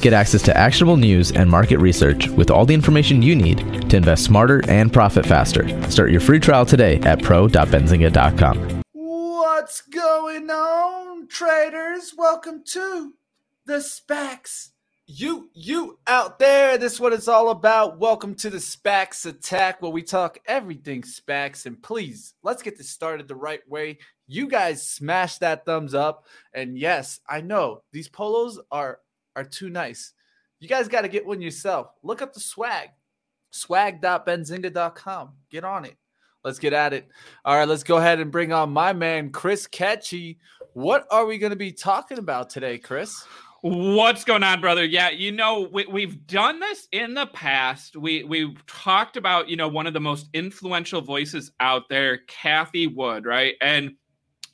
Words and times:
Get 0.00 0.14
access 0.14 0.40
to 0.42 0.56
actionable 0.56 0.96
news 0.96 1.30
and 1.30 1.50
market 1.50 1.78
research 1.78 2.28
with 2.28 2.50
all 2.50 2.64
the 2.64 2.72
information 2.72 3.20
you 3.20 3.36
need 3.36 3.90
to 3.90 3.98
invest 3.98 4.24
smarter 4.24 4.62
and 4.66 4.90
profit 4.90 5.26
faster. 5.26 5.68
Start 5.90 6.10
your 6.10 6.20
free 6.20 6.40
trial 6.40 6.64
today 6.64 6.98
at 7.00 7.22
pro.benzinga.com. 7.22 8.82
What's 8.92 9.82
going 9.82 10.48
on, 10.48 11.28
traders? 11.28 12.14
Welcome 12.16 12.62
to 12.68 13.12
the 13.66 13.74
SPACs. 13.74 14.70
You, 15.06 15.50
you 15.52 15.98
out 16.06 16.38
there, 16.38 16.78
this 16.78 16.94
is 16.94 17.00
what 17.00 17.12
it's 17.12 17.28
all 17.28 17.50
about. 17.50 17.98
Welcome 17.98 18.36
to 18.36 18.48
the 18.48 18.58
SPACs 18.58 19.26
Attack, 19.26 19.82
where 19.82 19.90
we 19.90 20.02
talk 20.02 20.38
everything 20.46 21.02
SPACs. 21.02 21.66
And 21.66 21.82
please, 21.82 22.32
let's 22.42 22.62
get 22.62 22.78
this 22.78 22.88
started 22.88 23.28
the 23.28 23.34
right 23.34 23.68
way. 23.68 23.98
You 24.28 24.48
guys 24.48 24.88
smash 24.88 25.38
that 25.38 25.66
thumbs 25.66 25.92
up. 25.92 26.26
And 26.54 26.78
yes, 26.78 27.20
I 27.28 27.42
know 27.42 27.82
these 27.92 28.08
polos 28.08 28.58
are 28.70 29.00
are 29.36 29.44
too 29.44 29.70
nice. 29.70 30.12
You 30.58 30.68
guys 30.68 30.88
got 30.88 31.02
to 31.02 31.08
get 31.08 31.26
one 31.26 31.40
yourself. 31.40 31.88
Look 32.02 32.22
up 32.22 32.34
the 32.34 32.40
swag, 32.40 32.90
swag.benzinga.com. 33.50 35.32
Get 35.50 35.64
on 35.64 35.84
it. 35.84 35.96
Let's 36.44 36.58
get 36.58 36.72
at 36.72 36.92
it. 36.92 37.08
All 37.44 37.56
right, 37.56 37.68
let's 37.68 37.82
go 37.82 37.98
ahead 37.98 38.20
and 38.20 38.30
bring 38.30 38.52
on 38.52 38.70
my 38.70 38.92
man, 38.92 39.30
Chris 39.30 39.66
Katje. 39.66 40.38
What 40.72 41.06
are 41.10 41.26
we 41.26 41.38
going 41.38 41.50
to 41.50 41.56
be 41.56 41.72
talking 41.72 42.18
about 42.18 42.50
today, 42.50 42.78
Chris? 42.78 43.24
What's 43.62 44.24
going 44.24 44.42
on, 44.42 44.62
brother? 44.62 44.84
Yeah, 44.84 45.10
you 45.10 45.32
know, 45.32 45.68
we, 45.70 46.00
have 46.00 46.26
done 46.26 46.60
this 46.60 46.88
in 46.92 47.12
the 47.12 47.26
past. 47.26 47.94
We 47.94 48.24
we've 48.24 48.64
talked 48.66 49.18
about, 49.18 49.50
you 49.50 49.56
know, 49.56 49.68
one 49.68 49.86
of 49.86 49.92
the 49.92 50.00
most 50.00 50.28
influential 50.32 51.02
voices 51.02 51.52
out 51.60 51.90
there, 51.90 52.20
Cathie 52.26 52.86
Wood, 52.86 53.26
right? 53.26 53.56
And 53.60 53.96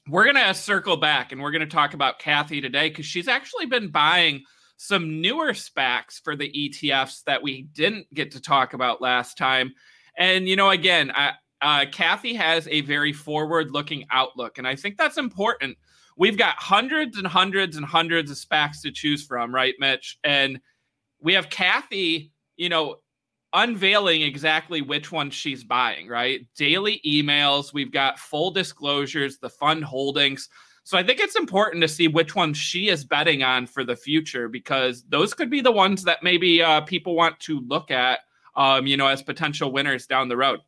we're 0.08 0.24
gonna 0.24 0.52
circle 0.54 0.96
back 0.96 1.30
and 1.30 1.40
we're 1.40 1.52
gonna 1.52 1.66
talk 1.66 1.94
about 1.94 2.18
Kathy 2.18 2.60
today 2.60 2.88
because 2.88 3.06
she's 3.06 3.28
actually 3.28 3.66
been 3.66 3.90
buying 3.90 4.42
some 4.76 5.20
newer 5.20 5.52
SPACs 5.52 6.22
for 6.22 6.36
the 6.36 6.50
ETFs 6.50 7.24
that 7.24 7.42
we 7.42 7.62
didn't 7.62 8.12
get 8.14 8.30
to 8.32 8.40
talk 8.40 8.74
about 8.74 9.00
last 9.00 9.38
time. 9.38 9.72
And, 10.18 10.48
you 10.48 10.56
know, 10.56 10.70
again, 10.70 11.10
I, 11.14 11.32
uh, 11.62 11.86
Cathie 11.90 12.34
has 12.34 12.68
a 12.68 12.82
very 12.82 13.12
forward 13.12 13.70
looking 13.70 14.04
outlook. 14.10 14.58
And 14.58 14.68
I 14.68 14.76
think 14.76 14.96
that's 14.96 15.18
important. 15.18 15.76
We've 16.16 16.38
got 16.38 16.56
hundreds 16.56 17.18
and 17.18 17.26
hundreds 17.26 17.76
and 17.76 17.84
hundreds 17.84 18.30
of 18.30 18.36
SPACs 18.36 18.82
to 18.82 18.90
choose 18.90 19.24
from, 19.24 19.54
right, 19.54 19.74
Mitch? 19.78 20.18
And 20.24 20.60
we 21.20 21.34
have 21.34 21.50
Cathie, 21.50 22.30
you 22.56 22.68
know, 22.68 22.96
unveiling 23.52 24.22
exactly 24.22 24.82
which 24.82 25.10
one 25.10 25.30
she's 25.30 25.64
buying, 25.64 26.08
right? 26.08 26.46
Daily 26.56 27.00
emails, 27.06 27.72
we've 27.72 27.92
got 27.92 28.18
full 28.18 28.50
disclosures, 28.50 29.38
the 29.38 29.48
fund 29.48 29.84
holdings. 29.84 30.48
So 30.86 30.96
I 30.96 31.02
think 31.02 31.18
it's 31.18 31.34
important 31.34 31.82
to 31.82 31.88
see 31.88 32.06
which 32.06 32.36
ones 32.36 32.56
she 32.56 32.90
is 32.90 33.04
betting 33.04 33.42
on 33.42 33.66
for 33.66 33.82
the 33.82 33.96
future 33.96 34.46
because 34.46 35.02
those 35.08 35.34
could 35.34 35.50
be 35.50 35.60
the 35.60 35.72
ones 35.72 36.04
that 36.04 36.22
maybe 36.22 36.62
uh, 36.62 36.82
people 36.82 37.16
want 37.16 37.40
to 37.40 37.58
look 37.58 37.90
at, 37.90 38.20
um, 38.54 38.86
you 38.86 38.96
know, 38.96 39.08
as 39.08 39.20
potential 39.20 39.72
winners 39.72 40.06
down 40.06 40.28
the 40.28 40.36
road. 40.36 40.60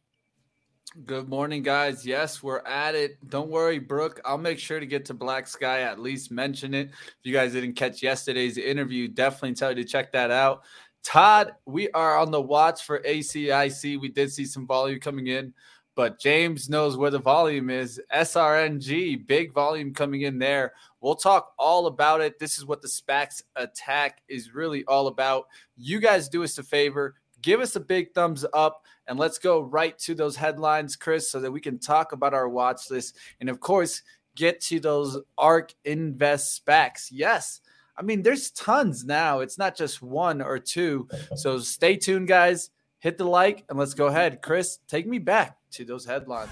Good 1.06 1.28
morning, 1.28 1.62
guys. 1.62 2.04
Yes, 2.04 2.42
we're 2.42 2.66
at 2.66 2.96
it. 2.96 3.30
Don't 3.30 3.48
worry, 3.48 3.78
Brooke. 3.78 4.20
I'll 4.24 4.38
make 4.38 4.58
sure 4.58 4.80
to 4.80 4.86
get 4.86 5.04
to 5.04 5.14
BlackSky, 5.14 5.62
at 5.62 6.00
least 6.00 6.32
mention 6.32 6.74
it. 6.74 6.88
If 6.88 7.18
you 7.22 7.32
guys 7.32 7.52
didn't 7.52 7.74
catch 7.74 8.02
yesterday's 8.02 8.58
interview, 8.58 9.06
definitely 9.06 9.54
tell 9.54 9.70
you 9.70 9.84
to 9.84 9.88
check 9.88 10.10
that 10.14 10.32
out. 10.32 10.64
Todd, 11.04 11.52
we 11.64 11.90
are 11.90 12.18
on 12.18 12.32
the 12.32 12.40
watch 12.40 12.82
for 12.82 12.98
ACIC. 13.06 14.00
We 14.00 14.08
did 14.08 14.32
see 14.32 14.46
some 14.46 14.66
volume 14.66 14.98
coming 14.98 15.28
in 15.28 15.54
but 15.98 16.20
James 16.20 16.70
knows 16.70 16.96
where 16.96 17.10
the 17.10 17.18
volume 17.18 17.70
is. 17.70 18.00
SRNG, 18.14 19.26
big 19.26 19.52
volume 19.52 19.92
coming 19.92 20.22
in 20.22 20.38
there. 20.38 20.74
We'll 21.00 21.16
talk 21.16 21.54
all 21.58 21.88
about 21.88 22.20
it. 22.20 22.38
This 22.38 22.56
is 22.56 22.64
what 22.64 22.82
the 22.82 22.86
SPACs 22.86 23.42
attack 23.56 24.22
is 24.28 24.54
really 24.54 24.84
all 24.84 25.08
about. 25.08 25.48
You 25.76 25.98
guys 25.98 26.28
do 26.28 26.44
us 26.44 26.56
a 26.56 26.62
favor, 26.62 27.16
give 27.42 27.58
us 27.58 27.74
a 27.74 27.80
big 27.80 28.14
thumbs 28.14 28.46
up, 28.54 28.84
and 29.08 29.18
let's 29.18 29.38
go 29.38 29.58
right 29.58 29.98
to 29.98 30.14
those 30.14 30.36
headlines, 30.36 30.94
Chris, 30.94 31.28
so 31.28 31.40
that 31.40 31.50
we 31.50 31.60
can 31.60 31.80
talk 31.80 32.12
about 32.12 32.32
our 32.32 32.48
watch 32.48 32.92
list. 32.92 33.16
And 33.40 33.50
of 33.50 33.58
course, 33.58 34.02
get 34.36 34.60
to 34.66 34.78
those 34.78 35.18
Ark 35.36 35.74
Invest 35.84 36.64
SPACs. 36.64 37.08
Yes. 37.10 37.60
I 37.96 38.02
mean, 38.02 38.22
there's 38.22 38.52
tons 38.52 39.04
now. 39.04 39.40
It's 39.40 39.58
not 39.58 39.76
just 39.76 40.00
one 40.00 40.42
or 40.42 40.60
two. 40.60 41.08
So 41.34 41.58
stay 41.58 41.96
tuned, 41.96 42.28
guys 42.28 42.70
hit 42.98 43.18
the 43.18 43.24
like, 43.24 43.64
and 43.68 43.78
let's 43.78 43.94
go 43.94 44.06
ahead. 44.06 44.42
Chris, 44.42 44.78
take 44.88 45.06
me 45.06 45.18
back 45.18 45.56
to 45.72 45.84
those 45.84 46.04
headlines. 46.04 46.50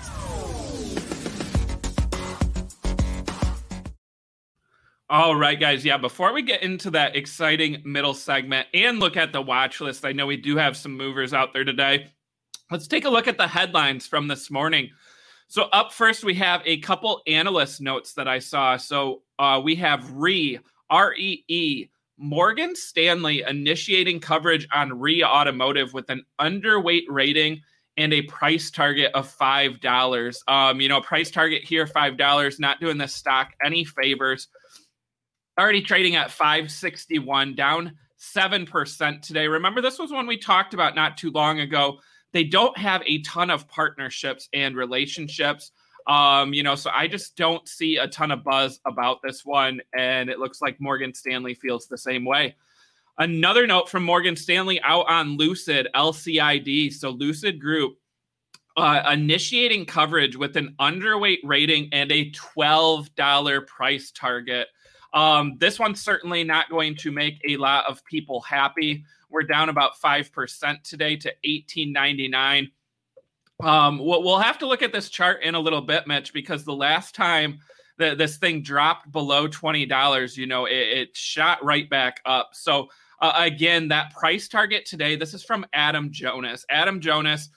All 5.09 5.37
right, 5.37 5.59
guys. 5.59 5.85
Yeah, 5.85 5.99
before 5.99 6.33
we 6.33 6.43
get 6.43 6.65
into 6.65 6.91
that 6.91 7.15
exciting 7.15 7.81
middle 7.85 8.15
segment 8.15 8.67
and 8.75 8.99
look 8.99 9.17
at 9.17 9.33
the 9.33 9.41
watch 9.41 9.81
list, 9.81 10.05
I 10.05 10.11
know 10.11 10.27
we 10.27 10.37
do 10.37 10.57
have 10.57 10.77
some 10.77 10.97
movers 10.97 11.33
out 11.33 11.53
there 11.53 11.63
today. 11.63 12.11
Let's 12.73 12.89
take 12.89 13.05
a 13.05 13.09
look 13.09 13.29
at 13.29 13.39
the 13.39 13.47
headlines 13.47 14.09
from 14.09 14.27
this 14.27 14.51
morning. 14.51 14.91
So, 15.47 15.69
up 15.73 15.93
first, 15.93 16.25
we 16.25 16.35
have 16.35 16.61
a 16.65 16.79
couple 16.79 17.23
analyst 17.29 17.81
notes 17.81 18.15
that 18.15 18.27
I 18.27 18.41
saw. 18.41 18.77
So, 18.77 19.23
uh, 19.39 19.61
we 19.63 19.77
have 19.77 20.11
RE, 20.11 20.59
R 20.91 21.15
E 21.15 21.45
E, 21.47 21.87
Morgan 22.19 22.75
Stanley 22.75 23.43
initiating 23.47 24.21
coverage 24.21 24.67
on 24.73 24.99
REE 24.99 25.23
Automotive 25.23 25.93
with 25.93 26.09
an 26.11 26.25
underweight 26.41 27.05
rating 27.09 27.61
and 27.99 28.13
a 28.13 28.23
price 28.23 28.71
target 28.71 29.11
of 29.15 29.29
five 29.29 29.81
dollars. 29.81 30.43
Um, 30.49 30.81
you 30.81 30.89
know, 30.89 31.01
price 31.01 31.31
target 31.31 31.63
here 31.65 31.87
five 31.87 32.17
dollars. 32.17 32.59
Not 32.59 32.81
doing 32.81 32.99
the 32.99 33.09
stock 33.09 33.53
any 33.65 33.85
favors. 33.85 34.49
Already 35.59 35.83
trading 35.83 36.17
at 36.17 36.31
five 36.31 36.71
sixty 36.71 37.19
one, 37.19 37.55
down 37.55 37.93
seven 38.17 38.67
percent 38.67 39.23
today. 39.23 39.47
Remember, 39.47 39.81
this 39.81 39.99
was 39.99 40.11
one 40.11 40.27
we 40.27 40.39
talked 40.39 40.75
about 40.75 40.95
not 40.95 41.17
too 41.17 41.31
long 41.31 41.61
ago. 41.61 41.99
They 42.33 42.45
don't 42.45 42.77
have 42.77 43.03
a 43.07 43.23
ton 43.23 43.51
of 43.51 43.69
partnerships 43.69 44.49
and 44.53 44.77
relationships. 44.77 45.71
Um, 46.07 46.55
you 46.55 46.63
know, 46.63 46.77
so 46.77 46.91
I 46.95 47.09
just 47.09 47.37
don't 47.37 47.67
see 47.69 47.97
a 47.97 48.07
ton 48.07 48.31
of 48.31 48.45
buzz 48.45 48.81
about 48.87 49.23
this 49.23 49.45
one, 49.45 49.81
and 49.97 50.31
it 50.31 50.39
looks 50.39 50.63
like 50.63 50.81
Morgan 50.81 51.13
Stanley 51.13 51.55
feels 51.55 51.87
the 51.87 51.99
same 51.99 52.25
way. 52.25 52.55
Another 53.19 53.67
note 53.67 53.89
from 53.89 54.05
Morgan 54.05 54.37
Stanley 54.37 54.81
out 54.83 55.09
on 55.09 55.37
Lucid 55.37 55.89
LCID. 55.95 56.93
So 56.93 57.11
Lucid 57.11 57.59
Group 57.59 57.97
uh, 58.77 59.03
initiating 59.11 59.87
coverage 59.87 60.37
with 60.37 60.57
an 60.57 60.75
underweight 60.79 61.39
rating 61.43 61.89
and 61.93 62.13
a 62.13 62.31
$12 62.33 63.67
price 63.67 64.11
target. 64.11 64.69
Um, 65.15 65.57
this 65.59 65.79
one's 65.79 66.03
certainly 66.03 66.45
not 66.45 66.69
going 66.69 66.95
to 66.97 67.11
make 67.11 67.41
a 67.49 67.57
lot 67.57 67.87
of 67.89 68.05
people 68.05 68.43
happy. 68.43 69.03
We're 69.31 69.45
down 69.45 69.71
about 69.71 69.99
5% 69.99 70.83
today 70.83 71.17
to 71.17 71.29
1899. 71.29 72.71
Um, 73.63 73.99
we'll, 73.99 74.23
we'll 74.23 74.39
have 74.39 74.59
to 74.59 74.67
look 74.67 74.83
at 74.83 74.93
this 74.93 75.09
chart 75.09 75.43
in 75.43 75.55
a 75.55 75.61
little 75.61 75.81
bit, 75.81 76.07
Mitch, 76.07 76.33
because 76.33 76.65
the 76.65 76.75
last 76.75 77.15
time 77.15 77.61
that 77.99 78.19
this 78.19 78.37
thing 78.37 78.63
dropped 78.63 79.11
below 79.11 79.49
twenty 79.49 79.87
dollars, 79.87 80.37
you 80.37 80.47
know, 80.47 80.67
it, 80.67 80.75
it, 80.77 81.17
shot 81.17 81.65
right 81.65 81.89
back 81.89 82.21
up. 82.27 82.51
So 82.53 82.89
uh, 83.23 83.33
again, 83.37 83.89
that 83.89 84.13
price 84.13 84.49
target 84.49 84.85
today. 84.85 85.17
This 85.17 85.33
is 85.33 85.43
from 85.43 85.65
Adam 85.73 86.11
Jonas. 86.13 86.67
Adam 86.69 87.01
Jonas, 87.01 87.49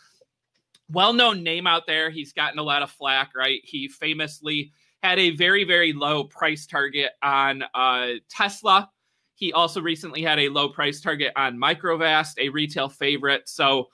well-known 0.90 1.44
name 1.44 1.68
out 1.68 1.86
there. 1.86 2.10
He's 2.10 2.32
gotten 2.32 2.60
a 2.60 2.64
lot 2.64 2.82
of 2.82 2.90
flack, 2.90 3.32
right? 3.36 3.60
He 3.66 3.90
famously 3.90 4.72
had 5.04 5.20
a 5.20 5.32
very 5.32 5.66
very 5.66 5.92
low 5.92 6.24
price 6.24 6.66
target 6.66 7.12
on 7.22 7.66
uh, 7.74 8.12
Tesla. 8.30 8.90
He 9.36 9.52
also 9.52 9.82
recently 9.82 10.22
had 10.22 10.40
a 10.40 10.50
low 10.50 10.70
price 10.70 11.02
target 11.02 11.34
on 11.36 11.58
Microvast, 11.58 12.34
a 12.40 12.48
retail 12.48 12.88
favorite. 12.88 13.50
So 13.50 13.90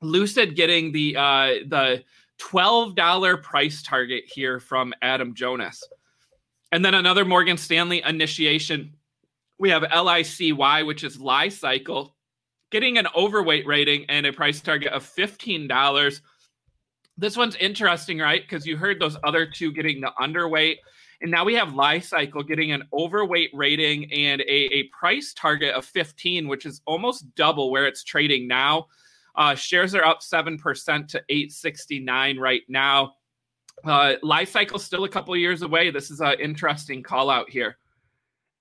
Lucid 0.00 0.56
getting 0.56 0.92
the 0.92 1.16
uh, 1.16 1.46
the 1.66 2.04
twelve 2.38 2.94
dollar 2.94 3.36
price 3.36 3.82
target 3.82 4.24
here 4.26 4.60
from 4.60 4.94
Adam 5.02 5.34
Jonas, 5.34 5.82
and 6.72 6.84
then 6.84 6.94
another 6.94 7.24
Morgan 7.24 7.56
Stanley 7.56 8.02
initiation. 8.02 8.94
We 9.58 9.68
have 9.70 9.82
LICY, 9.82 10.52
which 10.84 11.04
is 11.04 11.20
Li-Cycle, 11.20 12.16
getting 12.70 12.96
an 12.96 13.06
overweight 13.14 13.66
rating 13.66 14.06
and 14.08 14.24
a 14.24 14.32
price 14.32 14.60
target 14.60 14.92
of 14.92 15.04
fifteen 15.04 15.68
dollars. 15.68 16.22
This 17.18 17.36
one's 17.36 17.56
interesting, 17.56 18.18
right? 18.18 18.40
Because 18.40 18.66
you 18.66 18.78
heard 18.78 18.98
those 18.98 19.18
other 19.22 19.44
two 19.44 19.72
getting 19.72 20.00
the 20.00 20.12
underweight. 20.18 20.76
And 21.20 21.30
now 21.30 21.44
we 21.44 21.54
have 21.54 21.74
Li-Cycle 21.74 22.44
getting 22.44 22.72
an 22.72 22.84
overweight 22.94 23.50
rating 23.52 24.10
and 24.10 24.40
a, 24.40 24.74
a 24.74 24.84
price 24.84 25.34
target 25.34 25.74
of 25.74 25.84
15, 25.84 26.48
which 26.48 26.64
is 26.64 26.80
almost 26.86 27.34
double 27.34 27.70
where 27.70 27.86
it's 27.86 28.04
trading 28.04 28.48
now. 28.48 28.86
Uh, 29.34 29.54
shares 29.54 29.94
are 29.94 30.04
up 30.04 30.20
7% 30.20 30.58
to 31.08 31.22
869 31.28 32.38
right 32.38 32.62
now. 32.68 33.14
Uh, 33.84 34.14
Li-Cycle 34.22 34.78
still 34.78 35.04
a 35.04 35.08
couple 35.08 35.36
years 35.36 35.62
away. 35.62 35.90
This 35.90 36.10
is 36.10 36.20
an 36.20 36.38
interesting 36.40 37.02
call 37.02 37.30
out 37.30 37.48
here. 37.48 37.76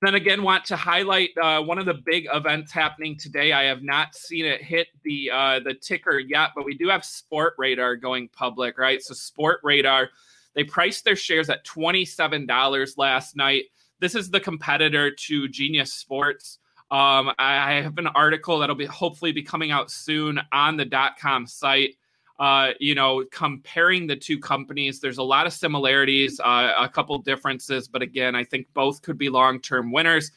Then 0.01 0.15
again, 0.15 0.43
want 0.43 0.63
to 0.65 0.77
highlight 0.77 1.31
uh, 1.41 1.61
one 1.61 1.77
of 1.77 1.85
the 1.85 1.99
big 2.05 2.27
events 2.33 2.71
happening 2.71 3.17
today. 3.17 3.51
I 3.51 3.63
have 3.63 3.83
not 3.83 4.15
seen 4.15 4.45
it 4.45 4.63
hit 4.63 4.87
the 5.03 5.29
uh, 5.29 5.59
the 5.59 5.73
ticker 5.73 6.19
yet, 6.19 6.51
but 6.55 6.63
we 6.63 6.77
do 6.77 6.87
have 6.87 7.01
Sportradar 7.01 8.01
going 8.01 8.29
public, 8.29 8.77
right? 8.77 9.01
So 9.01 9.13
Sportradar, 9.13 10.07
they 10.55 10.63
priced 10.63 11.03
their 11.03 11.17
shares 11.17 11.49
at 11.49 11.65
twenty 11.65 12.05
seven 12.05 12.45
dollars 12.45 12.97
last 12.97 13.35
night. 13.35 13.65
This 13.99 14.15
is 14.15 14.29
the 14.29 14.39
competitor 14.39 15.11
to 15.11 15.49
Genius 15.49 15.91
Sports. 15.91 16.59
Um, 16.91 17.31
I 17.37 17.81
have 17.83 17.97
an 17.97 18.07
article 18.07 18.59
that'll 18.59 18.75
be 18.75 18.85
hopefully 18.85 19.31
be 19.31 19.43
coming 19.43 19.71
out 19.71 19.91
soon 19.91 20.39
on 20.51 20.75
the 20.75 20.85
dot 20.85 21.19
com 21.19 21.45
site. 21.45 21.95
Uh, 22.39 22.71
you 22.79 22.95
know, 22.95 23.25
comparing 23.31 24.07
the 24.07 24.15
two 24.15 24.39
companies, 24.39 24.99
there's 24.99 25.17
a 25.17 25.23
lot 25.23 25.45
of 25.45 25.53
similarities, 25.53 26.39
uh, 26.39 26.73
a 26.79 26.87
couple 26.87 27.17
differences, 27.19 27.87
but 27.87 28.01
again, 28.01 28.33
I 28.33 28.45
think 28.45 28.65
both 28.73 29.01
could 29.01 29.17
be 29.17 29.29
long 29.29 29.59
term 29.59 29.91
winners. 29.91 30.31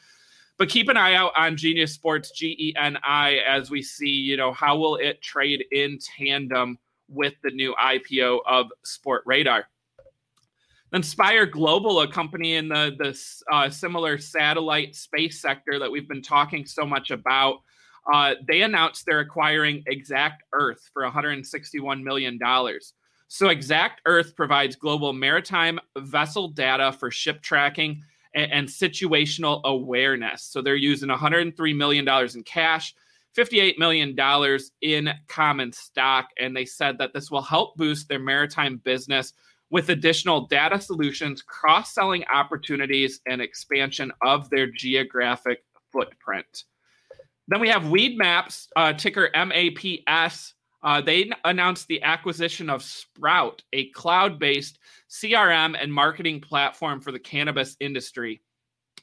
But 0.57 0.69
keep 0.69 0.89
an 0.89 0.97
eye 0.97 1.15
out 1.15 1.31
on 1.35 1.57
Genius 1.57 1.93
Sports, 1.93 2.31
G 2.31 2.55
E 2.59 2.73
N 2.77 2.97
I, 3.03 3.37
as 3.47 3.71
we 3.71 3.81
see, 3.81 4.09
you 4.09 4.37
know, 4.37 4.51
how 4.53 4.77
will 4.77 4.97
it 4.97 5.21
trade 5.21 5.65
in 5.71 5.97
tandem 5.97 6.77
with 7.09 7.33
the 7.43 7.51
new 7.51 7.73
IPO 7.75 8.39
of 8.45 8.71
Sportradar. 8.85 9.63
Then 9.63 9.63
Spire 11.01 11.47
Global, 11.47 12.01
a 12.01 12.07
company 12.07 12.55
in 12.55 12.67
the, 12.67 12.95
the 12.99 13.19
uh, 13.51 13.69
similar 13.69 14.19
satellite 14.19 14.95
space 14.95 15.41
sector 15.41 15.79
that 15.79 15.91
we've 15.91 16.07
been 16.07 16.21
talking 16.21 16.65
so 16.65 16.85
much 16.85 17.09
about, 17.09 17.61
uh, 18.13 18.35
they 18.47 18.61
announced 18.61 19.05
they're 19.05 19.21
acquiring 19.21 19.83
Exact 19.87 20.43
Earth 20.53 20.89
for 20.93 21.03
$161 21.03 22.03
million. 22.03 22.39
So, 23.27 23.47
exactEarth 23.47 24.35
provides 24.35 24.75
global 24.75 25.13
maritime 25.13 25.79
vessel 25.97 26.49
data 26.49 26.91
for 26.91 27.09
ship 27.09 27.41
tracking 27.41 28.03
and, 28.35 28.51
and 28.51 28.67
situational 28.67 29.63
awareness. 29.63 30.43
So, 30.43 30.61
they're 30.61 30.75
using 30.75 31.09
$103 31.09 31.75
million 31.75 32.07
in 32.07 32.43
cash 32.43 32.93
$58 33.35 33.77
million 33.77 34.15
in 34.81 35.09
common 35.27 35.71
stock. 35.71 36.27
And 36.39 36.55
they 36.55 36.65
said 36.65 36.97
that 36.99 37.13
this 37.13 37.31
will 37.31 37.41
help 37.41 37.75
boost 37.77 38.07
their 38.07 38.19
maritime 38.19 38.77
business 38.83 39.33
with 39.73 39.89
additional 39.89 40.45
data 40.45 40.79
solutions, 40.79 41.41
cross 41.41 41.95
selling 41.95 42.23
opportunities, 42.31 43.21
and 43.25 43.41
expansion 43.41 44.13
of 44.21 44.47
their 44.51 44.67
geographic 44.67 45.63
footprint. 45.91 46.65
Then 47.47 47.59
we 47.59 47.69
have 47.69 47.81
Weedmaps, 47.81 48.67
uh, 48.75 48.93
ticker 48.93 49.31
MAPS. 49.33 50.53
Uh, 50.83 51.01
they 51.01 51.31
announced 51.43 51.87
the 51.87 52.03
acquisition 52.03 52.69
of 52.69 52.83
Sprout, 52.83 53.63
a 53.73 53.89
cloud 53.89 54.37
based 54.37 54.77
CRM 55.09 55.75
and 55.81 55.91
marketing 55.91 56.39
platform 56.39 57.01
for 57.01 57.11
the 57.11 57.19
cannabis 57.19 57.75
industry. 57.79 58.43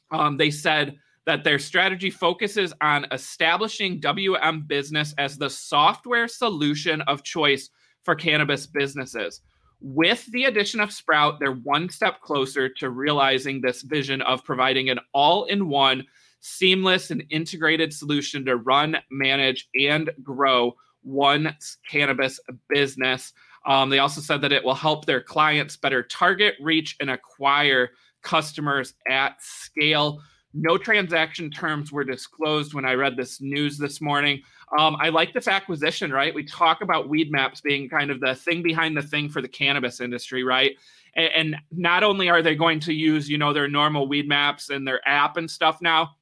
Um, 0.09 0.37
they 0.37 0.51
said 0.51 0.95
that 1.25 1.43
their 1.43 1.59
strategy 1.59 2.09
focuses 2.09 2.73
on 2.79 3.07
establishing 3.11 3.99
WM 3.99 4.61
Business 4.61 5.13
as 5.17 5.37
the 5.37 5.49
software 5.49 6.29
solution 6.29 7.01
of 7.01 7.23
choice 7.23 7.69
for 8.03 8.15
cannabis 8.15 8.67
businesses. 8.67 9.41
With 9.81 10.27
the 10.27 10.45
addition 10.45 10.79
of 10.79 10.93
Sprout, 10.93 11.39
they're 11.39 11.53
one 11.53 11.89
step 11.89 12.21
closer 12.21 12.69
to 12.69 12.91
realizing 12.91 13.61
this 13.61 13.81
vision 13.81 14.21
of 14.21 14.43
providing 14.43 14.89
an 14.89 14.99
all 15.11 15.45
in 15.45 15.67
one, 15.67 16.05
seamless, 16.39 17.09
and 17.09 17.23
integrated 17.31 17.91
solution 17.91 18.45
to 18.45 18.57
run, 18.57 18.97
manage, 19.09 19.67
and 19.79 20.11
grow 20.21 20.75
one 21.01 21.55
cannabis 21.89 22.39
business. 22.69 23.33
Um, 23.65 23.89
they 23.89 23.97
also 23.97 24.21
said 24.21 24.41
that 24.41 24.51
it 24.51 24.63
will 24.63 24.75
help 24.75 25.05
their 25.05 25.21
clients 25.21 25.77
better 25.77 26.03
target, 26.03 26.55
reach, 26.61 26.95
and 26.99 27.09
acquire 27.09 27.89
customers 28.21 28.93
at 29.09 29.41
scale. 29.41 30.21
No 30.53 30.77
transaction 30.77 31.49
terms 31.49 31.91
were 31.91 32.03
disclosed 32.03 32.75
when 32.75 32.85
I 32.85 32.93
read 32.93 33.17
this 33.17 33.41
news 33.41 33.77
this 33.79 33.99
morning. 33.99 34.41
Um, 34.77 34.95
I 34.99 35.09
like 35.09 35.33
this 35.33 35.47
acquisition, 35.47 36.11
right? 36.11 36.33
We 36.33 36.43
talk 36.45 36.81
about 36.81 37.09
Weedmaps 37.09 37.61
being 37.61 37.89
kind 37.89 38.09
of 38.09 38.21
the 38.21 38.35
thing 38.35 38.63
behind 38.63 38.95
the 38.95 39.01
thing 39.01 39.27
for 39.27 39.41
the 39.41 39.47
cannabis 39.47 39.99
industry, 39.99 40.43
right? 40.43 40.77
And, 41.15 41.29
and 41.35 41.55
not 41.71 42.03
only 42.03 42.29
are 42.29 42.41
they 42.41 42.55
going 42.55 42.79
to 42.81 42.93
use, 42.93 43.29
you 43.29 43.37
know, 43.37 43.51
their 43.51 43.67
normal 43.67 44.07
Weedmaps 44.07 44.69
and 44.69 44.87
their 44.87 45.05
app 45.07 45.35
and 45.35 45.51
stuff 45.51 45.81
now, 45.81 46.15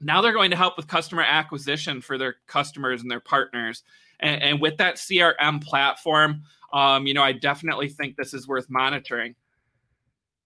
now 0.00 0.20
they're 0.20 0.32
going 0.32 0.50
to 0.50 0.56
help 0.56 0.76
with 0.76 0.86
customer 0.86 1.22
acquisition 1.22 2.00
for 2.00 2.18
their 2.18 2.36
customers 2.46 3.02
and 3.02 3.10
their 3.10 3.20
partners. 3.20 3.82
And, 4.20 4.42
and 4.42 4.60
with 4.60 4.76
that 4.76 4.96
CRM 4.96 5.62
platform, 5.62 6.42
um, 6.72 7.06
you 7.06 7.14
know, 7.14 7.22
I 7.22 7.32
definitely 7.32 7.88
think 7.88 8.16
this 8.16 8.32
is 8.32 8.46
worth 8.46 8.66
monitoring. 8.68 9.34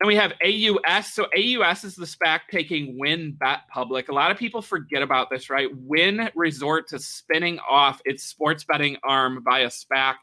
And 0.02 0.08
we 0.08 0.16
have 0.16 0.32
AUS. 0.44 1.12
So 1.12 1.26
AUS 1.26 1.84
is 1.84 1.94
the 1.94 2.06
SPAC 2.06 2.40
taking 2.50 2.99
WynnBET 2.99 3.60
public. 3.72 4.08
A 4.08 4.12
lot 4.12 4.32
of 4.32 4.37
people 4.37 4.60
forget 4.60 5.00
about 5.00 5.31
this, 5.31 5.49
right? 5.49 5.69
Wynn 5.72 6.28
Resort 6.34 6.88
to 6.88 6.99
spinning 6.99 7.60
off 7.60 8.02
its 8.04 8.25
sports 8.25 8.64
betting 8.64 8.96
arm 9.04 9.44
via 9.44 9.69
SPAC. 9.69 10.16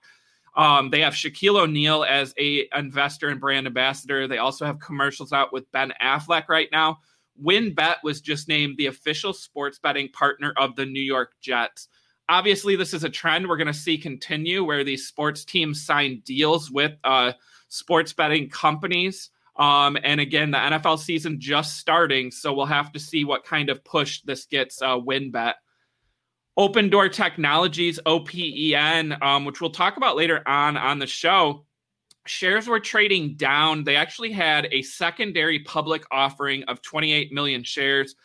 Um, 0.58 0.90
they 0.90 1.00
have 1.00 1.14
Shaquille 1.14 1.62
O'Neal 1.62 2.04
as 2.04 2.34
a 2.38 2.68
investor 2.76 3.30
and 3.30 3.40
brand 3.40 3.68
ambassador. 3.68 4.28
They 4.28 4.40
also 4.40 4.66
have 4.66 4.82
commercials 4.82 5.32
out 5.32 5.54
with 5.54 5.72
Ben 5.72 5.94
Affleck 6.04 6.50
right 6.50 6.68
now. 6.74 6.98
WynnBET 7.42 8.04
was 8.04 8.20
just 8.20 8.50
named 8.50 8.76
the 8.76 8.88
official 8.88 9.32
sports 9.32 9.80
betting 9.80 10.10
partner 10.10 10.54
of 10.58 10.76
the 10.76 10.86
New 10.86 11.02
York 11.02 11.36
Jets. 11.40 11.88
Obviously, 12.28 12.76
this 12.76 12.94
is 12.94 13.06
a 13.06 13.10
trend 13.10 13.48
we're 13.48 13.56
going 13.56 13.68
to 13.68 13.74
see 13.74 13.98
continue 13.98 14.62
where 14.62 14.84
these 14.84 15.08
sports 15.08 15.46
teams 15.46 15.86
sign 15.86 16.22
deals 16.26 16.70
with 16.70 16.92
uh, 17.06 17.32
sports 17.70 18.12
betting 18.12 18.50
companies. 18.50 19.30
Um, 19.60 19.98
and 20.04 20.22
again, 20.22 20.52
the 20.52 20.58
NFL 20.58 21.00
season 21.00 21.40
just 21.40 21.78
starting, 21.78 22.32
so 22.32 22.54
we'll 22.54 22.66
have 22.66 22.94
to 22.94 23.00
see 23.00 23.26
what 23.26 23.44
kind 23.44 23.70
of 23.70 23.84
push 23.84 24.22
this 24.22 24.46
gets 24.46 24.82
uh, 24.82 24.98
WynnBET. 24.98 25.56
Opendoor 26.58 27.12
Technologies, 27.12 28.00
OPEN, 28.06 29.22
um, 29.22 29.46
which 29.46 29.60
we'll 29.60 29.70
talk 29.70 29.98
about 29.98 30.16
later 30.16 30.42
on 30.48 30.78
on 30.78 30.98
the 30.98 31.08
show. 31.08 31.66
Shares 32.26 32.68
were 32.68 32.80
trading 32.80 33.36
down. 33.36 33.84
They 33.84 33.98
actually 33.98 34.32
had 34.32 34.68
a 34.72 34.82
secondary 34.82 35.60
public 35.60 36.04
offering 36.10 36.64
of 36.64 36.82
28 36.82 37.34
million 37.34 37.64
shares. 37.64 38.16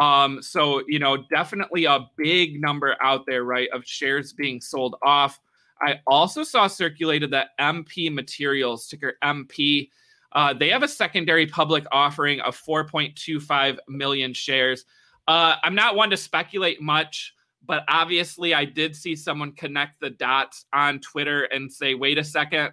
Um, 0.00 0.42
so, 0.42 0.82
you 0.86 0.98
know, 0.98 1.24
definitely 1.30 1.84
a 1.84 2.06
big 2.16 2.60
number 2.60 2.96
out 3.02 3.24
there, 3.26 3.44
right, 3.44 3.68
of 3.72 3.84
shares 3.84 4.32
being 4.32 4.60
sold 4.60 4.96
off. 5.02 5.40
I 5.80 6.00
also 6.06 6.42
saw 6.42 6.66
circulated 6.66 7.30
that 7.32 7.48
MP 7.60 8.12
Materials, 8.12 8.86
ticker 8.86 9.14
MP, 9.22 9.90
uh, 10.32 10.52
they 10.52 10.68
have 10.68 10.82
a 10.82 10.88
secondary 10.88 11.46
public 11.46 11.84
offering 11.90 12.40
of 12.40 12.56
4.25 12.56 13.78
million 13.88 14.32
shares. 14.32 14.84
Uh, 15.26 15.56
I'm 15.62 15.74
not 15.74 15.96
one 15.96 16.10
to 16.10 16.16
speculate 16.16 16.80
much, 16.80 17.34
but 17.64 17.84
obviously, 17.88 18.54
I 18.54 18.64
did 18.64 18.94
see 18.94 19.16
someone 19.16 19.52
connect 19.52 20.00
the 20.00 20.10
dots 20.10 20.64
on 20.72 21.00
Twitter 21.00 21.44
and 21.44 21.72
say, 21.72 21.94
wait 21.94 22.18
a 22.18 22.24
second, 22.24 22.72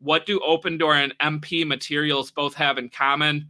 what 0.00 0.26
do 0.26 0.40
Opendoor 0.40 0.96
and 0.96 1.18
MP 1.18 1.66
Materials 1.66 2.30
both 2.30 2.54
have 2.54 2.78
in 2.78 2.88
common? 2.88 3.48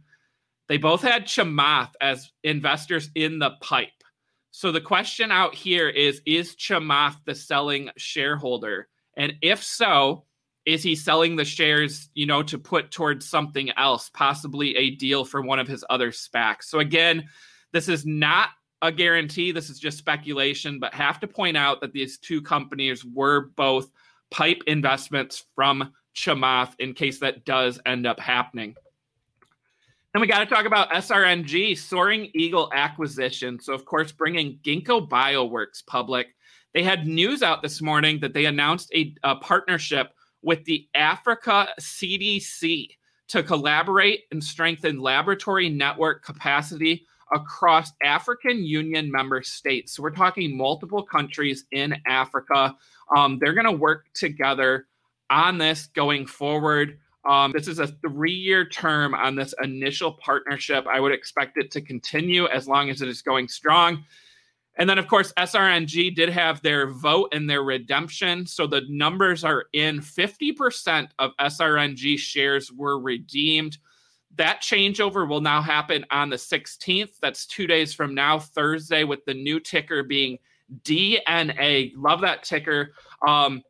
They 0.67 0.77
both 0.77 1.01
had 1.01 1.25
Chamath 1.25 1.91
as 1.99 2.31
investors 2.43 3.09
in 3.15 3.39
the 3.39 3.51
pipe. 3.61 3.89
So 4.51 4.71
the 4.71 4.81
question 4.81 5.31
out 5.31 5.55
here 5.55 5.89
is 5.89 6.21
Is 6.25 6.55
Chamath 6.55 7.17
the 7.25 7.35
selling 7.35 7.89
shareholder? 7.97 8.87
And 9.17 9.33
if 9.41 9.63
so, 9.63 10.25
is 10.65 10.81
he 10.81 10.95
selling 10.95 11.35
the 11.35 11.45
shares, 11.45 12.09
you 12.13 12.25
know, 12.25 12.41
to 12.43 12.57
put 12.57 12.91
towards 12.91 13.27
something 13.27 13.71
else, 13.77 14.09
possibly 14.13 14.75
a 14.77 14.91
deal 14.91 15.25
for 15.25 15.41
one 15.41 15.59
of 15.59 15.67
his 15.67 15.83
other 15.89 16.11
SPACs? 16.11 16.63
So 16.63 16.79
again, 16.79 17.27
this 17.71 17.89
is 17.89 18.05
not 18.05 18.49
a 18.81 18.91
guarantee. 18.91 19.51
This 19.51 19.69
is 19.69 19.79
just 19.79 19.97
speculation, 19.97 20.79
but 20.79 20.93
have 20.93 21.19
to 21.21 21.27
point 21.27 21.57
out 21.57 21.81
that 21.81 21.93
these 21.93 22.17
two 22.17 22.41
companies 22.41 23.03
were 23.03 23.49
both 23.55 23.89
pipe 24.31 24.61
investments 24.67 25.45
from 25.55 25.93
Chamath 26.15 26.73
in 26.79 26.93
case 26.93 27.19
that 27.19 27.45
does 27.45 27.79
end 27.85 28.05
up 28.05 28.19
happening. 28.19 28.75
Then 30.13 30.21
we 30.21 30.27
got 30.27 30.39
to 30.39 30.45
talk 30.45 30.65
about 30.65 30.91
SRNG, 30.91 31.77
Soaring 31.77 32.29
Eagle 32.35 32.69
acquisition. 32.73 33.59
So, 33.59 33.73
of 33.73 33.83
course, 33.83 34.11
bringing 34.11 34.59
Ginkgo 34.63 35.09
Bioworks 35.09 35.83
public. 35.85 36.35
They 36.73 36.83
had 36.83 37.07
news 37.07 37.41
out 37.41 37.63
this 37.63 37.81
morning 37.81 38.19
that 38.19 38.33
they 38.33 38.45
announced 38.45 38.91
a, 38.93 39.15
a 39.23 39.35
partnership 39.35 40.13
with 40.43 40.63
the 40.65 40.87
Africa 40.93 41.69
CDC 41.79 42.89
to 43.29 43.43
collaborate 43.43 44.25
and 44.31 44.43
strengthen 44.43 45.01
laboratory 45.01 45.69
network 45.69 46.23
capacity 46.23 47.05
across 47.33 47.91
African 48.03 48.63
Union 48.63 49.11
member 49.11 49.41
states. 49.41 49.93
So 49.93 50.03
we're 50.03 50.11
talking 50.11 50.55
multiple 50.55 51.01
countries 51.03 51.65
in 51.71 51.95
Africa. 52.05 52.75
Um, 53.15 53.39
they're 53.39 53.53
going 53.53 53.65
to 53.65 53.71
work 53.71 54.05
together 54.13 54.87
on 55.29 55.57
this 55.57 55.87
going 55.87 56.27
forward. 56.27 56.99
Um, 57.25 57.53
this 57.53 57.67
is 57.67 57.79
a 57.79 57.87
three 57.87 58.33
year 58.33 58.65
term 58.65 59.15
on 59.15 59.35
this 59.35 59.55
initial 59.63 60.11
partnership. 60.11 60.85
I 60.87 60.99
would 60.99 61.13
expect 61.13 61.57
it 61.57 61.71
to 61.71 61.81
continue 61.81 62.47
as 62.47 62.67
long 62.67 62.89
as 62.89 63.01
it 63.01 63.07
is 63.07 63.21
going 63.21 63.47
strong. 63.47 64.03
And 64.77 64.89
then, 64.89 64.97
of 64.97 65.07
course, 65.07 65.31
SRNG 65.37 66.15
did 66.15 66.29
have 66.29 66.61
their 66.61 66.87
vote 66.87 67.33
and 67.33 67.47
their 67.47 67.63
redemption. 67.63 68.47
So 68.47 68.65
the 68.65 68.81
numbers 68.89 69.43
are 69.43 69.65
in 69.73 69.99
50% 69.99 71.09
of 71.19 71.31
SRNG 71.39 72.17
shares 72.17 72.71
were 72.71 72.99
redeemed. 72.99 73.77
That 74.35 74.61
changeover 74.61 75.29
will 75.29 75.41
now 75.41 75.61
happen 75.61 76.05
on 76.09 76.31
the 76.31 76.37
16th. 76.37 77.19
That's 77.21 77.45
two 77.45 77.67
days 77.67 77.93
from 77.93 78.15
now, 78.15 78.39
Thursday, 78.39 79.03
with 79.03 79.23
the 79.25 79.35
new 79.35 79.59
ticker 79.59 80.01
being 80.01 80.39
DNA. 80.81 81.91
Love 81.95 82.21
that 82.21 82.41
ticker. 82.41 82.93
Um, 83.27 83.61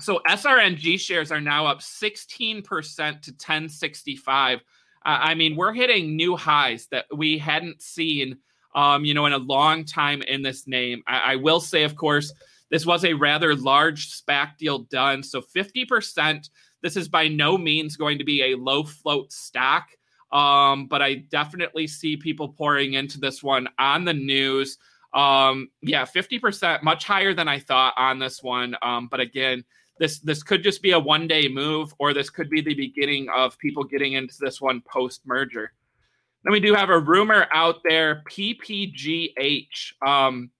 so 0.00 0.20
SRNG 0.28 1.00
shares 1.00 1.32
are 1.32 1.40
now 1.40 1.66
up 1.66 1.80
16% 1.80 2.62
to 2.64 3.30
1065. 3.32 4.58
Uh, 4.58 4.60
I 5.04 5.34
mean, 5.34 5.56
we're 5.56 5.72
hitting 5.72 6.14
new 6.16 6.36
highs 6.36 6.86
that 6.92 7.06
we 7.14 7.38
hadn't 7.38 7.82
seen 7.82 8.38
um, 8.74 9.04
you 9.04 9.14
know, 9.14 9.26
in 9.26 9.32
a 9.32 9.38
long 9.38 9.84
time 9.84 10.22
in 10.22 10.42
this 10.42 10.66
name. 10.66 11.02
I, 11.06 11.32
I 11.32 11.36
will 11.36 11.60
say, 11.60 11.84
of 11.84 11.96
course, 11.96 12.32
this 12.70 12.86
was 12.86 13.04
a 13.04 13.12
rather 13.12 13.54
large 13.54 14.10
SPAC 14.10 14.56
deal 14.58 14.80
done. 14.80 15.22
So 15.22 15.40
50%, 15.40 16.48
this 16.82 16.96
is 16.96 17.08
by 17.08 17.28
no 17.28 17.56
means 17.56 17.96
going 17.96 18.18
to 18.18 18.24
be 18.24 18.52
a 18.52 18.56
low 18.56 18.82
float 18.82 19.32
stock. 19.32 19.88
Um, 20.32 20.86
but 20.88 21.00
I 21.00 21.14
definitely 21.30 21.86
see 21.86 22.16
people 22.16 22.48
pouring 22.48 22.94
into 22.94 23.20
this 23.20 23.42
one 23.42 23.68
on 23.78 24.04
the 24.04 24.12
news. 24.12 24.78
Um, 25.12 25.68
yeah, 25.80 26.04
50%, 26.04 26.82
much 26.82 27.04
higher 27.04 27.32
than 27.32 27.46
I 27.46 27.60
thought 27.60 27.94
on 27.96 28.18
this 28.18 28.42
one. 28.42 28.74
Um, 28.82 29.06
but 29.08 29.20
again, 29.20 29.64
this 30.00 30.18
this 30.18 30.42
could 30.42 30.64
just 30.64 30.82
be 30.82 30.90
a 30.90 30.98
one 30.98 31.28
day 31.28 31.46
move, 31.46 31.94
or 32.00 32.12
this 32.12 32.30
could 32.30 32.50
be 32.50 32.60
the 32.60 32.74
beginning 32.74 33.28
of 33.34 33.56
people 33.58 33.84
getting 33.84 34.14
into 34.14 34.34
this 34.40 34.60
one 34.60 34.80
post 34.80 35.22
merger. 35.24 35.72
Then 36.44 36.52
we 36.52 36.60
do 36.60 36.74
have 36.74 36.90
a 36.90 36.98
rumor 36.98 37.46
out 37.52 37.80
there, 37.84 38.22
PPGH. 38.30 39.94
Um, 40.06 40.50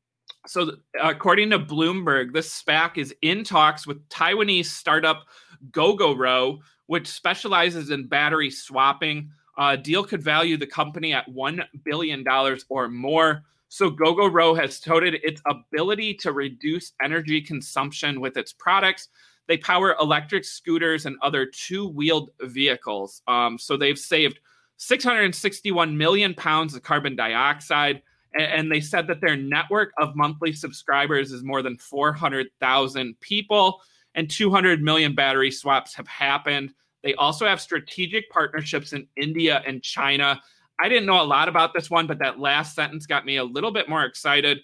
so, 0.47 0.73
according 1.01 1.51
to 1.51 1.59
Bloomberg, 1.59 2.33
this 2.33 2.63
SPAC 2.63 2.99
is 2.99 3.15
in 3.23 3.45
talks 3.45 3.87
with 3.87 4.07
Taiwanese 4.09 4.67
startup 4.67 5.25
Gogoro, 5.71 6.59
which 6.87 7.07
specializes 7.07 7.91
in 7.91 8.07
battery 8.07 8.51
swapping. 8.51 9.31
Uh, 9.57 9.77
deal 9.77 10.05
could 10.05 10.23
value 10.23 10.57
the 10.57 10.67
company 10.67 11.13
at 11.13 11.29
$1 11.29 11.63
billion 11.85 12.25
or 12.69 12.89
more. 12.89 13.43
So, 13.69 13.91
Gogoro 13.91 14.59
has 14.59 14.81
touted 14.81 15.15
its 15.23 15.43
ability 15.47 16.15
to 16.15 16.33
reduce 16.33 16.93
energy 17.03 17.43
consumption 17.43 18.21
with 18.21 18.37
its 18.39 18.53
products. 18.55 19.09
They 19.49 19.59
power 19.59 19.97
electric 20.01 20.45
scooters 20.45 21.05
and 21.05 21.17
other 21.21 21.45
two 21.45 21.89
wheeled 21.89 22.31
vehicles. 22.41 23.21
Um, 23.27 23.59
so, 23.59 23.77
they've 23.77 23.99
saved 23.99 24.41
661 24.87 25.97
million 25.97 26.35
pounds 26.35 26.75
of 26.75 26.83
carbon 26.83 27.17
dioxide. 27.17 28.03
And 28.39 28.71
they 28.71 28.81
said 28.81 29.07
that 29.07 29.21
their 29.21 29.37
network 29.37 29.93
of 29.99 30.17
monthly 30.17 30.53
subscribers 30.53 31.31
is 31.31 31.45
more 31.45 31.63
than 31.63 31.79
400,000 31.79 33.21
people, 33.21 33.81
and 34.15 34.29
200 34.29 34.83
million 34.83 35.15
battery 35.15 35.51
swaps 35.51 35.95
have 35.95 36.09
happened. 36.09 36.75
They 37.05 37.15
also 37.15 37.47
have 37.47 37.61
strategic 37.61 38.29
partnerships 38.31 38.93
in 38.93 39.07
India 39.17 39.63
and 39.67 39.83
China. 39.83 40.41
I 40.81 40.89
didn't 40.89 41.07
know 41.07 41.23
a 41.23 41.25
lot 41.25 41.49
about 41.49 41.73
this 41.75 41.89
one, 41.89 42.07
but 42.07 42.19
that 42.19 42.41
last 42.41 42.75
sentence 42.75 43.07
got 43.07 43.25
me 43.25 43.37
a 43.37 43.45
little 43.45 43.71
bit 43.71 43.89
more 43.89 44.05
excited, 44.05 44.59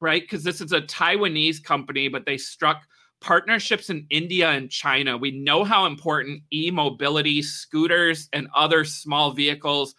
right? 0.00 0.22
Because 0.22 0.42
this 0.42 0.60
is 0.60 0.72
a 0.72 0.80
Taiwanese 0.80 1.62
company, 1.62 2.08
but 2.08 2.26
they 2.26 2.36
struck 2.36 2.82
partnerships 3.20 3.90
in 3.90 4.06
India 4.10 4.50
and 4.50 4.70
China. 4.70 5.16
We 5.16 5.30
know 5.32 5.64
how 5.64 5.86
important 5.86 6.42
e 6.52 6.70
mobility, 6.70 7.42
scooters, 7.42 8.28
and 8.32 8.48
other 8.54 8.84
small 8.84 9.32
vehicles 9.32 9.94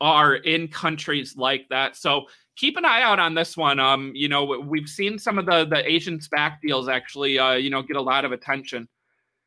are 0.00 0.36
in 0.36 0.68
countries 0.68 1.36
like 1.36 1.68
that. 1.70 1.96
So 1.96 2.26
keep 2.56 2.76
an 2.76 2.84
eye 2.84 3.02
out 3.02 3.18
on 3.18 3.34
this 3.34 3.56
one. 3.56 3.80
Um, 3.80 4.12
you 4.14 4.28
know, 4.28 4.44
we've 4.44 4.88
seen 4.88 5.18
some 5.18 5.38
of 5.38 5.46
the 5.46 5.64
the 5.64 5.88
Asian 5.90 6.18
SPAC 6.18 6.58
deals 6.62 6.88
actually, 6.88 7.38
uh, 7.38 7.52
you 7.52 7.70
know, 7.70 7.82
get 7.82 7.96
a 7.96 8.02
lot 8.02 8.24
of 8.24 8.32
attention. 8.32 8.88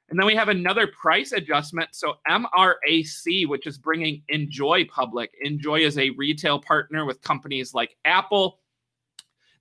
And 0.09 0.19
then 0.19 0.27
we 0.27 0.35
have 0.35 0.49
another 0.49 0.87
price 0.87 1.31
adjustment. 1.31 1.89
So 1.93 2.15
MRAC, 2.29 3.47
which 3.47 3.65
is 3.65 3.77
bringing 3.77 4.21
Enjoy 4.29 4.85
public. 4.85 5.31
Enjoy 5.41 5.79
is 5.79 5.97
a 5.97 6.11
retail 6.11 6.59
partner 6.59 7.05
with 7.05 7.21
companies 7.21 7.73
like 7.73 7.95
Apple, 8.05 8.59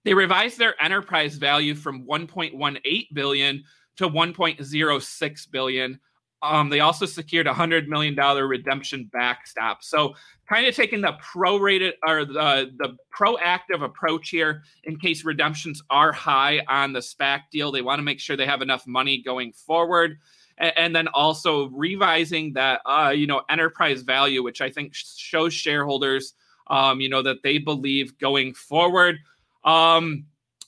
they 0.04 0.14
revised 0.14 0.58
their 0.58 0.80
enterprise 0.82 1.36
value 1.36 1.74
from 1.74 2.06
1.18 2.06 3.06
billion 3.12 3.64
to 3.96 4.08
1.06 4.08 5.50
billion. 5.50 6.00
Um, 6.42 6.70
they 6.70 6.80
also 6.80 7.06
secured 7.06 7.46
a 7.46 7.54
hundred 7.54 7.88
million 7.88 8.16
dollar 8.16 8.48
redemption 8.48 9.08
backstop. 9.12 9.84
So, 9.84 10.14
kind 10.48 10.66
of 10.66 10.74
taking 10.74 11.00
the 11.00 11.12
prorated 11.22 11.92
or 12.04 12.24
the 12.24 12.72
the 12.78 12.96
proactive 13.16 13.84
approach 13.84 14.30
here 14.30 14.64
in 14.82 14.98
case 14.98 15.24
redemptions 15.24 15.80
are 15.88 16.10
high 16.10 16.60
on 16.66 16.92
the 16.92 16.98
SPAC 16.98 17.42
deal. 17.52 17.70
They 17.70 17.82
want 17.82 18.00
to 18.00 18.02
make 18.02 18.18
sure 18.18 18.36
they 18.36 18.46
have 18.46 18.60
enough 18.60 18.88
money 18.88 19.22
going 19.22 19.52
forward, 19.52 20.18
and, 20.58 20.94
then 20.96 21.06
also 21.08 21.68
revising 21.68 22.54
that 22.54 22.80
uh, 22.86 23.12
you 23.14 23.28
know 23.28 23.42
enterprise 23.48 24.02
value, 24.02 24.42
which 24.42 24.60
I 24.60 24.68
think 24.68 24.94
shows 24.94 25.54
shareholders 25.54 26.34
um, 26.66 27.00
you 27.00 27.08
know 27.08 27.22
that 27.22 27.44
they 27.44 27.58
believe 27.58 28.18
going 28.18 28.52
forward. 28.54 29.18
Um, 29.64 30.26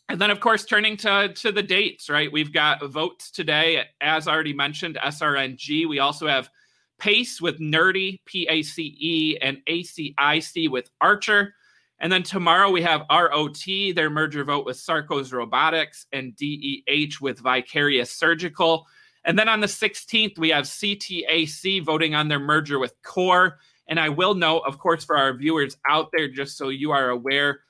and 0.09 0.21
then, 0.21 0.31
of 0.31 0.41
course, 0.41 0.65
turning 0.65 0.97
to, 0.99 1.33
to 1.35 1.53
the 1.53 1.63
dates, 1.63 2.11
right? 2.11 2.31
We've 2.31 2.53
got 2.53 2.85
votes 2.85 3.31
today, 3.31 3.85
as 4.01 4.29
already 4.29 4.53
mentioned, 4.53 4.99
SRNG. 5.03 5.89
We 5.89 5.99
also 5.99 6.27
have 6.29 6.51
PACE 6.99 7.41
with 7.41 7.59
Nerdy, 7.59 8.21
P 8.27 8.47
A 8.51 8.63
C 8.63 8.97
E, 9.01 9.39
and 9.41 9.59
ACIC 9.67 10.71
with 10.71 10.91
Archer. 11.01 11.55
And 12.01 12.13
then 12.13 12.23
tomorrow 12.23 12.71
we 12.71 12.83
have 12.83 13.07
ROT, 13.11 13.65
their 13.95 14.11
merger 14.11 14.45
vote 14.45 14.67
with 14.67 14.77
Sarcos 14.77 15.33
Robotics, 15.33 16.07
and 16.13 16.37
DEH 16.37 17.21
with 17.21 17.41
Vicarious 17.41 18.11
Surgical. 18.11 18.87
And 19.25 19.39
then 19.39 19.49
on 19.49 19.61
the 19.61 19.67
16th, 19.67 20.39
we 20.39 20.51
have 20.51 20.65
CTAC 20.65 21.83
voting 21.83 22.15
on 22.15 22.29
their 22.29 22.39
merger 22.39 22.79
with 22.79 22.95
KORE. 23.03 23.59
And 23.89 23.99
I 23.99 24.09
will 24.09 24.35
note, 24.35 24.63
of 24.67 24.79
course, 24.79 25.05
for 25.05 25.17
our 25.17 25.35
viewers 25.35 25.77
out 25.89 26.11
there, 26.13 26.29
just 26.29 26.59
so 26.59 26.69
you 26.69 26.91
are 26.91 27.11
aware, 27.11 27.61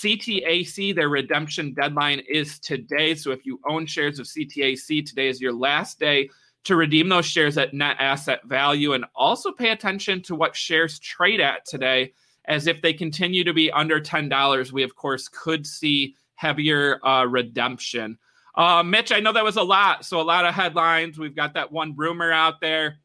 CTAC, 0.00 0.94
their 0.94 1.08
redemption 1.08 1.74
deadline 1.74 2.22
is 2.28 2.58
today. 2.58 3.14
So 3.14 3.30
if 3.30 3.44
you 3.44 3.60
own 3.68 3.86
shares 3.86 4.18
of 4.18 4.26
CTAC, 4.26 5.06
today 5.06 5.28
is 5.28 5.40
your 5.40 5.52
last 5.52 5.98
day 5.98 6.30
to 6.64 6.76
redeem 6.76 7.08
those 7.08 7.26
shares 7.26 7.58
at 7.58 7.74
net 7.74 7.96
asset 7.98 8.40
value. 8.44 8.94
And 8.94 9.04
also 9.14 9.52
pay 9.52 9.70
attention 9.70 10.22
to 10.22 10.34
what 10.34 10.56
shares 10.56 10.98
trade 10.98 11.40
at 11.40 11.66
today, 11.66 12.14
as 12.46 12.66
if 12.66 12.80
they 12.80 12.92
continue 12.92 13.44
to 13.44 13.52
be 13.52 13.70
under 13.72 14.00
$10, 14.00 14.72
we 14.72 14.82
of 14.82 14.96
course 14.96 15.28
could 15.28 15.66
see 15.66 16.14
heavier 16.36 17.04
uh, 17.06 17.24
redemption. 17.26 18.18
Uh, 18.54 18.82
Mitch, 18.82 19.12
I 19.12 19.20
know 19.20 19.32
that 19.32 19.44
was 19.44 19.56
a 19.56 19.62
lot. 19.62 20.04
So 20.04 20.20
a 20.20 20.22
lot 20.22 20.46
of 20.46 20.54
headlines. 20.54 21.18
We've 21.18 21.36
got 21.36 21.54
that 21.54 21.70
one 21.70 21.94
rumor 21.96 22.32
out 22.32 22.60
there. 22.60 22.98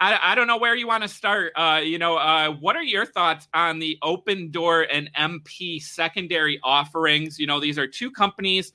I, 0.00 0.32
I 0.32 0.34
don't 0.34 0.46
know 0.46 0.58
where 0.58 0.74
you 0.74 0.86
want 0.86 1.02
to 1.02 1.08
start. 1.08 1.52
Uh, 1.56 1.80
you 1.82 1.98
know, 1.98 2.16
uh, 2.16 2.50
what 2.50 2.76
are 2.76 2.82
your 2.82 3.06
thoughts 3.06 3.48
on 3.54 3.78
the 3.78 3.98
Opendoor 4.02 4.86
and 4.90 5.10
MP 5.14 5.82
secondary 5.82 6.60
offerings? 6.62 7.38
You 7.38 7.46
know, 7.46 7.60
these 7.60 7.78
are 7.78 7.86
two 7.86 8.10
companies, 8.10 8.72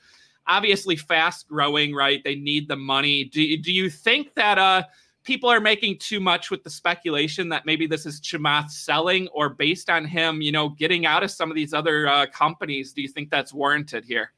obviously 0.47 0.95
fast 0.95 1.47
growing, 1.47 1.93
right? 1.93 2.23
They 2.23 2.35
need 2.35 2.67
the 2.67 2.75
money. 2.75 3.25
Do, 3.25 3.57
do 3.57 3.71
you 3.71 3.89
think 3.89 4.33
that 4.35 4.57
uh, 4.57 4.83
people 5.23 5.49
are 5.49 5.59
making 5.59 5.99
too 5.99 6.19
much 6.19 6.49
with 6.49 6.63
the 6.63 6.69
speculation 6.69 7.49
that 7.49 7.65
maybe 7.65 7.85
this 7.85 8.05
is 8.05 8.19
Chamath 8.19 8.71
selling 8.71 9.27
or 9.29 9.49
based 9.49 9.89
on 9.89 10.05
him, 10.05 10.41
you 10.41 10.51
know, 10.51 10.69
getting 10.69 11.05
out 11.05 11.23
of 11.23 11.29
some 11.29 11.51
of 11.51 11.55
these 11.55 11.73
other 11.73 12.07
uh, 12.07 12.25
companies? 12.27 12.93
Do 12.93 13.01
you 13.01 13.07
think 13.07 13.29
that's 13.29 13.53
warranted 13.53 14.05
here? 14.05 14.31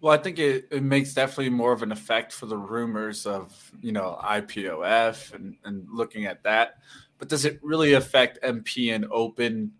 Well, 0.00 0.12
I 0.12 0.18
think 0.18 0.38
it, 0.38 0.68
it 0.70 0.82
makes 0.82 1.14
definitely 1.14 1.50
more 1.50 1.72
of 1.72 1.82
an 1.82 1.92
effect 1.92 2.32
for 2.32 2.46
the 2.46 2.58
rumors 2.58 3.26
of, 3.26 3.72
you 3.80 3.92
know, 3.92 4.18
IPOF 4.22 5.32
and, 5.34 5.56
and 5.64 5.86
looking 5.90 6.26
at 6.26 6.42
that. 6.42 6.74
But 7.18 7.28
does 7.28 7.44
it 7.44 7.58
really 7.62 7.94
affect 7.94 8.42
MP 8.42 8.94
and 8.94 9.06
Open 9.10 9.72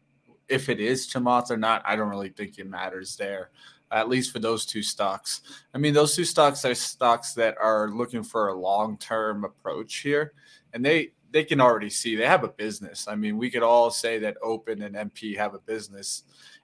if 0.49 0.69
it 0.69 0.81
is 0.81 1.13
Chamath 1.13 1.51
or 1.51 1.57
not? 1.57 1.83
I 1.85 1.97
don't 1.97 2.09
really 2.09 2.31
think 2.31 2.59
it 2.59 2.69
matters 2.69 3.17
there, 3.17 3.51
at 3.91 4.09
least 4.09 4.33
for 4.33 4.39
those 4.39 4.65
two 4.65 4.83
stocks. 4.83 5.43
I 5.75 5.79
mean, 5.79 5.93
those 5.93 6.17
two 6.17 6.25
stocks 6.25 6.65
are 6.65 6.75
stocks 6.75 7.35
that 7.35 7.57
are 7.61 7.91
looking 7.91 8.23
for 8.23 8.49
a 8.49 8.55
long 8.55 8.97
term 8.97 9.45
approach 9.45 9.97
here. 9.97 10.33
And 10.73 10.85
they, 10.85 11.13
they 11.35 11.45
can 11.45 11.61
already 11.61 11.91
see 11.91 12.15
they 12.15 12.27
have 12.27 12.45
a 12.45 12.49
business. 12.49 13.09
I 13.09 13.17
mean, 13.17 13.37
we 13.37 13.51
could 13.51 13.65
all 13.65 13.91
say 13.91 14.21
that 14.21 14.37
Open 14.41 14.83
and 14.83 14.95
MP 14.95 15.37
have 15.37 15.53
a 15.53 15.59
business, 15.59 16.23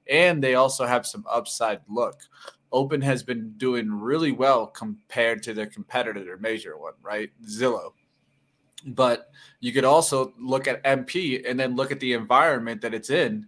and 0.09 0.43
they 0.43 0.55
also 0.55 0.87
have 0.87 1.05
some 1.07 1.25
upside 1.29 1.81
look. 1.89 2.21
Open 2.73 3.01
has 3.01 3.23
been 3.23 3.53
doing 3.57 3.91
really 3.91 4.33
well 4.33 4.67
compared 4.67 5.43
to 5.45 5.55
their 5.55 5.67
competitor, 5.67 6.25
their 6.25 6.37
major 6.37 6.79
one, 6.79 6.95
right? 7.03 7.31
Zillow. 7.45 7.93
But 8.87 9.31
you 9.61 9.73
could 9.73 9.85
also 9.85 10.33
look 10.39 10.67
at 10.67 10.83
MP 10.85 11.49
and 11.49 11.59
then 11.59 11.77
look 11.77 11.93
at 11.93 12.01
the 12.01 12.13
environment 12.13 12.81
that 12.81 12.95
it's 12.95 13.11
in. 13.11 13.47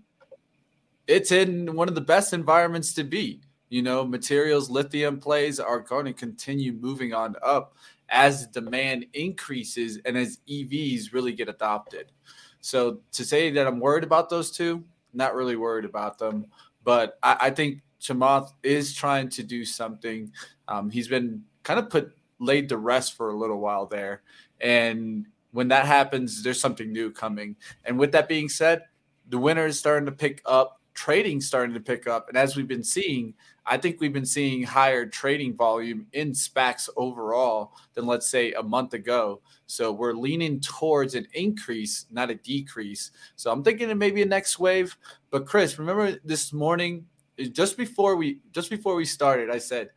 It's 1.06 1.32
in 1.32 1.74
one 1.74 1.88
of 1.88 1.94
the 1.94 2.00
best 2.00 2.32
environments 2.32 2.94
to 2.94 3.04
be. 3.04 3.40
You 3.68 3.82
know, 3.82 4.04
materials, 4.04 4.68
lithium 4.68 5.18
plays 5.18 5.58
are 5.58 5.80
going 5.80 6.04
to 6.04 6.12
continue 6.12 6.72
moving 6.72 7.14
on 7.14 7.36
up 7.42 7.74
as 8.10 8.46
demand 8.48 9.06
increases 9.14 9.98
and 10.04 10.18
as 10.18 10.38
EVs 10.48 11.14
really 11.14 11.32
get 11.32 11.48
adopted. 11.48 12.12
So 12.60 13.00
to 13.12 13.24
say 13.24 13.50
that 13.50 13.66
I'm 13.66 13.80
worried 13.80 14.04
about 14.04 14.28
those 14.28 14.50
two, 14.50 14.84
not 15.14 15.34
really 15.34 15.56
worried 15.56 15.86
about 15.86 16.18
them. 16.18 16.46
But 16.84 17.18
I, 17.22 17.36
I 17.40 17.50
think 17.50 17.80
Chamath 18.02 18.52
is 18.62 18.94
trying 18.94 19.28
to 19.30 19.42
do 19.42 19.64
something. 19.64 20.32
Um, 20.68 20.90
he's 20.90 21.08
been 21.08 21.44
kind 21.62 21.78
of 21.78 21.88
put 21.88 22.16
laid 22.38 22.68
to 22.70 22.76
rest 22.76 23.16
for 23.16 23.30
a 23.30 23.36
little 23.36 23.60
while 23.60 23.86
there. 23.86 24.22
And 24.60 25.26
when 25.52 25.68
that 25.68 25.86
happens, 25.86 26.42
there's 26.42 26.60
something 26.60 26.92
new 26.92 27.10
coming. 27.10 27.56
And 27.84 27.98
with 27.98 28.12
that 28.12 28.28
being 28.28 28.48
said, 28.48 28.82
the 29.28 29.38
winner 29.38 29.66
is 29.66 29.78
starting 29.78 30.06
to 30.06 30.12
pick 30.12 30.42
up 30.44 30.82
trading 30.94 31.40
starting 31.40 31.74
to 31.74 31.80
pick 31.80 32.06
up. 32.06 32.28
And 32.28 32.36
as 32.36 32.56
we've 32.56 32.68
been 32.68 32.84
seeing, 32.84 33.34
I 33.64 33.76
think 33.76 34.00
we've 34.00 34.12
been 34.12 34.26
seeing 34.26 34.62
higher 34.62 35.06
trading 35.06 35.56
volume 35.56 36.06
in 36.12 36.32
SPACs 36.32 36.88
overall 36.96 37.72
than, 37.94 38.06
let's 38.06 38.28
say, 38.28 38.52
a 38.52 38.62
month 38.62 38.94
ago. 38.94 39.40
So 39.66 39.92
we're 39.92 40.14
leaning 40.14 40.60
towards 40.60 41.14
an 41.14 41.26
increase, 41.34 42.06
not 42.10 42.30
a 42.30 42.34
decrease. 42.34 43.12
So 43.36 43.50
I'm 43.50 43.62
thinking 43.62 43.90
of 43.90 43.98
maybe 43.98 44.22
a 44.22 44.26
next 44.26 44.58
wave. 44.58 44.96
But 45.30 45.46
Chris, 45.46 45.78
remember 45.78 46.18
this 46.24 46.52
morning, 46.52 47.06
just 47.38 47.76
before 47.76 48.16
we 48.16 48.40
just 48.52 48.70
before 48.70 48.94
we 48.94 49.04
started, 49.04 49.50
I 49.50 49.58
said, 49.58 49.90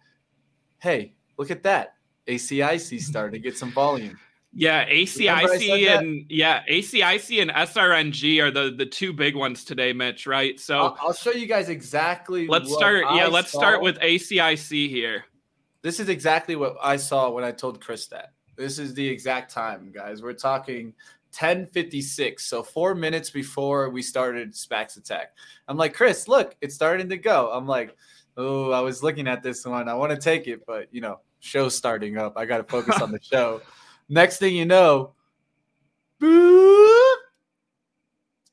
"Hey, 0.79 1.15
look 1.37 1.51
at 1.51 1.63
that! 1.63 1.95
ACIC 2.27 3.01
starting 3.01 3.33
to 3.33 3.39
get 3.39 3.57
some 3.57 3.71
volume." 3.71 4.17
Yeah, 4.57 4.85
ACIC 4.87 5.99
and 5.99 6.25
yeah, 6.29 6.63
ACIC 6.69 7.41
and 7.41 7.51
SRNG 7.51 8.41
are 8.41 8.51
the 8.51 8.73
the 8.75 8.85
two 8.85 9.11
big 9.11 9.35
ones 9.35 9.65
today, 9.65 9.91
Mitch. 9.91 10.25
Right? 10.25 10.59
So 10.59 10.77
I'll, 10.77 10.97
I'll 11.01 11.13
show 11.13 11.31
you 11.31 11.45
guys 11.45 11.67
exactly. 11.67 12.47
Let's 12.47 12.73
start. 12.73 13.03
I 13.05 13.17
yeah, 13.17 13.27
let's 13.27 13.51
saw. 13.51 13.59
start 13.59 13.81
with 13.81 13.99
ACIC 13.99 14.89
here. 14.89 15.25
This 15.81 15.99
is 15.99 16.09
exactly 16.09 16.55
what 16.55 16.77
I 16.81 16.95
saw 16.95 17.29
when 17.29 17.43
I 17.43 17.51
told 17.51 17.81
Chris 17.81 18.07
that. 18.07 18.31
This 18.55 18.79
is 18.79 18.93
the 18.93 19.05
exact 19.05 19.51
time, 19.51 19.91
guys. 19.93 20.21
We're 20.21 20.33
talking 20.33 20.93
10:56, 21.35 22.39
so 22.39 22.63
four 22.63 22.95
minutes 22.95 23.29
before 23.29 23.89
we 23.89 24.01
started 24.01 24.53
SPACs 24.53 24.97
Attack. 24.97 25.35
I'm 25.67 25.77
like, 25.77 25.93
Chris, 25.93 26.27
look, 26.27 26.55
it's 26.61 26.75
starting 26.75 27.09
to 27.09 27.17
go. 27.17 27.51
I'm 27.51 27.67
like, 27.67 27.95
oh, 28.37 28.71
I 28.71 28.79
was 28.79 29.03
looking 29.03 29.27
at 29.27 29.43
this 29.43 29.65
one. 29.65 29.89
I 29.89 29.93
want 29.93 30.11
to 30.11 30.17
take 30.17 30.47
it, 30.47 30.65
but 30.65 30.87
you 30.91 31.01
know, 31.01 31.19
show's 31.39 31.75
starting 31.75 32.17
up. 32.17 32.37
I 32.37 32.45
got 32.45 32.57
to 32.57 32.63
focus 32.63 33.01
on 33.01 33.11
the 33.11 33.19
show. 33.21 33.61
Next 34.07 34.37
thing 34.37 34.55
you 34.55 34.65
know, 34.65 35.13
boop, 36.21 37.15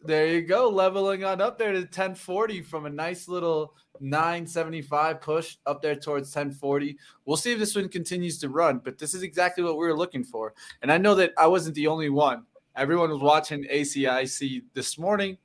there 0.04 0.26
you 0.26 0.42
go, 0.42 0.68
leveling 0.68 1.24
on 1.24 1.40
up 1.40 1.58
there 1.58 1.72
to 1.72 1.80
1040 1.80 2.62
from 2.62 2.86
a 2.86 2.90
nice 2.90 3.28
little 3.28 3.74
975 4.00 5.20
push 5.20 5.56
up 5.66 5.80
there 5.80 5.94
towards 5.94 6.34
1040. 6.34 6.96
We'll 7.24 7.36
see 7.36 7.52
if 7.52 7.58
this 7.58 7.76
one 7.76 7.88
continues 7.88 8.38
to 8.38 8.48
run, 8.48 8.80
but 8.82 8.98
this 8.98 9.14
is 9.14 9.22
exactly 9.22 9.62
what 9.62 9.76
we 9.76 9.86
were 9.86 9.96
looking 9.96 10.24
for. 10.24 10.54
And 10.82 10.90
I 10.90 10.98
know 10.98 11.14
that 11.14 11.32
I 11.38 11.46
wasn't 11.46 11.76
the 11.76 11.86
only 11.86 12.08
one. 12.08 12.44
Everyone 12.76 13.10
was 13.10 13.20
watching 13.20 13.64
ACIC 13.64 14.62
this 14.74 14.98
morning. 14.98 15.38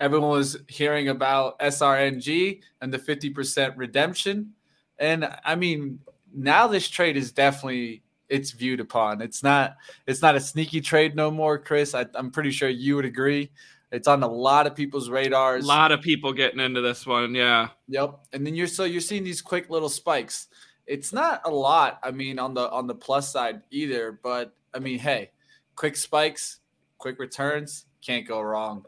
Everyone 0.00 0.30
was 0.30 0.58
hearing 0.68 1.08
about 1.08 1.58
SRNG 1.60 2.60
and 2.80 2.92
the 2.92 2.98
50% 2.98 3.74
redemption. 3.76 4.52
And 4.98 5.28
I 5.44 5.54
mean, 5.54 6.00
now 6.32 6.66
this 6.66 6.88
trade 6.88 7.16
is 7.16 7.32
definitely 7.32 8.02
it's 8.28 8.52
viewed 8.52 8.80
upon. 8.80 9.20
It's 9.22 9.42
not 9.42 9.76
it's 10.06 10.22
not 10.22 10.34
a 10.34 10.40
sneaky 10.40 10.80
trade 10.80 11.14
no 11.14 11.30
more, 11.30 11.58
Chris. 11.58 11.94
I, 11.94 12.06
am 12.14 12.30
pretty 12.30 12.50
sure 12.50 12.68
you 12.68 12.96
would 12.96 13.04
agree. 13.04 13.50
It's 13.92 14.08
on 14.08 14.22
a 14.22 14.28
lot 14.28 14.66
of 14.66 14.74
people's 14.74 15.08
radars. 15.08 15.64
A 15.64 15.68
lot 15.68 15.92
of 15.92 16.00
people 16.00 16.32
getting 16.32 16.58
into 16.58 16.80
this 16.80 17.06
one, 17.06 17.34
yeah. 17.34 17.68
Yep. 17.88 18.18
And 18.32 18.44
then 18.44 18.54
you're 18.54 18.66
so 18.66 18.84
you're 18.84 19.00
seeing 19.00 19.24
these 19.24 19.42
quick 19.42 19.70
little 19.70 19.88
spikes. 19.88 20.48
It's 20.86 21.12
not 21.12 21.42
a 21.44 21.50
lot, 21.50 22.00
I 22.02 22.10
mean, 22.10 22.38
on 22.38 22.54
the 22.54 22.68
on 22.70 22.86
the 22.86 22.94
plus 22.94 23.32
side 23.32 23.62
either, 23.70 24.18
but 24.22 24.54
I 24.74 24.80
mean, 24.80 24.98
hey, 24.98 25.30
quick 25.76 25.96
spikes, 25.96 26.60
quick 26.98 27.18
returns, 27.18 27.86
can't 28.04 28.26
go 28.26 28.40
wrong. 28.40 28.84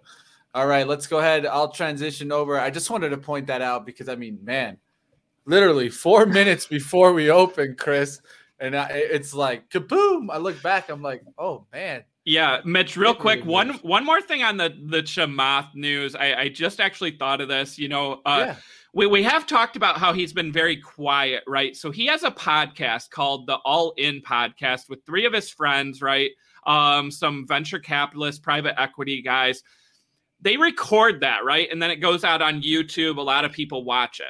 All 0.55 0.67
right, 0.67 0.87
let's 0.87 1.07
go 1.07 1.19
ahead. 1.19 1.45
I'll 1.45 1.71
transition 1.71 2.33
over. 2.33 2.59
I 2.59 2.71
just 2.71 2.91
wanted 2.91 3.11
to 3.11 3.19
point 3.19 3.47
that 3.49 3.61
out 3.61 3.85
because 3.85 4.09
I 4.09 4.15
mean, 4.15 4.39
man, 4.43 4.79
literally 5.45 5.89
four 5.89 6.27
minutes 6.41 6.67
before 6.67 7.13
we 7.13 7.31
open, 7.31 7.77
Chris, 7.79 8.21
and 8.59 8.75
I, 8.75 8.89
it's 8.91 9.35
like 9.35 9.69
kaboom! 9.69 10.29
I 10.31 10.39
look 10.39 10.61
back, 10.63 10.89
I'm 10.89 11.03
like, 11.03 11.23
oh 11.39 11.67
man. 11.73 12.05
Yeah, 12.25 12.61
Mitch. 12.65 12.97
Real 12.97 13.15
quick, 13.15 13.45
one 13.45 13.75
one 13.83 14.05
more 14.05 14.21
thing 14.21 14.43
on 14.43 14.57
the 14.57 14.75
the 14.87 15.03
Chamath 15.03 15.75
news. 15.77 16.17
I, 16.17 16.35
I 16.35 16.49
just 16.49 16.81
actually 16.81 17.13
thought 17.13 17.41
of 17.41 17.47
this. 17.49 17.79
You 17.79 17.89
know, 17.89 18.21
uh, 18.27 18.47
yeah. 18.47 18.57
we 18.93 19.07
we 19.07 19.23
have 19.23 19.47
talked 19.47 19.77
about 19.77 19.99
how 19.99 20.13
he's 20.13 20.33
been 20.33 20.51
very 20.51 20.77
quiet, 20.77 21.45
right? 21.47 21.77
So 21.77 21.93
he 21.93 22.07
has 22.07 22.25
a 22.25 22.33
podcast 22.33 23.11
called 23.11 23.47
the 23.47 23.57
All 23.65 23.93
In 23.97 24.23
Podcast 24.23 24.89
with 24.89 25.07
three 25.07 25.25
of 25.25 25.33
his 25.33 25.51
friends, 25.51 26.03
right? 26.03 26.33
Um, 26.67 27.11
some 27.11 27.47
venture 27.47 27.79
capitalists, 27.79 28.41
private 28.41 28.81
equity 28.81 29.23
guys. 29.23 29.63
They 30.41 30.57
record 30.57 31.21
that, 31.21 31.45
right? 31.45 31.69
And 31.71 31.81
then 31.81 31.91
it 31.91 31.97
goes 31.97 32.25
out 32.25 32.43
on 32.43 32.63
YouTube. 32.63 33.17
A 33.17 33.23
lot 33.23 33.45
of 33.45 33.53
people 33.53 33.85
watch 33.85 34.21
it. 34.21 34.27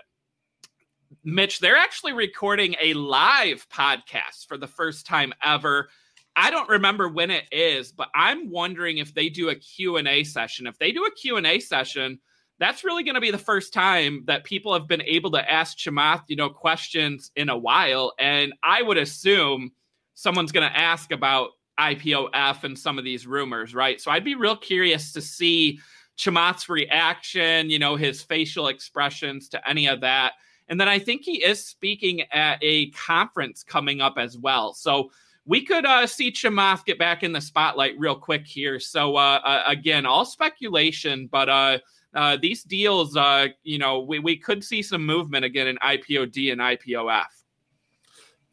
Mitch, 1.25 1.59
they're 1.59 1.77
actually 1.77 2.13
recording 2.13 2.77
a 2.81 2.95
live 2.95 3.67
podcast 3.69 4.47
for 4.47 4.57
the 4.57 4.67
first 4.67 5.07
time 5.07 5.33
ever. 5.43 5.89
I 6.37 6.51
don't 6.51 6.69
remember 6.69 7.09
when 7.09 7.31
it 7.31 7.45
is, 7.51 7.93
but 7.93 8.09
I'm 8.15 8.51
wondering 8.51 8.99
if 8.99 9.15
they 9.15 9.29
do 9.29 9.49
a 9.49 9.55
Q&A 9.55 10.23
session. 10.23 10.67
If 10.67 10.79
they 10.79 10.93
do 10.93 11.05
a 11.05 11.11
Q&A 11.11 11.59
session, 11.61 12.21
that's 12.59 12.85
really 12.85 13.03
going 13.03 13.15
to 13.15 13.21
be 13.21 13.31
the 13.31 13.39
first 13.39 13.73
time 13.73 14.23
that 14.27 14.45
people 14.45 14.73
have 14.73 14.87
been 14.87 15.03
able 15.03 15.31
to 15.33 15.51
ask 15.51 15.77
Chamath, 15.77 16.23
you 16.29 16.37
know, 16.37 16.51
questions 16.51 17.31
in 17.37 17.49
a 17.49 17.57
while. 17.57 18.13
And 18.19 18.53
I 18.63 18.83
would 18.83 18.99
assume 18.99 19.73
someone's 20.15 20.53
going 20.53 20.69
to 20.71 20.79
ask 20.79 21.11
about 21.11 21.51
IPOF 21.79 22.65
and 22.65 22.79
some 22.79 22.99
of 22.99 23.05
these 23.05 23.27
rumors, 23.27 23.75
right? 23.75 24.01
So 24.01 24.11
I'd 24.11 24.25
be 24.25 24.35
real 24.35 24.57
curious 24.57 25.13
to 25.13 25.21
see 25.21 25.79
Chamath's 26.17 26.69
reaction, 26.69 27.69
you 27.71 27.79
know, 27.79 27.97
his 27.97 28.23
facial 28.23 28.69
expressions 28.69 29.49
to 29.51 29.69
any 29.69 29.87
of 29.87 30.01
that. 30.01 30.33
And 30.69 30.81
then 30.81 30.89
I 30.89 30.99
think 30.99 31.23
he 31.23 31.45
is 31.45 31.65
speaking 31.65 32.23
at 32.33 32.59
a 32.63 32.91
conference 32.91 33.63
coming 33.63 34.01
up 34.01 34.19
as 34.19 34.37
well. 34.37 34.75
So 34.75 35.11
we 35.45 35.65
could 35.65 35.87
uh, 35.87 36.07
see 36.07 36.33
Chamath 36.33 36.85
get 36.85 36.99
back 36.99 37.23
in 37.23 37.33
the 37.33 37.41
spotlight 37.41 37.95
real 37.99 38.17
quick 38.17 38.47
here. 38.47 38.81
So 38.81 39.17
uh, 39.17 39.41
uh, 39.45 39.63
again, 39.67 40.05
all 40.05 40.25
speculation, 40.25 41.29
but 41.31 41.49
uh, 41.49 41.79
uh, 42.15 42.37
these 42.41 42.65
deals, 42.65 43.17
uh, 43.17 43.49
you 43.63 43.79
know, 43.79 44.01
we, 44.01 44.19
we 44.19 44.37
could 44.37 44.65
see 44.65 44.83
some 44.83 45.05
movement 45.05 45.45
again 45.45 45.69
in 45.69 45.77
IPOD 45.77 46.53
and 46.53 46.61
IPOF. 46.61 47.27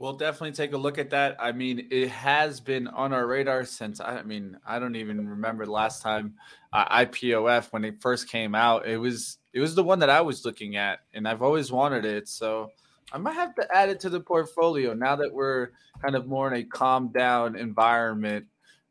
We'll 0.04 0.12
definitely 0.12 0.52
take 0.52 0.74
a 0.74 0.78
look 0.78 0.98
at 0.98 1.12
that. 1.12 1.38
I 1.40 1.54
mean, 1.54 1.88
it 1.90 2.10
has 2.10 2.60
been 2.60 2.90
on 2.90 3.14
our 3.14 3.26
radar 3.26 3.64
since 3.64 4.02
I 4.02 4.22
mean, 4.24 4.58
I 4.68 4.78
don't 4.78 4.98
even 4.98 5.30
remember 5.30 5.64
the 5.64 5.72
last 5.72 6.02
time 6.02 6.34
uh, 6.74 7.06
IPOF 7.06 7.72
when 7.72 7.86
it 7.86 8.02
first 8.02 8.28
came 8.28 8.54
out. 8.54 8.86
It 8.86 8.98
was 8.98 9.38
it 9.54 9.62
was 9.62 9.76
the 9.76 9.84
one 9.86 10.00
that 10.00 10.10
I 10.10 10.20
was 10.20 10.44
looking 10.44 10.76
at, 10.76 11.00
and 11.14 11.26
I've 11.26 11.42
always 11.42 11.72
wanted 11.72 12.04
it. 12.04 12.28
So 12.28 12.72
I 13.14 13.18
might 13.18 13.36
have 13.36 13.56
to 13.56 13.66
add 13.74 13.88
it 13.88 14.02
to 14.02 14.10
the 14.10 14.20
portfolio 14.20 14.94
now 14.94 15.16
that 15.16 15.34
we're 15.34 15.70
kind 16.02 16.18
of 16.18 16.28
more 16.28 16.54
in 16.54 16.60
a 16.60 16.66
calm 16.66 17.14
down 17.14 17.56
environment. 17.56 18.46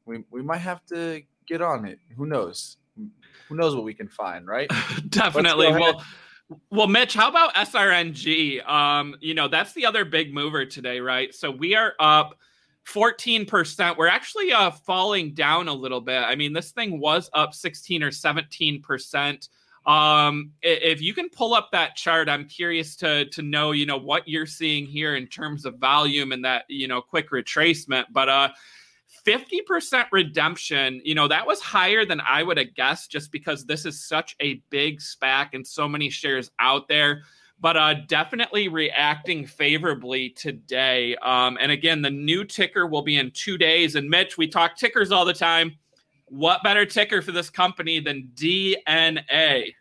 We 0.07 0.25
we 0.31 0.41
might 0.41 0.63
have 0.63 0.83
to 0.87 1.21
get 1.47 1.61
on 1.61 1.85
it. 1.85 1.99
Who 2.17 2.25
knows? 2.25 2.79
Who 2.97 3.57
knows 3.57 3.75
what 3.75 3.85
we 3.85 3.93
can 3.93 4.09
find, 4.09 4.47
right? 4.47 4.71
Definitely. 5.11 5.73
Well 5.73 6.03
well, 6.71 6.87
Mitch, 6.87 7.15
how 7.15 7.29
about 7.29 7.55
SRNG? 7.55 8.67
Um, 8.69 9.17
you 9.21 9.35
know, 9.35 9.49
that's 9.49 9.73
the 9.73 9.87
other 9.87 10.05
big 10.05 10.33
mover 10.33 10.65
today, 10.65 11.01
right? 11.01 11.35
So 11.35 11.51
we 11.51 11.75
are 11.75 11.95
up 12.01 12.39
14%. 12.87 13.97
We're 13.97 14.09
actually 14.09 14.53
uh 14.53 14.71
falling 14.71 15.35
down 15.35 15.69
a 15.69 15.73
little 15.73 16.01
bit. 16.01 16.23
I 16.23 16.35
mean, 16.35 16.53
this 16.53 16.73
thing 16.73 16.99
was 16.99 17.31
up 17.33 17.55
16 17.55 18.03
or 18.03 18.11
17%. 18.11 19.49
Um, 19.85 20.53
if 20.63 21.01
you 21.01 21.13
can 21.13 21.29
pull 21.29 21.55
up 21.55 21.71
that 21.73 21.97
chart, 21.97 22.29
I'm 22.29 22.47
curious 22.47 22.97
to 22.97 23.27
to 23.27 23.43
know, 23.43 23.73
you 23.73 23.87
know, 23.87 23.99
what 23.99 24.27
you're 24.29 24.47
seeing 24.47 24.87
here 24.87 25.17
in 25.17 25.27
terms 25.27 25.65
of 25.65 25.79
volume 25.79 26.33
and 26.33 26.45
that, 26.45 26.65
you 26.69 26.89
know, 26.89 27.01
quick 27.01 27.31
retracement. 27.31 28.07
But 28.13 28.29
uh 28.29 28.49
50% 29.27 30.07
redemption, 30.11 31.01
you 31.05 31.15
know, 31.15 31.29
that 31.29 31.47
was 31.47 31.61
higher 31.61 32.05
than 32.05 32.21
I 32.21 32.43
would 32.43 32.59
have 32.59 32.75
guessed 32.75 33.11
just 33.11 33.31
because 33.31 33.65
this 33.65 33.87
is 33.87 34.05
such 34.05 34.37
a 34.41 34.63
big 34.71 35.01
SPAC 35.01 35.51
and 35.53 35.67
so 35.67 35.89
many 35.89 36.11
shares 36.11 36.51
out 36.59 36.89
there. 36.89 37.23
But 37.61 37.77
uh, 37.77 37.95
definitely 38.09 38.67
reacting 38.67 39.47
favorably 39.47 40.31
today. 40.31 41.15
Um, 41.23 41.57
and 41.61 41.71
again, 41.71 42.03
the 42.03 42.11
new 42.11 42.45
ticker 42.45 42.89
will 42.89 43.03
be 43.03 43.19
in 43.19 43.31
two 43.31 43.57
days. 43.57 43.95
And 43.95 44.11
Mitch, 44.11 44.37
we 44.37 44.49
talk 44.49 44.77
tickers 44.77 45.13
all 45.13 45.25
the 45.25 45.33
time. 45.33 45.77
What 46.27 46.65
better 46.65 46.85
ticker 46.85 47.23
for 47.23 47.31
this 47.31 47.51
company 47.51 48.01
than 48.01 48.31
DNA? 48.35 49.75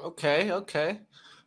Okay, 0.00 0.50
okay. 0.50 0.98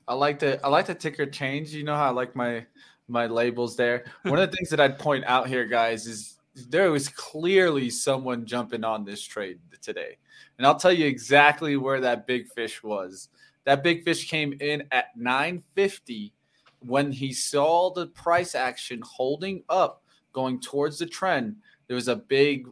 I 0.07 0.13
like 0.13 0.39
the 0.39 0.63
I 0.63 0.69
like 0.69 0.85
the 0.85 0.95
ticker 0.95 1.25
change. 1.25 1.73
You 1.73 1.83
know 1.83 1.95
how 1.95 2.05
I 2.05 2.11
like 2.11 2.35
my 2.35 2.65
my 3.07 3.25
labels 3.27 3.75
there. 3.75 4.05
One 4.23 4.39
of 4.39 4.49
the 4.49 4.55
things 4.55 4.69
that 4.69 4.79
I'd 4.79 4.99
point 4.99 5.25
out 5.25 5.47
here, 5.47 5.65
guys, 5.65 6.05
is 6.05 6.34
there 6.55 6.91
was 6.91 7.09
clearly 7.09 7.89
someone 7.89 8.45
jumping 8.45 8.83
on 8.83 9.03
this 9.03 9.21
trade 9.21 9.59
today. 9.81 10.17
And 10.57 10.65
I'll 10.65 10.79
tell 10.79 10.93
you 10.93 11.05
exactly 11.05 11.77
where 11.77 12.01
that 12.01 12.27
big 12.27 12.47
fish 12.53 12.81
was. 12.81 13.29
That 13.65 13.83
big 13.83 14.03
fish 14.03 14.27
came 14.29 14.53
in 14.59 14.83
at 14.91 15.17
950 15.17 16.33
when 16.79 17.11
he 17.11 17.33
saw 17.33 17.91
the 17.91 18.07
price 18.07 18.55
action 18.55 19.01
holding 19.03 19.63
up 19.69 20.03
going 20.33 20.59
towards 20.61 20.97
the 20.99 21.05
trend. 21.05 21.57
There 21.87 21.95
was 21.95 22.07
a 22.07 22.15
big 22.15 22.67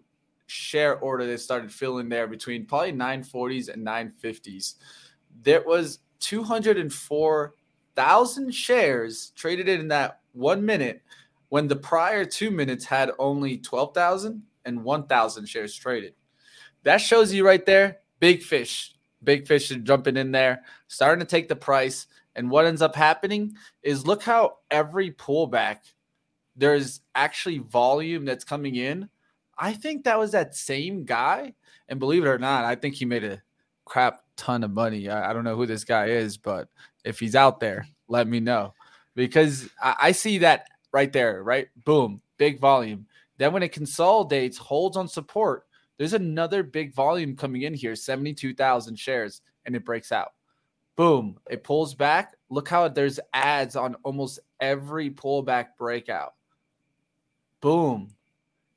share 0.48 0.98
order 1.00 1.26
that 1.26 1.40
started 1.40 1.72
filling 1.72 2.10
there 2.10 2.28
between 2.28 2.66
probably 2.66 2.92
940s 2.94 3.70
and 3.70 3.86
950s. 3.86 4.76
There 5.42 5.64
was 5.66 6.00
204,000 6.20 8.54
shares 8.54 9.32
traded 9.36 9.68
in 9.68 9.88
that 9.90 10.22
one 10.34 10.66
minute 10.66 11.02
when 11.54 11.68
the 11.68 11.76
prior 11.76 12.26
two 12.26 12.50
minutes 12.50 12.84
had 12.84 13.12
only 13.20 13.60
12,000 13.60 14.42
and 14.66 14.84
1,000 14.84 15.46
shares 15.46 15.76
traded. 15.76 16.16
That 16.82 16.98
shows 16.98 17.32
you 17.32 17.46
right 17.46 17.64
there, 17.64 18.00
big 18.20 18.42
fish. 18.42 18.96
big 19.24 19.46
fish 19.46 19.70
are 19.70 19.78
jumping 19.78 20.18
in 20.18 20.32
there, 20.32 20.64
starting 20.88 21.20
to 21.20 21.30
take 21.30 21.48
the 21.48 21.56
price. 21.56 22.08
And 22.36 22.50
what 22.50 22.66
ends 22.66 22.82
up 22.82 22.96
happening 22.96 23.54
is 23.84 24.08
look 24.08 24.24
how 24.24 24.58
every 24.72 25.12
pullback 25.12 25.82
there's 26.56 27.02
actually 27.14 27.60
volume 27.60 28.26
that's 28.26 28.44
coming 28.44 28.74
in. 28.74 29.08
I 29.56 29.74
think 29.74 30.06
that 30.06 30.18
was 30.18 30.32
that 30.32 30.56
same 30.56 31.06
guy. 31.06 31.54
And 31.88 32.00
believe 32.00 32.26
it 32.26 32.30
or 32.30 32.40
not, 32.40 32.66
I 32.66 32.74
think 32.74 32.96
he 32.96 33.06
made 33.06 33.24
a 33.24 33.44
crap 33.86 34.24
ton 34.38 34.64
of 34.64 34.72
money. 34.72 35.08
I, 35.08 35.30
I 35.30 35.34
don't 35.34 35.44
know 35.44 35.56
who 35.56 35.68
this 35.68 35.84
guy 35.84 36.08
is, 36.08 36.36
but 36.36 36.68
if 37.06 37.20
he's 37.20 37.36
out 37.36 37.60
there, 37.60 37.86
let 38.08 38.28
me 38.28 38.40
know 38.40 38.74
because 39.16 39.70
I, 39.80 39.96
I 40.02 40.12
see 40.14 40.40
that 40.40 40.68
right 40.94 41.12
there, 41.12 41.44
right? 41.44 41.68
Boom, 41.84 42.22
big 42.38 42.60
volume. 42.60 43.06
Then 43.38 43.52
when 43.52 43.64
it 43.64 43.72
consolidates, 43.72 44.58
holds 44.58 44.96
on 44.96 45.08
support, 45.08 45.66
there's 45.98 46.14
another 46.14 46.64
big 46.64 46.94
volume 46.94 47.36
coming 47.36 47.64
in 47.64 47.74
here 47.74 47.96
72,000 47.96 48.98
shares, 48.98 49.42
and 49.66 49.76
it 49.76 49.84
breaks 49.84 50.12
out. 50.12 50.34
Boom, 50.96 51.38
it 51.50 51.64
pulls 51.64 51.96
back. 51.96 52.36
Look 52.50 52.70
how 52.70 52.88
there's 52.88 53.20
ads 53.34 53.76
on 53.76 53.96
almost 54.04 54.40
every 54.60 55.10
pullback 55.10 55.70
breakout. 55.78 56.36
Boom. 57.62 58.14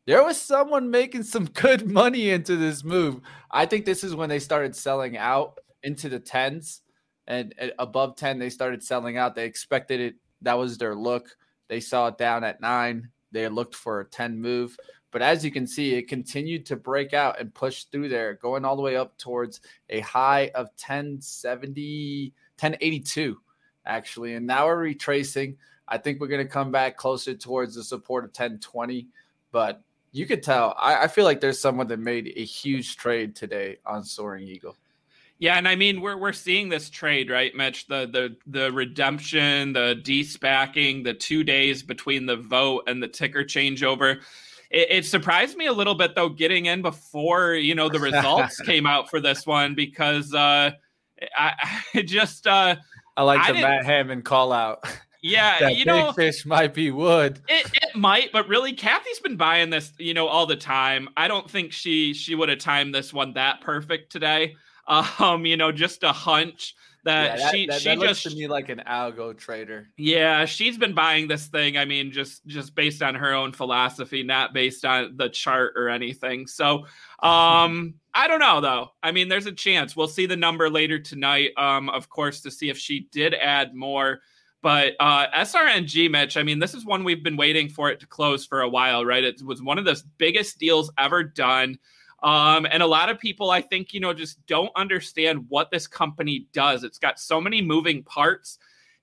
There 0.07 0.25
was 0.25 0.41
someone 0.41 0.91
making 0.91 1.23
some 1.25 1.45
good 1.47 1.91
money 1.91 2.31
into 2.31 2.57
this 2.57 2.83
move. 2.83 3.21
I 3.51 3.67
think 3.67 3.85
this 3.85 4.03
is 4.03 4.15
when 4.15 4.29
they 4.29 4.39
started 4.39 4.75
selling 4.75 5.19
out 5.19 5.59
into 5.83 6.09
the 6.09 6.19
tens 6.19 6.83
and, 7.27 7.55
and 7.59 7.73
above 7.79 8.17
10, 8.17 8.39
they 8.39 8.51
started 8.51 8.83
selling 8.83 9.17
out. 9.17 9.35
They 9.35 9.45
expected 9.45 10.01
it. 10.01 10.15
That 10.43 10.55
was 10.55 10.79
their 10.79 10.95
look. 10.95 11.37
They 11.69 11.81
saw 11.81 12.09
it 12.09 12.19
down 12.19 12.45
at 12.45 12.61
nine. 12.61 13.11
They 13.33 13.49
looked 13.49 13.75
for 13.75 14.01
a 14.01 14.05
10 14.05 14.41
move. 14.41 14.77
But 15.11 15.23
as 15.23 15.45
you 15.45 15.51
can 15.51 15.67
see, 15.67 15.95
it 15.95 16.09
continued 16.09 16.67
to 16.67 16.77
break 16.77 17.15
out 17.15 17.41
and 17.41 17.55
push 17.55 17.85
through 17.85 18.09
there, 18.09 18.35
going 18.35 18.65
all 18.65 18.77
the 18.77 18.83
way 18.83 18.97
up 18.97 19.17
towards 19.17 19.61
a 19.89 20.01
high 20.01 20.51
of 20.55 20.67
1070, 20.77 22.33
1082, 22.61 23.41
actually. 23.87 24.35
And 24.35 24.47
now 24.47 24.67
we're 24.67 24.77
retracing. 24.77 25.57
I 25.89 25.99
think 25.99 26.21
we're 26.21 26.27
going 26.27 26.45
to 26.45 26.53
come 26.53 26.71
back 26.71 26.97
closer 26.97 27.35
towards 27.35 27.75
the 27.75 27.85
support 27.85 28.25
of 28.25 28.31
1020. 28.31 29.07
But 29.53 29.81
you 30.13 30.27
could 30.27 30.43
tell, 30.43 30.75
I, 30.79 31.05
I 31.05 31.09
feel 31.09 31.25
like 31.25 31.41
there's 31.41 31.61
someone 31.61 31.87
that 31.89 31.99
made 31.99 32.33
a 32.37 32.45
huge 32.45 32.97
trade 32.97 33.37
today 33.37 33.79
on 33.87 34.05
Soaring 34.05 34.47
Eagle. 34.47 34.77
Yeah, 35.39 35.57
and 35.57 35.69
I 35.69 35.77
mean 35.77 36.01
we're 36.01 36.17
we're 36.17 36.33
seeing 36.33 36.71
this 36.71 36.89
trade, 36.89 37.31
right, 37.31 37.55
Mitch? 37.55 37.87
The 37.87 38.07
the 38.07 38.37
the 38.47 38.73
redemption, 38.73 39.75
the 39.75 40.01
despacking, 40.03 41.05
the 41.05 41.13
two 41.13 41.45
days 41.45 41.83
between 41.83 42.27
the 42.27 42.37
vote 42.37 42.85
and 42.87 43.03
the 43.03 43.09
ticker 43.09 43.45
changeover. 43.45 44.21
It, 44.71 44.89
it, 44.91 45.05
surprised 45.05 45.57
me 45.57 45.67
a 45.67 45.73
little 45.73 45.95
bit 45.95 46.15
though, 46.15 46.29
getting 46.29 46.67
in 46.67 46.83
before 46.83 47.55
you 47.55 47.75
know 47.75 47.89
the 47.89 48.01
results 48.01 48.61
came 48.63 48.87
out 48.87 49.11
for 49.11 49.21
this 49.21 49.47
one 49.47 49.75
because 49.75 50.33
uh, 50.35 50.71
I, 51.37 51.53
I 51.95 52.03
just 52.03 52.47
uh, 52.47 52.77
I 53.17 53.23
like 53.23 53.41
I 53.41 53.53
the 53.53 53.61
Matt 53.61 53.85
Hammond 53.85 54.25
call 54.25 54.53
out. 54.53 54.87
Yeah, 55.23 55.59
that 55.61 55.73
you 55.73 55.85
big 55.85 55.87
know, 55.87 56.13
fish 56.13 56.47
might 56.47 56.73
be 56.73 56.91
wood. 56.91 57.41
It, 57.47 57.67
it 57.75 57.95
might, 57.95 58.33
but 58.33 58.49
really, 58.49 58.73
Cathie's 58.73 59.21
been 59.21 59.37
buying 59.37 59.69
this, 59.69 59.93
you 59.99 60.15
know, 60.15 60.29
all 60.29 60.47
the 60.47 60.57
time. 60.57 61.11
I 61.17 61.29
don't 61.29 61.51
think 61.51 61.73
she 61.73 62.15
she 62.15 62.35
would 62.35 62.49
have 62.49 62.59
timed 62.59 62.95
this 62.95 63.13
one 63.13 63.35
that 63.35 63.61
perfect 63.61 64.11
today. 64.11 64.57
Um, 65.19 65.45
you 65.45 65.57
know, 65.57 65.73
just 65.73 66.05
a 66.05 66.13
hunch 66.13 66.75
that, 67.07 67.39
yeah, 67.39 67.45
that 67.45 67.55
she 67.55 67.67
that, 67.67 67.81
she 67.81 67.89
that 67.89 67.95
just 68.01 68.25
looks 68.25 68.35
to 68.35 68.41
me 68.41 68.47
like 68.49 68.69
an 68.69 68.83
algo 68.87 69.37
trader. 69.37 69.89
Yeah, 69.97 70.45
she's 70.45 70.77
been 70.77 70.93
buying 70.93 71.29
this 71.29 71.47
thing. 71.47 71.79
I 71.79 71.85
mean, 71.85 72.11
just 72.11 72.45
just 72.47 72.75
based 72.75 73.03
on 73.03 73.15
her 73.15 73.33
own 73.33 73.53
philosophy, 73.53 74.23
not 74.23 74.53
based 74.53 74.85
on 74.85 75.17
the 75.17 75.29
chart 75.29 75.75
or 75.77 75.89
anything. 75.89 76.47
So, 76.47 76.87
um, 77.23 77.95
I 78.13 78.27
don't 78.29 78.41
know 78.41 78.61
though. 78.61 78.91
I 79.03 79.13
mean, 79.13 79.29
there's 79.29 79.47
a 79.47 79.53
chance 79.53 79.97
we'll 79.97 80.09
see 80.09 80.27
the 80.27 80.37
number 80.37 80.69
later 80.69 80.99
tonight. 80.99 81.51
Um, 81.57 81.89
of 81.91 82.09
course, 82.09 82.41
to 82.43 82.51
see 82.51 82.71
if 82.71 82.79
she 82.79 83.09
did 83.13 83.35
add 83.35 83.75
more. 83.75 84.21
But 84.63 84.95
uh, 84.99 85.27
SRNG, 85.33 86.11
Mitch, 86.11 86.37
I 86.37 86.43
mean, 86.43 86.59
this 86.59 86.75
is 86.75 86.85
one 86.85 87.05
we've 87.05 87.23
been 87.23 87.37
waiting 87.37 87.69
for 87.69 87.89
it 87.89 88.01
to 88.01 88.07
close 88.07 88.45
for 88.45 88.63
a 88.63 88.69
while, 88.69 89.05
right? 89.05 89.23
It 89.23 89.41
was 89.45 89.63
one 89.63 89.79
of 89.79 89.85
the 89.85 90.03
biggest 90.19 90.59
deals 90.59 90.91
ever 90.99 91.23
done. 91.23 91.79
Um, 92.23 92.67
and 92.71 92.83
a 92.83 92.87
lot 92.87 93.09
of 93.09 93.19
people, 93.19 93.51
I 93.51 93.61
think, 93.61 93.93
you 93.93 94.01
know, 94.01 94.13
just 94.13 94.45
don't 94.47 94.71
understand 94.77 95.45
what 95.49 95.71
this 95.71 95.87
company 95.87 96.47
does. 96.53 96.83
It's 96.83 96.99
got 96.99 97.21
so 97.21 97.41
many 97.41 97.61
moving 97.61 98.03
parts. 98.03 98.59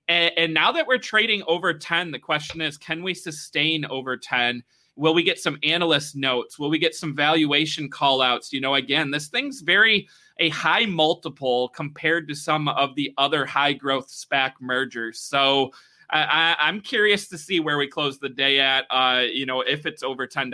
And, 0.08 0.32
and 0.36 0.54
now 0.54 0.72
that 0.72 0.86
we're 0.86 0.98
trading 0.98 1.42
over 1.46 1.72
10, 1.72 2.10
the 2.10 2.18
question 2.18 2.60
is 2.60 2.76
can 2.76 3.02
we 3.02 3.14
sustain 3.14 3.84
over 3.86 4.16
10? 4.16 4.62
Will 4.96 5.14
we 5.14 5.22
get 5.22 5.40
some 5.40 5.58
analyst 5.62 6.14
notes? 6.14 6.58
Will 6.58 6.70
we 6.70 6.78
get 6.78 6.94
some 6.94 7.16
valuation 7.16 7.88
call 7.88 8.20
outs? 8.20 8.52
You 8.52 8.60
know, 8.60 8.74
again, 8.74 9.10
this 9.10 9.28
thing's 9.28 9.60
very 9.60 10.08
a 10.38 10.48
high 10.50 10.86
multiple 10.86 11.68
compared 11.68 12.28
to 12.28 12.34
some 12.34 12.68
of 12.68 12.94
the 12.94 13.12
other 13.18 13.46
high 13.46 13.72
growth 13.72 14.08
SPAC 14.08 14.52
mergers. 14.60 15.20
So 15.20 15.72
I, 16.10 16.56
am 16.60 16.80
curious 16.80 17.28
to 17.28 17.38
see 17.38 17.60
where 17.60 17.78
we 17.78 17.88
close 17.88 18.18
the 18.18 18.28
day 18.28 18.60
at, 18.60 18.84
uh, 18.90 19.22
you 19.32 19.46
know, 19.46 19.62
if 19.62 19.86
it's 19.86 20.02
over 20.02 20.26
$10. 20.26 20.50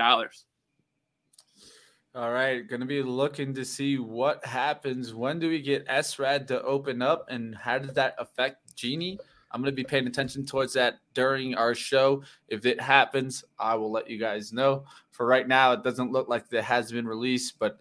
All 2.12 2.32
right, 2.32 2.66
going 2.66 2.80
to 2.80 2.86
be 2.86 3.04
looking 3.04 3.54
to 3.54 3.64
see 3.64 3.96
what 3.96 4.44
happens. 4.44 5.14
When 5.14 5.38
do 5.38 5.48
we 5.48 5.62
get 5.62 5.86
SRAD 5.86 6.48
to 6.48 6.60
open 6.62 7.02
up, 7.02 7.26
and 7.28 7.54
how 7.54 7.78
does 7.78 7.94
that 7.94 8.16
affect 8.18 8.74
Genie? 8.74 9.16
I'm 9.52 9.62
going 9.62 9.70
to 9.70 9.76
be 9.76 9.84
paying 9.84 10.08
attention 10.08 10.44
towards 10.44 10.72
that 10.72 10.98
during 11.14 11.54
our 11.54 11.72
show. 11.72 12.24
If 12.48 12.66
it 12.66 12.80
happens, 12.80 13.44
I 13.60 13.76
will 13.76 13.92
let 13.92 14.10
you 14.10 14.18
guys 14.18 14.52
know. 14.52 14.86
For 15.12 15.24
right 15.24 15.46
now, 15.46 15.70
it 15.70 15.84
doesn't 15.84 16.10
look 16.10 16.28
like 16.28 16.46
it 16.50 16.64
has 16.64 16.90
been 16.90 17.06
released, 17.06 17.60
but 17.60 17.78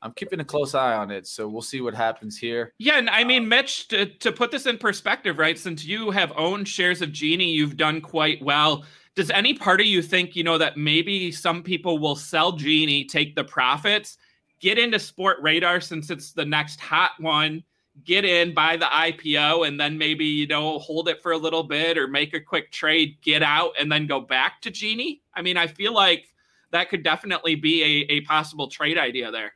I'm 0.00 0.12
keeping 0.12 0.38
a 0.38 0.44
close 0.44 0.76
eye 0.76 0.94
on 0.94 1.10
it. 1.10 1.26
So 1.26 1.48
we'll 1.48 1.60
see 1.60 1.80
what 1.80 1.94
happens 1.94 2.38
here. 2.38 2.74
Yeah, 2.78 2.98
and 2.98 3.10
I 3.10 3.22
um, 3.22 3.28
mean, 3.28 3.48
Mitch, 3.48 3.88
to, 3.88 4.06
to 4.06 4.30
put 4.30 4.52
this 4.52 4.66
in 4.66 4.78
perspective, 4.78 5.38
right? 5.38 5.58
Since 5.58 5.84
you 5.84 6.12
have 6.12 6.32
owned 6.36 6.68
shares 6.68 7.02
of 7.02 7.10
Genie, 7.10 7.50
you've 7.50 7.76
done 7.76 8.00
quite 8.00 8.40
well 8.42 8.84
does 9.14 9.30
any 9.30 9.54
part 9.54 9.80
of 9.80 9.86
you 9.86 10.02
think, 10.02 10.34
you 10.34 10.44
know, 10.44 10.58
that 10.58 10.76
maybe 10.76 11.30
some 11.30 11.62
people 11.62 11.98
will 11.98 12.16
sell 12.16 12.52
Genie, 12.52 13.04
take 13.04 13.34
the 13.34 13.44
profits, 13.44 14.16
get 14.60 14.78
into 14.78 14.98
Sportradar 14.98 15.82
since 15.82 16.10
it's 16.10 16.32
the 16.32 16.44
next 16.44 16.80
hot 16.80 17.12
one, 17.18 17.62
get 18.04 18.24
in, 18.24 18.54
buy 18.54 18.76
the 18.76 18.86
IPO, 18.86 19.66
and 19.68 19.78
then 19.78 19.98
maybe, 19.98 20.24
you 20.24 20.46
know, 20.46 20.78
hold 20.78 21.08
it 21.08 21.22
for 21.22 21.32
a 21.32 21.36
little 21.36 21.62
bit 21.62 21.98
or 21.98 22.08
make 22.08 22.32
a 22.32 22.40
quick 22.40 22.72
trade, 22.72 23.16
get 23.22 23.42
out, 23.42 23.72
and 23.78 23.92
then 23.92 24.06
go 24.06 24.20
back 24.20 24.62
to 24.62 24.70
Genie? 24.70 25.22
I 25.34 25.42
mean, 25.42 25.56
I 25.56 25.66
feel 25.66 25.92
like 25.92 26.26
that 26.70 26.88
could 26.88 27.02
definitely 27.02 27.54
be 27.54 27.82
a, 27.82 28.14
a 28.14 28.20
possible 28.22 28.68
trade 28.68 28.96
idea 28.96 29.30
there. 29.30 29.52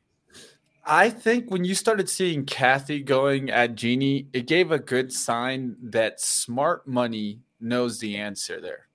I 0.84 1.10
think 1.10 1.50
when 1.50 1.64
you 1.64 1.74
started 1.74 2.08
seeing 2.08 2.44
Cathie 2.44 3.04
going 3.04 3.50
at 3.50 3.74
Genie, 3.74 4.28
it 4.32 4.46
gave 4.46 4.70
a 4.70 4.78
good 4.78 5.12
sign 5.12 5.76
that 5.82 6.20
smart 6.20 6.86
money 6.86 7.40
knows 7.58 7.98
the 7.98 8.16
answer 8.16 8.60
there. 8.60 8.86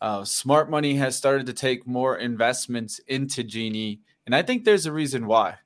Uh, 0.00 0.24
smart 0.24 0.70
money 0.70 0.94
has 0.94 1.14
started 1.14 1.46
to 1.46 1.52
take 1.52 1.86
more 1.86 2.16
investments 2.16 3.00
into 3.08 3.42
Genie, 3.42 4.00
and 4.26 4.34
I 4.34 4.42
think 4.42 4.64
there's 4.64 4.86
a 4.86 4.92
reason 4.92 5.26
why. 5.26 5.56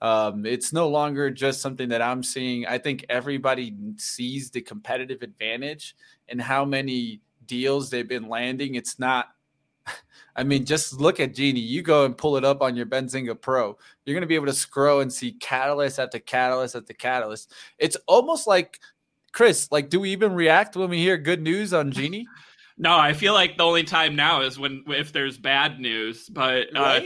Um, 0.00 0.44
it's 0.44 0.72
no 0.72 0.88
longer 0.88 1.30
just 1.30 1.60
something 1.60 1.88
that 1.88 2.02
I'm 2.02 2.22
seeing. 2.22 2.66
I 2.66 2.78
think 2.78 3.06
everybody 3.08 3.74
sees 3.96 4.50
the 4.50 4.60
competitive 4.60 5.22
advantage 5.22 5.96
and 6.28 6.42
how 6.42 6.64
many 6.64 7.20
deals 7.46 7.88
they've 7.88 8.06
been 8.06 8.28
landing. 8.28 8.74
It's 8.74 8.98
not. 8.98 9.28
I 10.36 10.42
mean, 10.42 10.66
just 10.66 11.00
look 11.00 11.20
at 11.20 11.34
Genie. 11.34 11.60
You 11.60 11.80
go 11.80 12.04
and 12.04 12.18
pull 12.18 12.36
it 12.36 12.44
up 12.44 12.60
on 12.60 12.76
your 12.76 12.86
Benzinga 12.86 13.40
Pro. 13.40 13.78
You're 14.04 14.14
going 14.14 14.20
to 14.20 14.26
be 14.26 14.34
able 14.34 14.46
to 14.46 14.52
scroll 14.52 15.00
and 15.00 15.12
see 15.12 15.32
catalyst 15.32 15.98
after 15.98 16.18
catalyst 16.18 16.76
after 16.76 16.92
catalyst. 16.92 17.52
It's 17.78 17.96
almost 18.06 18.46
like 18.46 18.80
Chris. 19.32 19.70
Like, 19.70 19.88
do 19.88 20.00
we 20.00 20.10
even 20.10 20.34
react 20.34 20.76
when 20.76 20.90
we 20.90 20.98
hear 20.98 21.16
good 21.16 21.40
news 21.40 21.72
on 21.72 21.92
Genie? 21.92 22.26
No, 22.76 22.98
I 22.98 23.12
feel 23.12 23.34
like 23.34 23.56
the 23.56 23.64
only 23.64 23.84
time 23.84 24.16
now 24.16 24.40
is 24.40 24.58
when 24.58 24.82
if 24.88 25.12
there's 25.12 25.38
bad 25.38 25.78
news. 25.78 26.28
But 26.28 26.68
uh, 26.74 27.02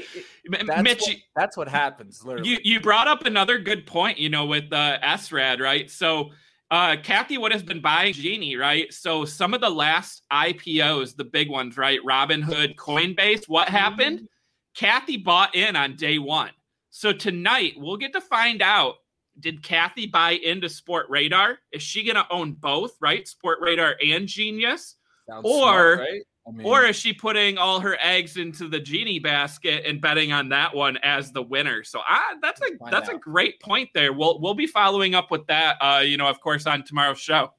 that's 0.66 0.83
Mitch, 0.83 1.02
what, 1.02 1.16
that's 1.37 1.57
what 1.57 1.68
happens. 1.68 2.24
Literally. 2.24 2.50
You 2.50 2.59
you 2.62 2.81
brought 2.81 3.07
up 3.07 3.26
another 3.26 3.59
good 3.59 3.87
point. 3.87 4.18
You 4.18 4.31
know, 4.31 4.46
with 4.46 4.72
uh, 4.72 4.98
SRAD, 5.02 5.61
right? 5.61 5.90
So. 5.90 6.31
Uh, 6.70 6.96
Cathie 7.02 7.38
would 7.38 7.50
have 7.50 7.64
been 7.64 7.81
buying 7.81 8.12
Genie, 8.12 8.57
right? 8.57 8.92
So 8.92 9.24
some 9.24 9.54
of 9.54 9.62
the 9.62 9.70
last 9.70 10.22
IPOs, 10.31 11.16
the 11.16 11.24
big 11.24 11.48
ones, 11.48 11.78
right? 11.78 11.98
Robinhood, 12.07 12.76
Coinbase, 12.76 13.48
what 13.48 13.70
happened? 13.70 14.18
Mm-hmm. 14.18 14.85
Cathie 14.85 15.16
bought 15.16 15.54
in 15.54 15.76
on 15.76 15.96
day 15.96 16.18
one. 16.18 16.50
So 16.90 17.14
tonight 17.14 17.72
we'll 17.78 17.96
get 17.96 18.12
to 18.12 18.20
find 18.20 18.61
out 18.61 18.96
did 19.40 19.62
Cathie 19.62 20.11
buy 20.11 20.33
into 20.33 20.66
Sportradar? 20.66 21.57
Is 21.72 21.83
she 21.83 22.04
going 22.04 22.16
to 22.16 22.26
own 22.31 22.52
both, 22.52 22.96
right? 23.00 23.24
Sportradar 23.26 23.94
and 24.04 24.26
Genius? 24.26 24.96
Sounds 25.28 25.44
or 25.44 25.60
smart, 25.60 25.98
right? 25.98 26.22
I 26.46 26.50
mean, 26.50 26.66
or 26.66 26.84
is 26.84 26.96
she 26.96 27.12
putting 27.12 27.58
all 27.58 27.80
her 27.80 27.98
eggs 28.00 28.38
into 28.38 28.68
the 28.68 28.80
genie 28.80 29.18
basket 29.18 29.84
and 29.84 30.00
betting 30.00 30.32
on 30.32 30.48
that 30.48 30.74
one 30.74 30.96
as 31.02 31.30
the 31.32 31.42
winner? 31.42 31.84
So 31.84 32.00
I, 32.06 32.36
that's 32.40 32.60
a 32.62 32.90
that's 32.90 33.10
out. 33.10 33.16
a 33.16 33.18
great 33.18 33.60
point 33.60 33.90
there. 33.92 34.12
We'll 34.14 34.40
we'll 34.40 34.54
be 34.54 34.66
following 34.66 35.14
up 35.14 35.30
with 35.30 35.46
that. 35.48 35.76
Uh, 35.80 36.00
you 36.00 36.16
know, 36.16 36.26
of 36.26 36.40
course, 36.40 36.66
on 36.66 36.84
tomorrow's 36.84 37.20
show. 37.20 37.52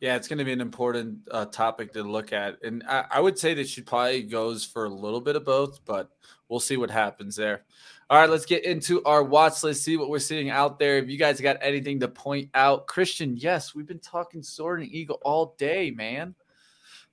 Yeah, 0.00 0.16
it's 0.16 0.26
going 0.26 0.38
to 0.38 0.44
be 0.44 0.52
an 0.52 0.60
important 0.60 1.18
uh, 1.30 1.44
topic 1.46 1.92
to 1.92 2.02
look 2.02 2.32
at, 2.32 2.56
and 2.62 2.82
I, 2.88 3.04
I, 3.10 3.20
would 3.20 3.38
say 3.38 3.54
that 3.54 3.68
she 3.68 3.82
probably 3.82 4.22
goes 4.22 4.64
for 4.64 4.84
a 4.84 4.90
little 4.90 5.20
bit 5.20 5.36
of 5.36 5.44
both, 5.44 5.84
but 5.84 6.10
we'll 6.48 6.60
see 6.60 6.76
what 6.76 6.90
happens 6.90 7.36
there. 7.36 7.64
All 8.10 8.18
right, 8.18 8.28
let's 8.28 8.44
get 8.44 8.64
into 8.64 9.02
our 9.04 9.22
watch 9.22 9.62
list, 9.62 9.84
see 9.84 9.96
what 9.96 10.10
we're 10.10 10.18
seeing 10.18 10.50
out 10.50 10.78
there. 10.78 10.98
If 10.98 11.08
you 11.08 11.16
guys 11.16 11.40
got 11.40 11.58
anything 11.60 12.00
to 12.00 12.08
point 12.08 12.50
out, 12.54 12.88
Christian, 12.88 13.36
yes, 13.36 13.74
we've 13.74 13.86
been 13.86 14.00
talking 14.00 14.42
Soaring 14.42 14.88
Eagle 14.90 15.20
all 15.22 15.54
day, 15.58 15.92
man. 15.92 16.34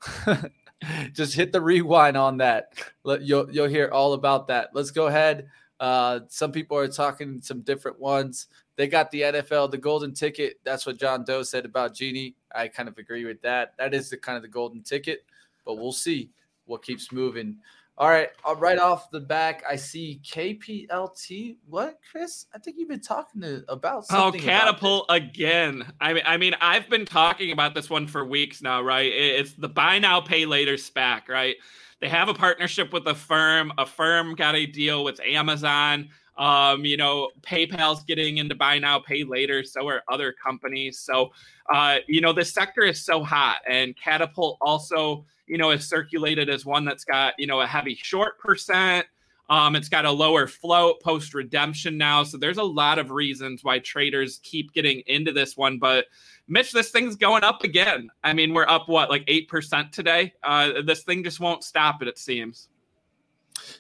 Just 1.14 1.34
hit 1.34 1.52
the 1.52 1.62
rewind 1.62 2.18
on 2.18 2.38
that. 2.38 2.74
You'll 3.04 3.52
you'll 3.52 3.68
hear 3.68 3.90
all 3.92 4.14
about 4.14 4.48
that. 4.48 4.70
Let's 4.74 4.92
go 4.92 5.08
ahead. 5.08 5.48
Uh, 5.80 6.22
some 6.28 6.52
people 6.52 6.78
are 6.78 6.88
talking 6.88 7.42
some 7.42 7.62
different 7.62 8.00
ones. 8.00 8.48
They 8.76 8.88
got 8.88 9.10
the 9.10 9.22
NFL, 9.22 9.72
the 9.72 9.78
golden 9.78 10.14
ticket. 10.14 10.60
That's 10.64 10.86
what 10.86 11.00
John 11.00 11.24
Doe 11.24 11.44
said 11.44 11.66
about 11.66 11.96
Genie. 11.96 12.36
I 12.54 12.68
kind 12.68 12.88
of 12.88 12.98
agree 12.98 13.26
with 13.26 13.42
that. 13.42 13.74
That 13.78 13.94
is 13.94 14.10
the 14.10 14.18
kind 14.18 14.36
of 14.36 14.44
the 14.44 14.50
golden 14.50 14.84
ticket, 14.84 15.26
but 15.66 15.78
we'll 15.78 15.92
see 15.92 16.30
what 16.66 16.84
keeps 16.84 17.12
moving. 17.12 17.58
All 18.00 18.10
right, 18.10 18.30
uh, 18.48 18.56
right 18.56 18.78
off 18.78 19.10
the 19.10 19.20
back, 19.20 19.64
I 19.68 19.76
see 19.76 20.22
KPLT. 20.24 21.58
What, 21.68 21.98
Chris? 22.12 22.46
I 22.54 22.60
think 22.60 22.78
you've 22.78 22.90
been 22.90 23.02
talking 23.02 23.42
to, 23.42 23.64
about 23.70 24.06
oh, 24.12 24.32
something. 24.32 24.42
Oh, 24.42 24.46
Katapult 24.46 25.06
again. 25.10 25.84
I 26.00 26.14
mean, 26.14 26.24
I 26.24 26.38
mean, 26.38 26.56
I've 26.62 26.92
been 26.92 27.08
talking 27.08 27.52
about 27.52 27.74
this 27.74 27.90
one 27.90 28.06
for 28.06 28.24
weeks 28.24 28.62
now, 28.62 28.84
right? 28.84 29.12
It's 29.12 29.54
the 29.54 29.68
buy 29.68 29.98
now, 29.98 30.22
pay 30.22 30.46
later 30.46 30.74
SPAC, 30.74 31.28
right? 31.28 31.56
They 32.00 32.08
have 32.08 32.30
a 32.30 32.36
partnership 32.36 32.94
with 32.94 33.08
Affirm. 33.08 33.74
A 33.80 33.86
firm 33.88 34.36
got 34.36 34.54
a 34.54 34.68
deal 34.68 35.04
with 35.04 35.20
Amazon. 35.22 36.10
Um, 36.38 36.86
you 36.86 36.98
know, 36.98 37.32
PayPal's 37.42 38.04
getting 38.04 38.38
into 38.38 38.54
buy 38.54 38.78
now, 38.78 39.00
pay 39.00 39.24
later. 39.24 39.64
So 39.64 39.88
are 39.88 40.04
other 40.08 40.34
companies. 40.34 41.00
So, 41.00 41.32
uh, 41.74 41.98
you 42.08 42.22
know, 42.22 42.32
this 42.32 42.54
sector 42.54 42.84
is 42.84 43.04
so 43.04 43.24
hot, 43.24 43.58
and 43.68 43.96
Katapult 43.98 44.58
also, 44.62 45.26
you 45.48 45.58
know, 45.58 45.72
is 45.72 45.88
circulated 45.88 46.50
as 46.50 46.66
one 46.66 46.86
that's 46.86 47.04
got 47.04 47.34
you 47.38 47.48
know 47.48 47.62
a 47.62 47.68
heavy 47.68 47.96
short 47.96 48.40
percent. 48.40 49.06
Um, 49.50 49.78
it's 49.78 49.88
got 49.88 50.04
a 50.04 50.12
lower 50.12 50.46
float 50.46 51.02
post 51.02 51.34
redemption 51.34 51.98
now. 51.98 52.24
So 52.24 52.38
there's 52.38 52.58
a 52.58 52.64
lot 52.64 53.00
of 53.00 53.12
reasons 53.12 53.64
why 53.64 53.80
traders 53.80 54.42
keep 54.44 54.74
getting 54.74 55.02
into 55.08 55.32
this 55.32 55.56
one. 55.56 55.80
But 55.80 56.08
Mitch, 56.50 56.74
this 56.74 56.90
thing's 56.90 57.16
going 57.16 57.46
up 57.46 57.64
again. 57.64 58.10
I 58.26 58.34
mean, 58.34 58.54
we're 58.54 58.68
up 58.68 58.90
what, 58.90 59.10
like 59.10 59.26
8% 59.28 59.94
today? 59.94 60.34
Uh, 60.44 60.82
this 60.86 61.04
thing 61.04 61.24
just 61.24 61.40
won't 61.40 61.64
stop 61.64 62.02
it, 62.02 62.10
it 62.10 62.18
seems. 62.18 62.68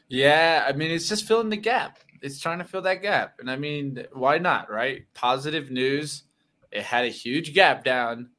Yeah. 0.08 0.64
I 0.66 0.72
mean, 0.72 0.90
it's 0.90 1.10
just 1.10 1.28
filling 1.28 1.50
the 1.50 1.58
gap 1.58 2.00
it's 2.22 2.40
trying 2.40 2.60
to 2.60 2.64
fill 2.64 2.82
that 2.84 3.02
gap. 3.02 3.36
And 3.40 3.50
I 3.50 3.56
mean, 3.56 4.06
why 4.14 4.38
not, 4.38 4.70
right? 4.70 5.06
Positive 5.14 5.72
news. 5.72 6.24
It 6.72 6.84
had 6.84 7.06
a 7.06 7.10
huge 7.10 7.54
gap 7.54 7.84
down. 7.84 8.30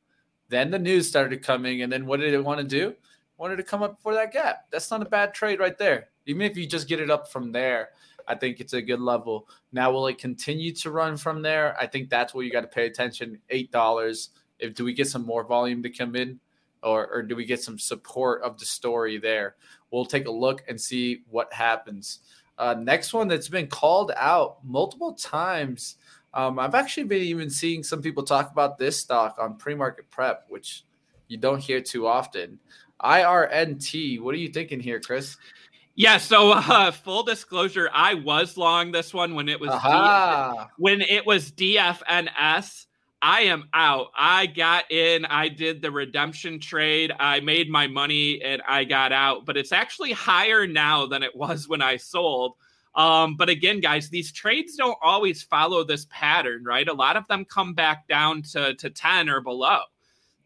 Then 0.49 0.71
the 0.71 0.79
news 0.79 1.09
started 1.09 1.43
coming. 1.43 1.83
And 1.83 1.93
then 1.93 2.07
what 2.07 2.21
did 2.21 2.35
it 2.35 2.45
want 2.45 2.61
to 2.61 2.67
do? 2.67 2.95
Wanted 3.38 3.57
to 3.57 3.62
come 3.62 3.83
up 3.83 4.01
for 4.03 4.14
that 4.14 4.33
gap. 4.33 4.66
That's 4.70 4.90
not 4.90 5.03
a 5.03 5.09
bad 5.09 5.33
trade 5.33 5.61
right 5.61 5.79
there. 5.79 6.09
Even 6.27 6.42
if 6.42 6.57
you 6.57 6.66
just 6.66 6.88
get 6.88 7.01
it 7.01 7.11
up 7.11 7.31
from 7.31 7.53
there, 7.53 7.90
I 8.27 8.35
think 8.35 8.61
it's 8.61 8.74
a 8.74 8.83
good 8.83 9.01
level. 9.01 9.48
Now, 9.72 9.90
will 9.90 10.07
it 10.09 10.18
continue 10.18 10.72
to 10.74 10.90
run 10.90 11.16
from 11.16 11.40
there? 11.40 11.77
I 11.81 11.87
think 11.87 12.11
that's 12.11 12.35
where 12.35 12.44
you 12.44 12.53
got 12.53 12.61
to 12.61 12.66
pay 12.66 12.87
attention. 12.87 13.38
Eight 13.48 13.72
dollars. 13.72 14.31
If 14.59 14.74
do 14.74 14.85
we 14.85 14.92
get 14.92 15.09
some 15.09 15.24
more 15.24 15.44
volume 15.44 15.83
to 15.85 15.90
come 15.90 16.14
in, 16.16 16.38
or 16.83 17.07
or 17.07 17.22
do 17.22 17.37
we 17.37 17.46
get 17.46 17.62
some 17.62 17.79
support 17.79 18.42
of 18.42 18.59
the 18.59 18.66
story 18.66 19.18
there? 19.18 19.55
We'll 19.90 20.05
take 20.05 20.27
a 20.27 20.31
look 20.31 20.64
and 20.68 20.79
see 20.79 21.22
what 21.31 21.53
happens. 21.53 22.20
Uh, 22.59 22.74
next 22.74 23.14
one 23.14 23.29
that's 23.29 23.48
been 23.48 23.68
called 23.68 24.12
out 24.16 24.59
multiple 24.64 25.14
times. 25.14 25.96
Um, 26.35 26.59
I've 26.59 26.74
actually 26.74 27.05
been 27.05 27.22
even 27.22 27.48
seeing 27.48 27.83
some 27.83 28.03
people 28.03 28.22
talk 28.22 28.51
about 28.51 28.79
this 28.79 29.01
stock 29.01 29.38
on 29.40 29.57
pre-market 29.57 30.11
prep, 30.11 30.44
which 30.48 30.85
you 31.29 31.38
don't 31.38 31.61
hear 31.61 31.81
too 31.81 32.07
often. 32.07 32.59
IRNT. 33.03 34.21
What 34.21 34.35
are 34.35 34.39
you 34.39 34.49
thinking 34.49 34.81
here, 34.81 35.01
Chris? 35.01 35.37
Yeah, 35.95 36.19
so 36.19 36.53
uh, 36.53 36.91
full 36.91 37.23
disclosure, 37.23 37.91
I 37.93 38.15
was 38.15 38.57
long 38.57 38.93
this 38.93 39.13
one 39.13 39.35
when 39.35 39.49
it 39.49 39.61
was 39.61 39.71
D- 39.71 40.69
when 40.79 41.01
it 41.01 41.27
was 41.27 41.51
DFNS. 41.53 42.87
I 43.21 43.41
am 43.41 43.69
out. 43.75 44.09
I 44.17 44.47
got 44.47 44.91
in, 44.93 45.25
I 45.25 45.49
did 45.49 45.83
the 45.83 45.91
redemption 45.91 46.61
trade, 46.61 47.13
I 47.19 47.41
made 47.41 47.69
my 47.69 47.89
money, 47.89 48.41
and 48.43 48.63
I 48.69 48.85
got 48.85 49.11
out. 49.11 49.45
But 49.45 49.57
it's 49.57 49.73
actually 49.73 50.13
higher 50.13 50.69
now 50.69 51.07
than 51.07 51.25
it 51.25 51.35
was 51.35 51.69
when 51.69 51.83
I 51.83 51.97
sold. 51.97 52.55
Um, 52.95 53.37
but 53.37 53.49
again, 53.49 53.81
guys, 53.81 54.09
these 54.09 54.33
trades 54.33 54.77
don't 54.77 54.99
always 55.03 55.43
follow 55.43 55.85
this 55.85 56.07
pattern, 56.11 56.65
right? 56.65 56.89
A 56.89 56.93
lot 56.93 57.17
of 57.17 57.27
them 57.29 57.45
come 57.45 57.75
back 57.75 58.09
down 58.09 58.43
to, 58.43 58.75
to 58.75 58.91
10 58.91 59.29
or 59.29 59.41
below. 59.41 59.81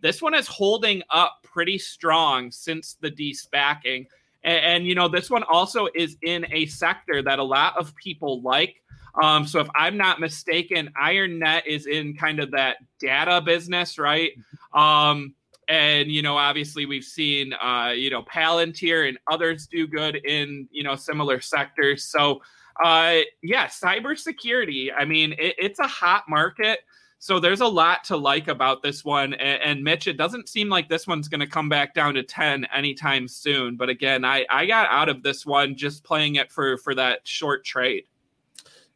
This 0.03 0.21
one 0.21 0.35
is 0.35 0.47
holding 0.47 1.03
up 1.11 1.38
pretty 1.43 1.79
strong 1.79 2.51
since 2.51 2.97
the 3.01 3.11
despacking. 3.11 4.07
And, 4.45 4.65
and, 4.65 4.87
you 4.87 4.95
know, 4.95 5.09
this 5.09 5.31
one 5.31 5.45
also 5.45 5.88
is 5.95 6.17
in 6.23 6.45
a 6.53 6.67
sector 6.67 7.23
that 7.23 7.38
a 7.38 7.45
lot 7.45 7.79
of 7.79 7.95
people 7.97 8.43
like. 8.43 8.83
Um, 9.23 9.47
so 9.47 9.61
if 9.61 9.69
I'm 9.75 9.97
not 9.97 10.21
mistaken, 10.21 10.91
IronNet 11.01 11.67
is 11.67 11.87
in 11.87 12.15
kind 12.17 12.41
of 12.41 12.51
that 12.51 12.79
data 12.99 13.41
business, 13.41 13.99
right? 13.99 14.33
Um, 14.75 15.35
and 15.69 16.11
you 16.11 16.23
know, 16.23 16.37
obviously, 16.37 16.87
we've 16.87 17.05
seen 17.05 17.53
uh, 17.53 17.93
you 17.95 18.11
know 18.11 18.23
Palantir 18.23 19.09
and 19.09 19.19
others 19.31 19.67
do 19.67 19.87
good 19.87 20.17
in 20.17 20.69
you 20.71 20.83
know 20.83 20.97
similar 20.97 21.41
sectors. 21.41 22.05
So 22.05 22.43
uh, 22.83 23.21
yeah, 23.43 23.67
cybersecurity. 23.67 24.91
I 24.97 25.05
mean, 25.05 25.33
it, 25.33 25.55
it's 25.59 25.79
a 25.79 25.87
hot 25.87 26.25
market. 26.29 26.81
So 27.23 27.39
there's 27.39 27.61
a 27.61 27.69
lot 27.69 28.03
to 28.07 28.17
like 28.17 28.49
about 28.49 28.83
this 28.83 29.05
one. 29.05 29.33
And, 29.35 29.63
and 29.63 29.85
Mitch, 29.85 30.09
it 30.09 30.17
doesn't 30.17 30.49
seem 30.49 30.69
like 30.69 30.89
this 30.89 31.07
one's 31.07 31.29
going 31.29 31.39
to 31.39 31.47
come 31.47 31.69
back 31.69 31.95
down 31.95 32.15
to 32.15 32.25
10 32.25 32.67
anytime 32.75 33.29
soon. 33.29 33.77
But 33.77 33.89
again, 33.89 34.25
I, 34.25 34.45
I 34.51 34.67
got 34.67 34.89
out 34.91 35.09
of 35.09 35.23
this 35.23 35.47
one 35.47 35.77
just 35.77 36.03
playing 36.03 36.35
it 36.35 36.51
for, 36.51 36.79
for 36.79 36.97
that 36.97 37.21
short 37.23 37.65
trade. 37.65 38.07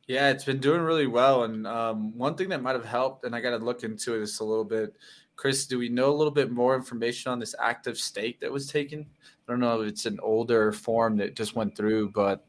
Yeah, 0.08 0.30
it's 0.30 0.42
been 0.42 0.58
doing 0.58 0.80
really 0.80 1.06
well. 1.06 1.44
And 1.44 1.68
um, 1.68 2.18
one 2.18 2.34
thing 2.34 2.48
that 2.48 2.62
might 2.62 2.74
have 2.74 2.84
helped, 2.84 3.24
and 3.24 3.32
I 3.32 3.40
got 3.40 3.50
to 3.56 3.64
look 3.64 3.84
into 3.84 4.16
it 4.16 4.22
just 4.22 4.40
a 4.40 4.44
little 4.44 4.64
bit. 4.64 4.96
Chris, 5.36 5.66
do 5.66 5.78
we 5.78 5.88
know 5.88 6.10
a 6.10 6.16
little 6.16 6.32
bit 6.32 6.50
more 6.50 6.74
information 6.74 7.30
on 7.30 7.38
this 7.38 7.54
active 7.60 7.98
stake 7.98 8.40
that 8.40 8.50
was 8.50 8.66
taken? 8.66 9.06
I 9.46 9.52
don't 9.52 9.60
know 9.60 9.80
if 9.80 9.88
it's 9.88 10.06
an 10.06 10.18
older 10.22 10.72
form 10.72 11.16
that 11.18 11.36
just 11.36 11.54
went 11.54 11.76
through, 11.76 12.10
but 12.10 12.44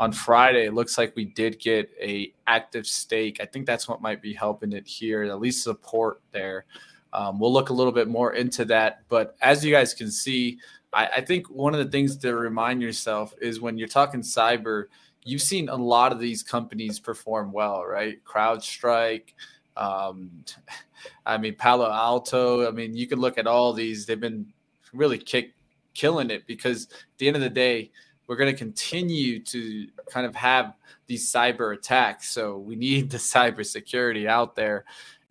on 0.00 0.12
Friday 0.12 0.66
it 0.66 0.74
looks 0.74 0.98
like 0.98 1.14
we 1.16 1.24
did 1.24 1.58
get 1.58 1.90
a 2.00 2.32
active 2.46 2.86
stake. 2.86 3.38
I 3.40 3.46
think 3.46 3.66
that's 3.66 3.88
what 3.88 4.02
might 4.02 4.20
be 4.20 4.34
helping 4.34 4.72
it 4.72 4.86
here, 4.86 5.22
at 5.22 5.40
least 5.40 5.64
support 5.64 6.20
there. 6.32 6.66
Um, 7.12 7.38
we'll 7.38 7.52
look 7.52 7.70
a 7.70 7.74
little 7.74 7.92
bit 7.92 8.08
more 8.08 8.34
into 8.34 8.64
that. 8.66 9.02
But 9.08 9.36
as 9.40 9.64
you 9.64 9.72
guys 9.72 9.94
can 9.94 10.10
see, 10.10 10.58
I, 10.92 11.06
I 11.06 11.20
think 11.20 11.48
one 11.48 11.74
of 11.74 11.84
the 11.84 11.90
things 11.90 12.16
to 12.18 12.34
remind 12.34 12.82
yourself 12.82 13.34
is 13.40 13.60
when 13.60 13.78
you're 13.78 13.88
talking 13.88 14.20
cyber– 14.20 14.86
you've 15.24 15.42
seen 15.42 15.68
a 15.68 15.76
lot 15.76 16.12
of 16.12 16.18
these 16.18 16.42
companies 16.42 16.98
perform 16.98 17.52
well, 17.52 17.84
right? 17.84 18.22
CrowdStrike, 18.24 19.34
um, 19.76 20.30
I 21.26 21.38
mean 21.38 21.54
Palo 21.56 21.90
Alto. 21.90 22.66
I 22.66 22.70
mean, 22.70 22.94
you 22.96 23.06
can 23.06 23.20
look 23.20 23.38
at 23.38 23.46
all 23.46 23.72
these; 23.72 24.06
they've 24.06 24.20
been 24.20 24.46
really 24.92 25.18
kick 25.18 25.54
killing 25.94 26.30
it 26.30 26.46
because 26.46 26.84
at 26.90 27.18
the 27.18 27.26
end 27.26 27.36
of 27.36 27.42
the 27.42 27.50
day, 27.50 27.90
we're 28.26 28.36
going 28.36 28.52
to 28.52 28.58
continue 28.58 29.40
to 29.40 29.88
kind 30.10 30.26
of 30.26 30.34
have 30.34 30.74
these 31.06 31.30
cyber 31.30 31.74
attacks. 31.74 32.30
So 32.30 32.58
we 32.58 32.76
need 32.76 33.10
the 33.10 33.18
cyber 33.18 33.64
security 33.64 34.28
out 34.28 34.54
there, 34.56 34.84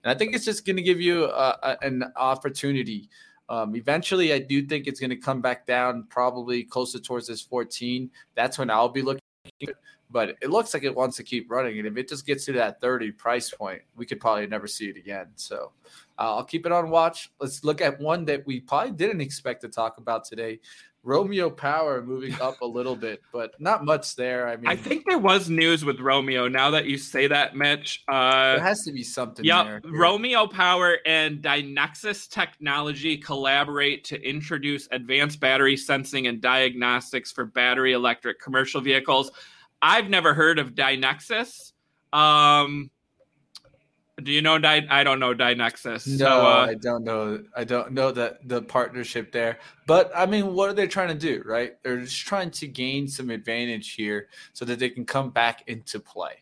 and 0.04 0.12
I 0.12 0.18
think 0.18 0.36
it's 0.36 0.46
just 0.46 0.66
going 0.66 0.78
to 0.78 0.84
give 0.84 1.02
you 1.02 1.26
a, 1.26 1.60
a, 1.64 1.78
an 1.82 2.04
opportunity. 2.16 3.10
Um, 3.50 3.76
eventually, 3.76 4.32
I 4.32 4.40
do 4.40 4.66
think 4.66 4.88
it's 4.88 5.00
going 5.00 5.10
to 5.10 5.18
come 5.18 5.42
back 5.42 5.66
down, 5.66 6.06
probably 6.10 6.64
closer 6.64 7.00
towards 7.00 7.28
this 7.28 7.42
14. 7.42 8.10
That's 8.34 8.58
when 8.58 8.70
I'll 8.70 8.88
be 8.88 9.02
looking 9.02 9.20
but 10.12 10.36
it 10.42 10.50
looks 10.50 10.74
like 10.74 10.84
it 10.84 10.96
wants 10.96 11.18
to 11.18 11.24
keep 11.24 11.50
running. 11.50 11.80
And 11.80 11.88
if 11.88 11.98
it 11.98 12.10
just 12.10 12.26
gets 12.26 12.46
to 12.46 12.54
that 12.54 12.82
30 12.82 13.12
price 13.12 13.50
point, 13.50 13.82
we 13.96 14.06
could 14.06 14.20
probably 14.20 14.48
never 14.48 14.68
see 14.68 14.90
it 14.90 14.98
again. 14.98 15.28
So 15.36 15.72
uh, 16.20 16.36
I'll 16.36 16.44
keep 16.44 16.66
it 16.66 16.72
on 16.72 16.90
watch. 16.90 17.32
Let's 17.40 17.64
look 17.64 17.82
at 17.82 18.00
one 18.00 18.26
that 18.26 18.46
we 18.46 18.60
probably 18.60 18.92
didn't 18.92 19.22
expect 19.22 19.62
to 19.62 19.70
talk 19.70 19.98
about 19.98 20.26
today. 20.26 20.60
Romeo 21.04 21.50
Power 21.50 22.04
moving 22.04 22.40
up 22.40 22.62
a 22.62 22.66
little 22.66 22.96
bit, 22.96 23.22
but 23.34 23.60
not 23.60 23.84
much 23.84 24.16
there. 24.16 24.48
I 24.48 24.56
mean, 24.56 24.68
I 24.68 24.76
think 24.76 25.06
there 25.08 25.18
was 25.18 25.50
news 25.50 25.84
with 25.84 26.00
Romeo. 26.00 26.48
Now 26.48 26.70
that 26.72 26.86
you 26.86 26.98
say 26.98 27.26
that, 27.26 27.56
Mitch, 27.56 28.04
uh, 28.08 28.54
there 28.54 28.60
has 28.60 28.84
to 28.84 28.92
be 28.92 29.04
something. 29.04 29.44
Yeah, 29.44 29.80
Romeo 29.84 30.46
Power 30.46 30.98
and 31.08 31.42
Dynexus 31.42 32.28
Technology 32.28 33.18
collaborate 33.18 34.04
to 34.06 34.22
introduce 34.22 34.88
advanced 34.92 35.40
battery 35.40 35.76
sensing 35.76 36.28
and 36.28 36.40
diagnostics 36.40 37.32
for 37.32 37.46
battery 37.46 37.94
electric 37.94 38.40
commercial 38.40 38.80
vehicles. 38.80 39.32
I've 39.82 40.10
never 40.10 40.34
heard 40.34 40.60
of 40.60 40.76
Dynexus. 40.76 41.74
Um, 42.14 42.92
do 44.22 44.32
you 44.32 44.42
know 44.42 44.58
Dy- 44.60 44.88
I 44.90 45.04
don't 45.04 45.20
know 45.20 45.34
Dynexus. 45.34 46.08
No, 46.08 46.18
so, 46.18 46.26
uh, 46.26 46.68
I 46.70 46.76
don't 46.76 47.04
know. 47.04 47.44
I 47.56 47.64
don't 47.64 47.94
know 47.94 48.12
that 48.12 48.48
the 48.48 48.62
partnership 48.62 49.32
there. 49.32 49.58
But 49.88 50.12
I 50.16 50.26
mean, 50.26 50.54
what 50.54 50.70
are 50.70 50.74
they 50.74 50.88
trying 50.88 51.08
to 51.08 51.16
do, 51.16 51.42
right? 51.46 51.82
They're 51.84 52.02
just 52.02 52.26
trying 52.26 52.52
to 52.52 52.68
gain 52.68 53.08
some 53.08 53.30
advantage 53.30 53.94
here 53.94 54.28
so 54.54 54.66
that 54.66 54.80
they 54.80 54.90
can 54.90 55.06
come 55.06 55.30
back 55.32 55.64
into 55.68 56.00
play. 56.00 56.42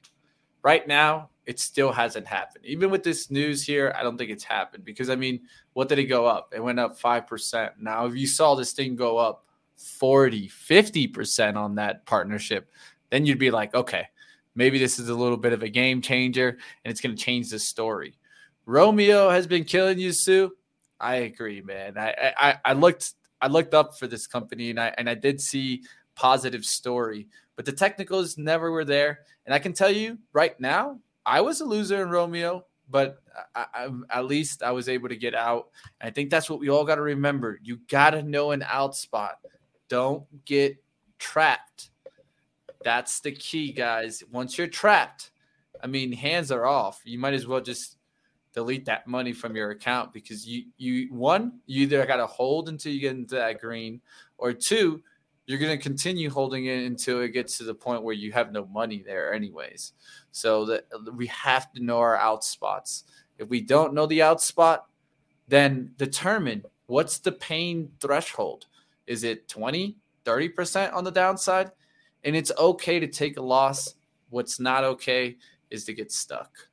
Right 0.62 0.86
now, 0.88 1.30
it 1.46 1.60
still 1.60 1.92
hasn't 1.92 2.28
happened. 2.28 2.66
Even 2.66 2.90
with 2.90 3.04
this 3.04 3.32
news 3.32 3.64
here, 3.64 3.94
I 3.98 4.04
don't 4.04 4.18
think 4.18 4.30
it's 4.30 4.44
happened 4.44 4.84
because 4.84 5.10
I 5.10 5.16
mean, 5.16 5.42
what 5.74 5.88
did 5.88 6.00
it 6.00 6.06
go 6.06 6.26
up? 6.26 6.54
It 6.56 6.62
went 6.62 6.80
up 6.80 7.00
5%. 7.00 7.72
Now, 7.80 8.06
if 8.06 8.16
you 8.16 8.28
saw 8.28 8.56
this 8.56 8.74
thing 8.74 8.96
go 8.96 9.18
up 9.18 9.46
40, 9.78 10.50
50% 10.50 11.56
on 11.56 11.76
that 11.76 12.06
partnership, 12.06 12.70
then 13.10 13.26
you'd 13.26 13.40
be 13.40 13.52
like, 13.52 13.74
okay, 13.74 14.06
maybe 14.56 14.80
this 14.80 15.00
is 15.00 15.10
a 15.10 15.16
little 15.16 15.38
bit 15.38 15.54
of 15.54 15.64
a 15.64 15.70
game 15.70 16.02
changer 16.02 16.58
and 16.84 16.92
it's 16.92 17.02
going 17.02 17.16
to 17.16 17.22
change 17.22 17.50
the 17.50 17.60
story. 17.60 18.16
Romeo 18.66 19.30
has 19.30 19.48
been 19.48 19.64
killing 19.64 20.00
you, 20.00 20.12
Sue. 20.12 20.52
I 21.00 21.16
agree, 21.16 21.62
man. 21.62 21.98
I, 21.98 22.34
I 22.38 22.58
I 22.66 22.74
looked 22.74 23.14
I 23.42 23.48
looked 23.48 23.74
up 23.74 23.98
for 23.98 24.06
this 24.06 24.28
company 24.28 24.70
and 24.70 24.80
I 24.80 24.94
and 24.98 25.10
I 25.10 25.16
did 25.16 25.40
see 25.40 25.84
positive 26.16 26.66
story, 26.66 27.28
but 27.56 27.66
the 27.66 27.72
technicals 27.72 28.38
never 28.38 28.72
were 28.72 28.86
there. 28.86 29.20
And 29.46 29.54
I 29.54 29.60
can 29.60 29.74
tell 29.74 29.90
you 29.90 30.20
right 30.34 30.60
now, 30.60 31.00
I 31.26 31.42
was 31.42 31.62
a 31.62 31.66
loser 31.66 32.02
in 32.04 32.10
Romeo, 32.10 32.66
but 32.90 33.24
I, 33.56 33.66
I, 33.74 33.90
at 34.10 34.26
least 34.26 34.62
I 34.62 34.72
was 34.72 34.90
able 34.90 35.10
to 35.10 35.16
get 35.16 35.34
out. 35.34 35.70
And 36.02 36.10
I 36.10 36.12
think 36.12 36.30
that's 36.30 36.50
what 36.50 36.60
we 36.60 36.70
all 36.70 36.84
got 36.84 36.96
to 36.96 37.02
remember. 37.02 37.60
You 37.64 37.80
got 37.90 38.12
to 38.12 38.22
know 38.22 38.52
an 38.52 38.64
out 38.68 38.96
spot. 38.96 39.40
Don't 39.88 40.24
get 40.46 40.78
trapped. 41.18 41.92
That's 42.84 43.20
the 43.20 43.32
key, 43.32 43.72
guys. 43.72 44.24
Once 44.32 44.58
you're 44.58 44.68
trapped, 44.68 45.32
I 45.84 45.88
mean, 45.88 46.12
hands 46.12 46.52
are 46.52 46.66
off. 46.66 47.02
You 47.04 47.20
might 47.20 47.34
as 47.34 47.48
well 47.48 47.62
just 47.62 47.98
delete 48.54 48.86
that 48.86 49.08
money 49.08 49.34
from 49.34 49.56
your 49.56 49.72
account 49.72 50.12
because 50.12 50.48
you 50.48 50.66
you 50.78 51.14
one 51.14 51.60
you 51.68 51.84
either 51.84 52.04
got 52.06 52.18
to 52.18 52.26
hold 52.26 52.68
until 52.68 52.92
you 52.92 53.00
get 53.00 53.16
into 53.16 53.36
that 53.36 53.60
green, 53.60 54.02
or 54.38 54.54
two 54.54 55.02
you're 55.50 55.58
going 55.58 55.76
to 55.76 55.84
continue 55.84 56.30
holding 56.30 56.66
it 56.66 56.86
until 56.86 57.22
it 57.22 57.30
gets 57.30 57.58
to 57.58 57.64
the 57.64 57.74
point 57.74 58.04
where 58.04 58.14
you 58.14 58.32
have 58.32 58.52
no 58.52 58.68
money 58.68 59.04
there 59.04 59.34
anyways 59.34 59.94
so 60.32 60.64
that 60.64 60.86
we 61.16 61.26
have 61.26 61.74
to 61.74 61.84
know 61.84 61.98
our 61.98 62.16
out 62.16 62.44
spots 62.44 63.06
if 63.40 63.50
we 63.50 63.60
don't 63.60 63.96
know 63.96 64.06
the 64.06 64.22
out 64.22 64.40
spot 64.40 64.86
then 65.48 65.92
determine 65.98 66.64
what's 66.86 67.18
the 67.18 67.32
pain 67.32 67.90
threshold 68.00 68.68
is 69.08 69.24
it 69.24 69.48
20 69.48 69.96
30% 70.24 70.94
on 70.94 71.04
the 71.04 71.12
downside 71.12 71.72
and 72.24 72.36
it's 72.36 72.52
okay 72.58 73.00
to 73.00 73.08
take 73.08 73.38
a 73.38 73.42
loss 73.42 73.96
what's 74.30 74.60
not 74.60 74.84
okay 74.84 75.38
is 75.70 75.86
to 75.86 75.94
get 75.94 76.12
stuck 76.12 76.70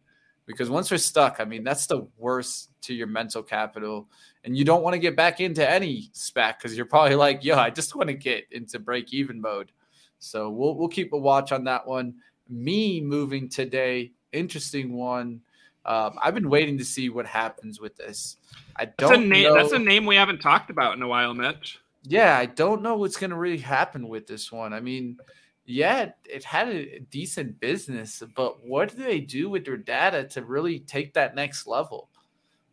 because 0.47 0.71
once 0.71 0.91
we're 0.91 0.99
stuck, 0.99 1.37
I 1.41 1.45
mean, 1.45 1.65
that's 1.65 1.87
the 1.87 2.07
worst 2.17 2.71
to 2.83 2.95
your 2.95 3.09
mental 3.09 3.43
capital. 3.43 4.09
And 4.45 4.57
you 4.57 4.65
don't 4.65 4.83
want 4.83 4.95
to 4.95 5.01
get 5.01 5.17
back 5.17 5.41
into 5.41 5.69
any 5.69 6.09
spec 6.13 6.59
because 6.59 6.77
you're 6.77 6.87
probably 6.87 7.17
like, 7.17 7.45
yo, 7.45 7.59
I 7.59 7.71
just 7.71 7.97
want 7.97 8.09
to 8.09 8.15
get 8.15 8.47
into 8.53 8.79
break 8.79 9.13
even 9.13 9.41
mode. 9.41 9.73
So 10.21 10.49
we'll, 10.51 10.77
we'll 10.77 10.89
keep 10.89 11.13
a 11.13 11.19
watch 11.19 11.51
on 11.51 11.65
that 11.65 11.87
one. 11.87 12.15
Me 12.49 13.01
moving 13.01 13.49
today, 13.49 14.13
interesting 14.33 14.93
one. 14.97 15.41
Um, 15.85 16.17
I've 16.23 16.35
been 16.35 16.49
waiting 16.49 16.79
to 16.79 16.85
see 16.85 17.11
what 17.11 17.27
happens 17.27 17.81
with 17.81 17.97
this. 17.97 18.37
I 18.77 18.87
don't 18.87 19.11
that's 19.11 19.23
a 19.23 19.27
name, 19.27 19.43
know. 19.45 19.55
That's 19.55 19.73
a 19.73 19.79
name 19.79 20.07
we 20.07 20.17
haven't 20.17 20.41
talked 20.41 20.71
about 20.71 20.97
in 20.97 21.03
a 21.03 21.09
while, 21.09 21.35
Mitch. 21.35 21.81
Yeah, 22.09 22.39
I 22.39 22.47
don't 22.47 22.83
know 22.83 22.97
what's 22.97 23.17
going 23.17 23.31
to 23.31 23.37
really 23.37 23.59
happen 23.59 24.09
with 24.09 24.27
this 24.27 24.53
one. 24.53 24.73
I 24.73 24.81
mean, 24.81 25.19
yeah, 25.65 26.11
it 26.25 26.45
had 26.45 26.69
a 26.69 27.01
decent 27.11 27.59
business, 27.59 28.23
but 28.37 28.65
what 28.65 28.95
do 28.95 29.03
they 29.03 29.21
do 29.21 29.51
with 29.51 29.65
their 29.65 29.77
data 29.77 30.25
to 30.29 30.45
really 30.45 30.79
take 30.79 31.15
that 31.15 31.35
next 31.35 31.67
level? 31.67 32.09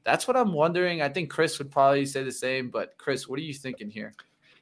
That's 0.03 0.27
what 0.27 0.37
I'm 0.37 0.53
wondering. 0.53 1.01
I 1.01 1.09
think 1.09 1.31
Chris 1.31 1.57
would 1.57 1.71
probably 1.71 2.05
say 2.05 2.23
the 2.23 2.31
same, 2.31 2.69
but 2.69 2.95
Chris, 2.97 3.27
what 3.27 3.39
are 3.39 3.43
you 3.43 3.53
thinking 3.53 3.89
here? 3.89 4.13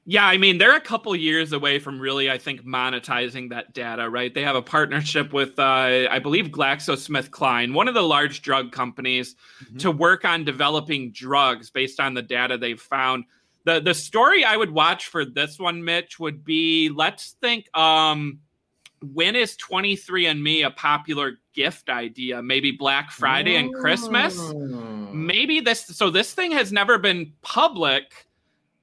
Yeah, 0.05 0.25
I 0.25 0.37
mean, 0.37 0.57
they're 0.57 0.75
a 0.75 0.81
couple 0.81 1.15
years 1.15 1.51
away 1.51 1.77
from 1.77 1.99
really, 1.99 2.31
I 2.31 2.37
think, 2.37 2.63
monetizing 2.65 3.49
that 3.49 3.73
data, 3.73 4.09
right? 4.09 4.33
They 4.33 4.41
have 4.41 4.55
a 4.55 4.61
partnership 4.61 5.31
with, 5.31 5.59
uh, 5.59 6.07
I 6.09 6.17
believe, 6.17 6.47
GlaxoSmithKline, 6.47 7.73
one 7.73 7.87
of 7.87 7.93
the 7.93 8.01
large 8.01 8.41
drug 8.41 8.71
companies, 8.71 9.35
mm-hmm. 9.63 9.77
to 9.77 9.91
work 9.91 10.25
on 10.25 10.43
developing 10.43 11.11
drugs 11.11 11.69
based 11.69 11.99
on 11.99 12.15
the 12.15 12.21
data 12.23 12.57
they've 12.57 12.81
found 12.81 13.25
the 13.65 13.79
the 13.79 13.93
story 13.93 14.43
I 14.43 14.57
would 14.57 14.71
watch 14.71 15.07
for 15.07 15.25
this 15.25 15.59
one, 15.59 15.83
Mitch, 15.83 16.19
would 16.19 16.43
be 16.43 16.89
let's 16.89 17.35
think 17.41 17.75
um 17.77 18.39
when 19.13 19.35
is 19.35 19.57
23andMe 19.57 20.65
a 20.65 20.71
popular 20.71 21.39
gift 21.53 21.89
idea? 21.89 22.41
Maybe 22.41 22.71
Black 22.71 23.11
Friday 23.11 23.55
and 23.55 23.73
Christmas? 23.73 24.37
Mm. 24.39 25.13
Maybe 25.13 25.59
this 25.59 25.85
so 25.87 26.09
this 26.09 26.33
thing 26.33 26.51
has 26.51 26.71
never 26.71 26.97
been 26.97 27.33
public 27.41 28.27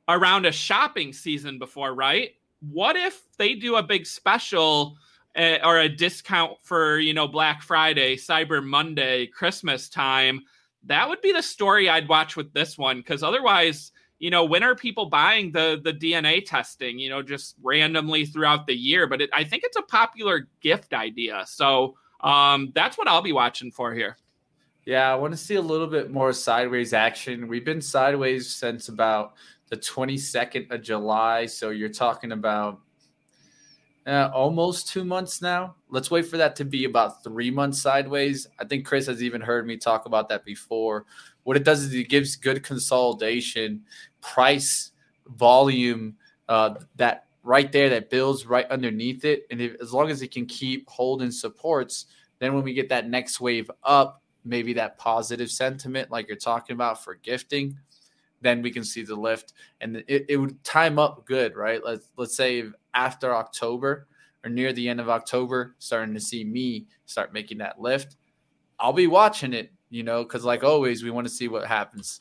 around 0.09 0.47
a 0.47 0.53
shopping 0.53 1.13
season 1.13 1.59
before, 1.59 1.95
right? 1.95 2.31
What 2.61 2.97
if 2.97 3.23
they 3.37 3.55
do 3.55 3.77
a 3.77 3.83
big 3.83 4.07
special 4.07 4.97
uh, 5.37 5.59
or 5.63 5.79
a 5.79 5.89
discount 5.89 6.59
for, 6.63 6.99
you 6.99 7.15
know, 7.15 7.29
Black 7.29 7.63
Friday, 7.63 8.17
Cyber 8.17 8.65
Monday, 8.65 9.27
Christmas 9.27 9.89
time? 9.89 10.41
That 10.85 11.09
would 11.09 11.21
be 11.21 11.33
the 11.33 11.43
story 11.43 11.89
I'd 11.89 12.09
watch 12.09 12.37
with 12.37 12.53
this 12.53 12.77
one 12.77 13.03
cuz 13.03 13.23
otherwise 13.23 13.93
you 14.19 14.31
know, 14.31 14.45
when 14.45 14.63
are 14.63 14.75
people 14.75 15.07
buying 15.07 15.53
the 15.53 15.81
the 15.83 15.93
DNA 15.93 16.45
testing? 16.45 16.99
You 16.99 17.11
know, 17.11 17.23
just 17.23 17.57
randomly 17.63 18.27
throughout 18.27 18.67
the 18.67 18.75
year. 18.75 19.07
But 19.07 19.21
it, 19.21 19.31
I 19.33 19.45
think 19.45 19.63
it's 19.65 19.77
a 19.77 19.83
popular 19.83 20.49
gift 20.61 20.93
idea. 20.93 21.45
So 21.47 21.97
um, 22.21 22.73
that's 22.75 22.99
what 22.99 23.09
I'll 23.09 23.23
be 23.23 23.33
watching 23.33 23.71
for 23.71 23.95
here. 23.95 24.17
Yeah, 24.85 25.13
I 25.13 25.15
want 25.17 25.35
to 25.35 25.39
see 25.39 25.57
a 25.57 25.61
little 25.61 25.87
bit 25.87 26.11
more 26.11 26.33
sideways 26.33 26.93
action. 26.95 27.47
We've 27.47 27.65
been 27.65 27.83
sideways 27.83 28.55
since 28.55 28.89
about 28.89 29.35
the 29.69 29.77
22nd 29.77 30.71
of 30.71 30.83
July. 30.83 31.47
So 31.47 31.71
you're 31.71 31.91
talking 31.91 32.33
about 32.33 32.81
uh, 34.07 34.31
almost 34.33 34.89
two 34.89 35.05
months 35.05 35.43
now. 35.43 35.75
Let's 35.91 36.11
wait 36.11 36.25
for 36.25 36.39
that 36.39 36.57
to 36.57 36.65
be 36.65 36.87
about 36.87 37.23
three 37.23 37.51
months 37.51 37.83
sideways. 37.83 38.47
I 38.59 38.65
think 38.65 38.87
Chris 38.87 39.07
has 39.07 39.23
even 39.23 39.43
heard 39.43 39.67
me 39.67 39.77
talk 39.77 40.07
about 40.07 40.31
that 40.31 40.47
before. 40.47 41.05
What 41.49 41.57
it 41.57 41.65
does 41.65 41.83
is 41.83 41.95
it 41.95 42.11
gives 42.11 42.37
good 42.37 42.63
consolidation, 42.63 43.81
price, 44.21 44.91
volume, 45.29 46.15
uh, 46.47 46.75
that 46.97 47.29
right 47.43 47.73
there 47.73 47.89
that 47.89 48.11
builds 48.11 48.45
right 48.45 48.67
underneath 48.67 49.25
it. 49.25 49.47
And 49.51 49.59
if, 49.59 49.81
as 49.81 49.95
long 49.95 50.11
as 50.11 50.21
it 50.21 50.31
can 50.31 50.45
keep 50.45 50.87
holding 50.91 51.31
supports, 51.31 52.05
then 52.39 52.53
when 52.53 52.65
we 52.65 52.75
get 52.75 52.91
that 52.91 53.09
next 53.09 53.41
wave 53.41 53.71
up, 53.83 54.21
maybe 54.45 54.75
that 54.75 54.99
positive 54.99 55.51
sentiment, 55.51 56.11
like 56.11 56.29
you're 56.29 56.37
talking 56.37 56.75
about 56.75 57.03
for 57.03 57.15
gifting, 57.15 57.79
then 58.43 58.61
we 58.61 58.71
can 58.71 58.85
see 58.85 59.03
the 59.03 59.17
lift, 59.17 59.55
and 59.81 60.05
it, 60.07 60.27
it 60.29 60.37
would 60.37 60.63
time 60.65 60.99
up 60.99 61.25
good, 61.25 61.57
right? 61.57 61.81
Let's 61.83 62.11
let's 62.19 62.37
say 62.37 62.65
after 62.93 63.35
October 63.35 64.07
or 64.45 64.51
near 64.51 64.75
the 64.75 64.87
end 64.87 65.01
of 65.01 65.09
October, 65.09 65.77
starting 65.79 66.13
to 66.13 66.21
see 66.21 66.45
me 66.45 66.89
start 67.07 67.33
making 67.33 67.57
that 67.57 67.81
lift. 67.81 68.17
I'll 68.79 68.93
be 68.93 69.07
watching 69.07 69.55
it 69.55 69.73
you 69.91 70.03
know, 70.03 70.23
because 70.23 70.45
like 70.45 70.65
always, 70.65 71.03
we 71.03 71.11
want 71.11 71.27
to 71.27 71.33
see 71.33 71.49
what 71.49 71.67
happens. 71.67 72.21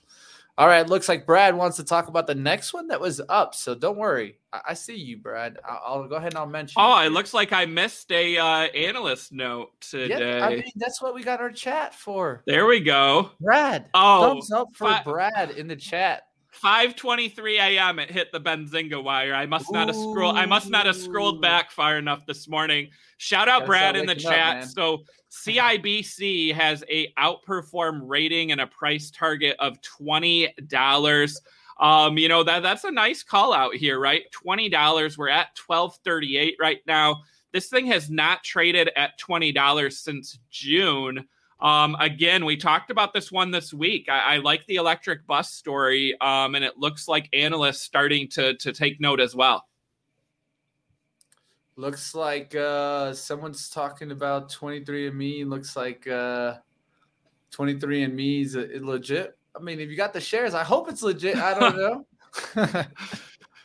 All 0.60 0.67
right, 0.67 0.88
looks 0.88 1.08
like 1.08 1.27
Brad 1.27 1.56
wants 1.56 1.77
to 1.77 1.84
talk 1.84 2.08
about 2.08 2.25
the 2.25 2.34
next 2.34 2.73
one 2.73 2.88
that 2.88 2.99
was 2.99 3.21
up. 3.30 3.53
So 3.53 3.75
don't 3.75 3.97
worry, 3.97 4.39
I, 4.51 4.62
I 4.69 4.73
see 4.73 4.95
you, 4.95 5.17
Brad. 5.17 5.60
I'll, 5.63 5.82
I'll, 5.86 6.08
go 6.08 6.15
ahead 6.15 6.34
and 6.34 6.39
I'll 6.39 6.47
mention. 6.47 6.73
Oh, 6.77 6.99
it, 6.99 7.08
it 7.08 7.12
looks 7.12 7.32
like 7.32 7.53
I 7.53 7.65
missed 7.65 8.12
a 8.12 8.38
uh, 8.38 8.62
analyst 8.69 9.32
note 9.32 9.80
today. 9.82 10.39
Yeah, 10.39 10.45
I 10.45 10.56
mean 10.56 10.71
that's 10.75 10.99
what 10.99 11.13
we 11.13 11.23
got 11.23 11.41
our 11.41 11.51
chat 11.51 11.93
for. 11.93 12.41
There 12.47 12.65
we 12.65 12.80
go, 12.80 13.32
Brad. 13.39 13.86
Oh, 13.93 14.34
thumbs 14.34 14.51
up 14.51 14.69
for 14.73 14.99
Brad 15.03 15.51
in 15.51 15.67
the 15.67 15.75
chat. 15.75 16.23
5:23 16.62 17.60
a.m. 17.60 18.00
It 18.00 18.12
hit 18.12 18.32
the 18.32 18.39
Benzinga 18.39 19.04
wire. 19.04 19.34
I 19.34 19.46
must 19.46 19.72
not 19.72 19.88
have 19.88 19.96
scrolled. 19.96 20.38
I 20.38 20.46
must 20.46 20.70
not 20.70 20.86
have 20.86 20.96
scrolled 20.96 21.41
back 21.41 21.72
far 21.72 21.98
enough 21.98 22.26
this 22.26 22.48
morning. 22.48 22.89
Shout 23.17 23.48
out 23.48 23.65
Brad 23.65 23.96
in 23.96 24.06
the 24.06 24.15
chat. 24.15 24.63
Up, 24.63 24.70
so 24.70 25.04
CIBC 25.32 26.54
has 26.54 26.84
a 26.89 27.12
outperform 27.13 28.02
rating 28.04 28.52
and 28.52 28.62
a 28.62 28.67
price 28.67 29.12
target 29.12 29.56
of 29.60 29.82
twenty 29.82 30.54
dollars. 30.67 31.39
Um, 31.80 32.17
you 32.17 32.28
know 32.28 32.43
that 32.43 32.63
that's 32.63 32.84
a 32.84 32.91
nice 32.91 33.24
call 33.24 33.54
out 33.54 33.76
here, 33.76 34.00
right? 34.00 34.24
Twenty 34.32 34.70
dollars. 34.70 35.17
We're 35.17 35.30
at 35.30 35.56
twelve 35.56 35.98
thirty 36.04 36.38
eight 36.38 36.56
right 36.60 36.80
now. 36.88 37.22
This 37.52 37.70
thing 37.70 37.86
has 37.88 38.10
not 38.10 38.43
traded 38.43 38.89
at 38.96 39.17
twenty 39.17 39.52
dollars 39.52 40.00
since 40.00 40.39
June. 40.50 41.28
Um, 41.60 41.96
again, 42.00 42.46
we 42.46 42.56
talked 42.56 42.91
about 42.91 43.13
this 43.13 43.32
one 43.32 43.50
this 43.50 43.74
week. 43.74 44.10
I, 44.10 44.36
I 44.36 44.38
like 44.38 44.65
the 44.67 44.76
electric 44.76 45.26
bus 45.26 45.52
story, 45.54 46.15
um, 46.22 46.56
and 46.56 46.63
it 46.63 46.78
looks 46.78 47.08
like 47.08 47.30
analysts 47.34 47.82
starting 47.82 48.28
to 48.30 48.56
to 48.56 48.72
take 48.72 49.02
note 49.02 49.20
as 49.20 49.36
well. 49.36 49.67
Looks 51.76 52.15
like 52.15 52.56
uh, 52.56 53.13
someone's 53.13 53.70
talking 53.70 54.12
about 54.12 54.52
23andMe. 54.52 55.48
Looks 55.48 55.76
like 55.76 56.08
uh, 56.08 56.56
23andMe 57.52 58.41
is 58.41 58.56
uh, 58.56 58.67
legit. 58.82 59.38
I 59.56 59.62
mean, 59.62 59.80
if 59.80 59.89
you 59.89 59.96
got 59.96 60.13
the 60.13 60.22
shares, 60.22 60.54
I 60.54 60.63
hope 60.63 60.89
it's 60.89 61.04
legit. 61.04 61.38
I 61.38 61.60
don't 61.60 61.78
know. 62.65 62.86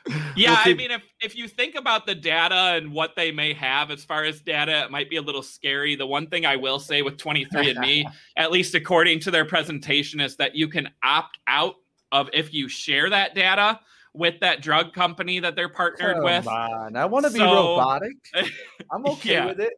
yeah, 0.37 0.51
we'll 0.51 0.65
keep... 0.65 0.67
I 0.67 0.75
mean, 0.75 0.91
if 0.91 1.03
if 1.21 1.37
you 1.37 1.49
think 1.49 1.75
about 1.75 2.07
the 2.07 2.15
data 2.15 2.55
and 2.55 2.93
what 2.93 3.15
they 3.17 3.31
may 3.31 3.53
have 3.53 3.91
as 3.91 4.05
far 4.05 4.25
as 4.25 4.41
data, 4.41 4.85
it 4.85 4.91
might 4.91 5.09
be 5.09 5.17
a 5.17 5.23
little 5.23 5.43
scary. 5.43 5.95
The 5.95 6.07
one 6.07 6.27
thing 6.27 6.47
I 6.47 6.57
will 6.57 6.79
say 6.79 7.03
with 7.03 7.17
23andMe, 7.19 8.05
at 8.37 8.51
least 8.51 8.75
according 8.75 9.21
to 9.21 9.31
their 9.31 9.45
presentation, 9.45 10.21
is 10.21 10.37
that 10.37 10.55
you 10.55 10.69
can 10.69 10.89
opt 11.03 11.39
out 11.47 11.75
of 12.11 12.29
if 12.33 12.53
you 12.53 12.69
share 12.69 13.11
that 13.11 13.35
data 13.35 13.81
with 14.15 14.41
that 14.41 14.61
drug 14.61 14.93
company 14.93 15.41
that 15.41 15.57
they're 15.57 15.69
partnered 15.69 16.17
Come 16.17 16.25
with. 16.25 16.47
On. 16.47 16.97
I 16.97 17.07
want 17.07 17.27
to 17.27 17.33
be 17.33 17.41
robotic. 17.41 18.13
I'm 18.93 19.07
okay 19.07 19.33
yeah. 19.33 19.47
with 19.47 19.61
it. 19.61 19.73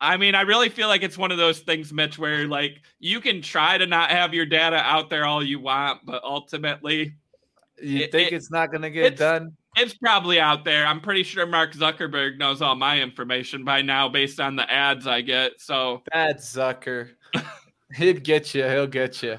I 0.00 0.16
mean, 0.16 0.34
I 0.34 0.42
really 0.42 0.68
feel 0.68 0.88
like 0.88 1.02
it's 1.02 1.18
one 1.18 1.32
of 1.32 1.38
those 1.38 1.60
things, 1.60 1.92
Mitch, 1.92 2.18
where 2.18 2.46
like 2.46 2.82
you 2.98 3.20
can 3.20 3.42
try 3.42 3.78
to 3.78 3.86
not 3.86 4.10
have 4.10 4.32
your 4.34 4.46
data 4.46 4.76
out 4.76 5.10
there 5.10 5.24
all 5.24 5.44
you 5.44 5.60
want, 5.60 6.04
but 6.04 6.22
ultimately, 6.22 7.14
you 7.82 8.00
it, 8.00 8.12
think 8.12 8.32
it, 8.32 8.36
it's 8.36 8.50
not 8.50 8.70
going 8.70 8.82
to 8.82 8.90
get 8.90 9.16
done? 9.16 9.56
It's 9.76 9.94
probably 9.94 10.40
out 10.40 10.64
there. 10.64 10.86
I'm 10.86 11.00
pretty 11.00 11.22
sure 11.22 11.46
Mark 11.46 11.72
Zuckerberg 11.72 12.38
knows 12.38 12.62
all 12.62 12.74
my 12.74 13.00
information 13.00 13.64
by 13.64 13.82
now 13.82 14.08
based 14.08 14.40
on 14.40 14.56
the 14.56 14.70
ads 14.70 15.06
I 15.06 15.20
get. 15.20 15.60
So 15.60 16.02
bad 16.12 16.38
Zucker. 16.38 17.10
He'd 17.94 18.24
get 18.24 18.54
you. 18.54 18.64
He'll 18.64 18.86
get 18.86 19.22
you. 19.22 19.38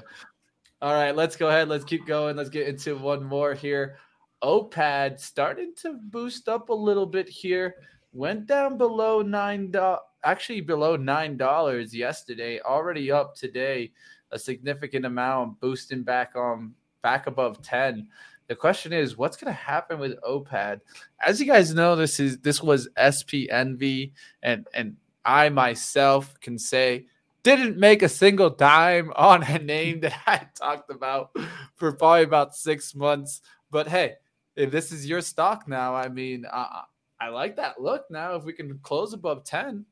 All 0.82 0.94
right, 0.94 1.14
let's 1.14 1.36
go 1.36 1.48
ahead. 1.48 1.68
Let's 1.68 1.84
keep 1.84 2.06
going. 2.06 2.36
Let's 2.36 2.48
get 2.48 2.66
into 2.66 2.96
one 2.96 3.22
more 3.22 3.52
here. 3.52 3.98
OPAD 4.42 5.20
starting 5.20 5.74
to 5.76 5.98
boost 6.04 6.48
up 6.48 6.70
a 6.70 6.74
little 6.74 7.04
bit 7.04 7.28
here. 7.28 7.74
Went 8.12 8.46
down 8.46 8.78
below 8.78 9.20
nine 9.20 9.70
dollars, 9.70 10.00
actually 10.24 10.62
below 10.62 10.96
nine 10.96 11.36
dollars 11.36 11.94
yesterday. 11.94 12.60
Already 12.60 13.12
up 13.12 13.34
today, 13.34 13.92
a 14.30 14.38
significant 14.38 15.04
amount, 15.04 15.60
boosting 15.60 16.02
back 16.02 16.32
on 16.34 16.74
back 17.02 17.26
above 17.26 17.60
ten. 17.62 18.08
The 18.50 18.56
question 18.56 18.92
is, 18.92 19.16
what's 19.16 19.36
going 19.36 19.54
to 19.54 19.60
happen 19.60 20.00
with 20.00 20.20
OPAD? 20.22 20.80
As 21.24 21.38
you 21.38 21.46
guys 21.46 21.72
know, 21.72 21.94
this 21.94 22.18
is 22.18 22.38
this 22.38 22.60
was 22.60 22.88
SPNV, 22.98 24.10
and 24.42 24.66
and 24.74 24.96
I 25.24 25.50
myself 25.50 26.34
can 26.40 26.58
say 26.58 27.06
didn't 27.44 27.78
make 27.78 28.02
a 28.02 28.08
single 28.08 28.50
dime 28.50 29.12
on 29.16 29.44
a 29.44 29.60
name 29.60 30.00
that 30.00 30.18
I 30.26 30.48
talked 30.58 30.90
about 30.90 31.30
for 31.76 31.92
probably 31.92 32.24
about 32.24 32.56
six 32.56 32.92
months. 32.92 33.40
But 33.70 33.86
hey, 33.86 34.14
if 34.56 34.72
this 34.72 34.90
is 34.90 35.06
your 35.06 35.20
stock 35.20 35.68
now, 35.68 35.94
I 35.94 36.08
mean, 36.08 36.44
I, 36.52 36.82
I 37.20 37.28
like 37.28 37.54
that 37.54 37.80
look 37.80 38.10
now. 38.10 38.34
If 38.34 38.42
we 38.42 38.52
can 38.52 38.80
close 38.82 39.12
above 39.12 39.44
10, 39.44 39.84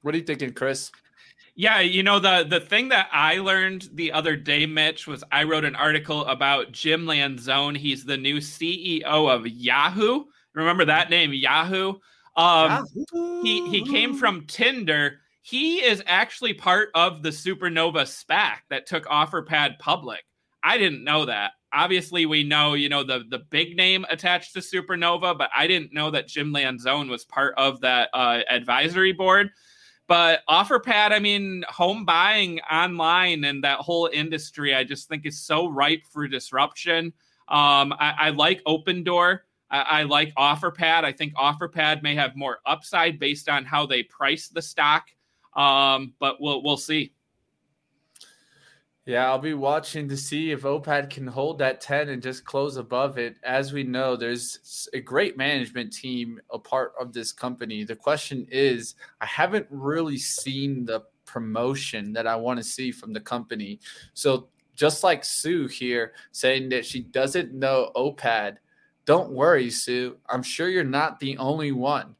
what 0.00 0.14
are 0.14 0.18
you 0.18 0.24
thinking, 0.24 0.54
Chris? 0.54 0.90
Yeah, 1.60 1.80
you 1.80 2.04
know 2.04 2.20
the 2.20 2.46
the 2.48 2.60
thing 2.60 2.88
that 2.90 3.08
I 3.12 3.38
learned 3.38 3.88
the 3.92 4.12
other 4.12 4.36
day, 4.36 4.64
Mitch, 4.64 5.08
was 5.08 5.24
I 5.32 5.42
wrote 5.42 5.64
an 5.64 5.74
article 5.74 6.24
about 6.26 6.70
Jim 6.70 7.04
Lanzone. 7.04 7.76
He's 7.76 8.04
the 8.04 8.16
new 8.16 8.36
CEO 8.36 9.02
of 9.02 9.46
Yahoo. 9.46 10.24
Remember 10.54 10.84
that 10.84 11.10
name, 11.10 11.32
Yahoo? 11.32 11.94
Um, 12.36 12.86
Yahoo. 13.12 13.42
He 13.42 13.68
he 13.70 13.84
came 13.84 14.14
from 14.14 14.46
Tinder 14.46 15.18
he 15.48 15.76
is 15.76 16.02
actually 16.06 16.52
part 16.52 16.90
of 16.94 17.22
the 17.22 17.30
Supernova 17.30 18.02
SPAC 18.02 18.58
that 18.68 18.84
took 18.84 19.06
OfferPad 19.06 19.78
public. 19.78 20.22
I 20.62 20.76
didn't 20.76 21.04
know 21.04 21.24
that. 21.24 21.52
Obviously, 21.72 22.26
we 22.26 22.44
know, 22.44 22.74
you 22.74 22.90
know, 22.90 23.02
the 23.02 23.24
the 23.30 23.38
big 23.38 23.74
name 23.74 24.04
attached 24.10 24.52
to 24.52 24.58
Supernova, 24.58 25.38
but 25.38 25.48
I 25.56 25.66
didn't 25.66 25.94
know 25.94 26.10
that 26.10 26.28
Jim 26.28 26.52
Lanzone 26.52 27.08
was 27.08 27.24
part 27.24 27.54
of 27.56 27.80
that 27.80 28.10
uh, 28.12 28.40
advisory 28.50 29.12
board. 29.12 29.48
But 30.08 30.40
OfferPad, 30.48 31.12
I 31.12 31.18
mean, 31.18 31.64
home 31.68 32.04
buying 32.04 32.60
online 32.60 33.44
and 33.44 33.62
that 33.62 33.78
whole 33.78 34.08
industry, 34.12 34.74
I 34.74 34.82
just 34.82 35.08
think 35.08 35.26
is 35.26 35.38
so 35.38 35.68
ripe 35.68 36.02
for 36.10 36.26
disruption. 36.26 37.12
Um, 37.48 37.92
I, 37.92 38.14
I 38.18 38.30
like 38.30 38.64
Opendoor. 38.64 39.40
I, 39.70 39.80
I 39.80 40.02
like 40.04 40.34
OfferPad. 40.34 41.04
I 41.04 41.12
think 41.12 41.34
OfferPad 41.34 42.02
may 42.02 42.14
have 42.14 42.34
more 42.34 42.58
upside 42.66 43.18
based 43.18 43.48
on 43.48 43.64
how 43.64 43.86
they 43.86 44.02
price 44.02 44.48
the 44.48 44.62
stock 44.62 45.04
um, 45.58 46.14
but 46.20 46.40
we'll 46.40 46.62
we'll 46.62 46.76
see. 46.76 47.12
Yeah, 49.08 49.26
I'll 49.26 49.38
be 49.38 49.54
watching 49.54 50.06
to 50.10 50.18
see 50.18 50.50
if 50.50 50.64
OPAD 50.64 51.08
can 51.08 51.26
hold 51.26 51.60
that 51.60 51.80
10 51.80 52.10
and 52.10 52.22
just 52.22 52.44
close 52.44 52.76
above 52.76 53.16
it. 53.16 53.36
As 53.42 53.72
we 53.72 53.82
know, 53.82 54.16
there's 54.16 54.86
a 54.92 55.00
great 55.00 55.34
management 55.34 55.94
team 55.94 56.38
a 56.50 56.58
part 56.58 56.92
of 57.00 57.14
this 57.14 57.32
company. 57.32 57.84
The 57.84 57.96
question 57.96 58.46
is, 58.50 58.96
I 59.22 59.24
haven't 59.24 59.66
really 59.70 60.18
seen 60.18 60.84
the 60.84 61.04
promotion 61.24 62.12
that 62.12 62.26
I 62.26 62.36
want 62.36 62.58
to 62.58 62.62
see 62.62 62.92
from 62.92 63.14
the 63.14 63.20
company. 63.20 63.80
So, 64.12 64.48
just 64.76 65.02
like 65.02 65.24
Sue 65.24 65.68
here 65.68 66.12
saying 66.32 66.68
that 66.68 66.84
she 66.84 67.00
doesn't 67.00 67.54
know 67.54 67.90
OPAD, 67.96 68.58
don't 69.06 69.30
worry, 69.30 69.70
Sue. 69.70 70.18
I'm 70.28 70.42
sure 70.42 70.68
you're 70.68 70.84
not 70.84 71.18
the 71.18 71.38
only 71.38 71.72
one. 71.72 72.14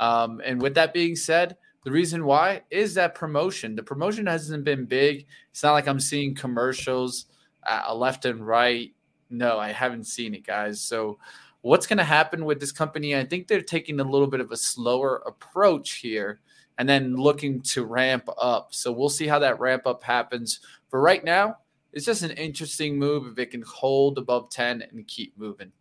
Um, 0.00 0.42
and 0.44 0.60
with 0.60 0.74
that 0.74 0.92
being 0.92 1.14
said, 1.14 1.56
the 1.84 1.90
reason 1.90 2.24
why 2.24 2.62
is 2.70 2.94
that 2.94 3.14
promotion. 3.14 3.74
The 3.74 3.82
promotion 3.82 4.26
hasn't 4.26 4.64
been 4.64 4.84
big. 4.84 5.26
It's 5.50 5.62
not 5.62 5.72
like 5.72 5.88
I'm 5.88 6.00
seeing 6.00 6.34
commercials 6.34 7.26
uh, 7.68 7.94
left 7.94 8.24
and 8.24 8.46
right. 8.46 8.92
No, 9.30 9.58
I 9.58 9.72
haven't 9.72 10.04
seen 10.04 10.34
it, 10.34 10.46
guys. 10.46 10.80
So, 10.80 11.18
what's 11.62 11.86
going 11.86 11.98
to 11.98 12.04
happen 12.04 12.44
with 12.44 12.60
this 12.60 12.72
company? 12.72 13.16
I 13.16 13.24
think 13.24 13.48
they're 13.48 13.62
taking 13.62 13.98
a 13.98 14.04
little 14.04 14.26
bit 14.26 14.40
of 14.40 14.52
a 14.52 14.56
slower 14.56 15.22
approach 15.26 15.94
here 15.94 16.40
and 16.78 16.88
then 16.88 17.16
looking 17.16 17.60
to 17.62 17.84
ramp 17.84 18.28
up. 18.40 18.74
So, 18.74 18.92
we'll 18.92 19.08
see 19.08 19.26
how 19.26 19.40
that 19.40 19.58
ramp 19.58 19.86
up 19.86 20.04
happens. 20.04 20.60
For 20.88 21.00
right 21.00 21.24
now, 21.24 21.58
it's 21.92 22.06
just 22.06 22.22
an 22.22 22.30
interesting 22.32 22.98
move 22.98 23.26
if 23.26 23.38
it 23.38 23.50
can 23.50 23.62
hold 23.62 24.18
above 24.18 24.50
10 24.50 24.82
and 24.82 25.06
keep 25.08 25.36
moving. 25.36 25.72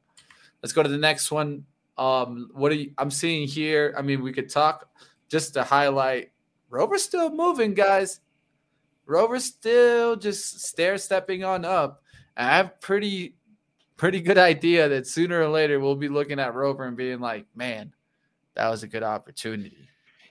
Let's 0.64 0.74
go 0.74 0.82
to 0.82 0.90
the 0.90 0.98
next 0.98 1.32
one. 1.32 1.66
Um, 1.98 2.50
what 2.54 2.72
are 2.72 2.76
you, 2.76 2.94
I'm 2.98 3.12
seeing 3.12 3.48
here? 3.48 3.94
I 3.98 4.02
mean, 4.02 4.22
we 4.22 4.32
could 4.34 4.50
talk 4.50 4.90
just 5.32 5.54
to 5.54 5.64
highlight 5.64 6.32
Rover's 6.70 7.04
still 7.04 7.32
moving, 7.32 7.74
guys. 7.74 8.20
Rover's 9.06 9.46
still 9.46 10.18
just 10.18 10.62
stair 10.62 10.98
stepping 10.98 11.44
on 11.44 11.64
up. 11.64 12.04
I 12.36 12.58
have 12.58 12.80
pretty 12.82 13.36
pretty 13.96 14.20
good 14.20 14.38
idea 14.38 14.90
that 14.90 15.08
sooner 15.08 15.40
or 15.40 15.48
later 15.48 15.80
we'll 15.80 15.96
be 15.96 16.10
looking 16.10 16.40
at 16.40 16.54
Rover 16.54 16.86
and 16.86 16.98
being 16.98 17.20
like, 17.20 17.46
man, 17.56 17.94
that 18.56 18.70
was 18.70 18.84
a 18.84 18.88
good 18.88 19.04
opportunity. 19.04 19.88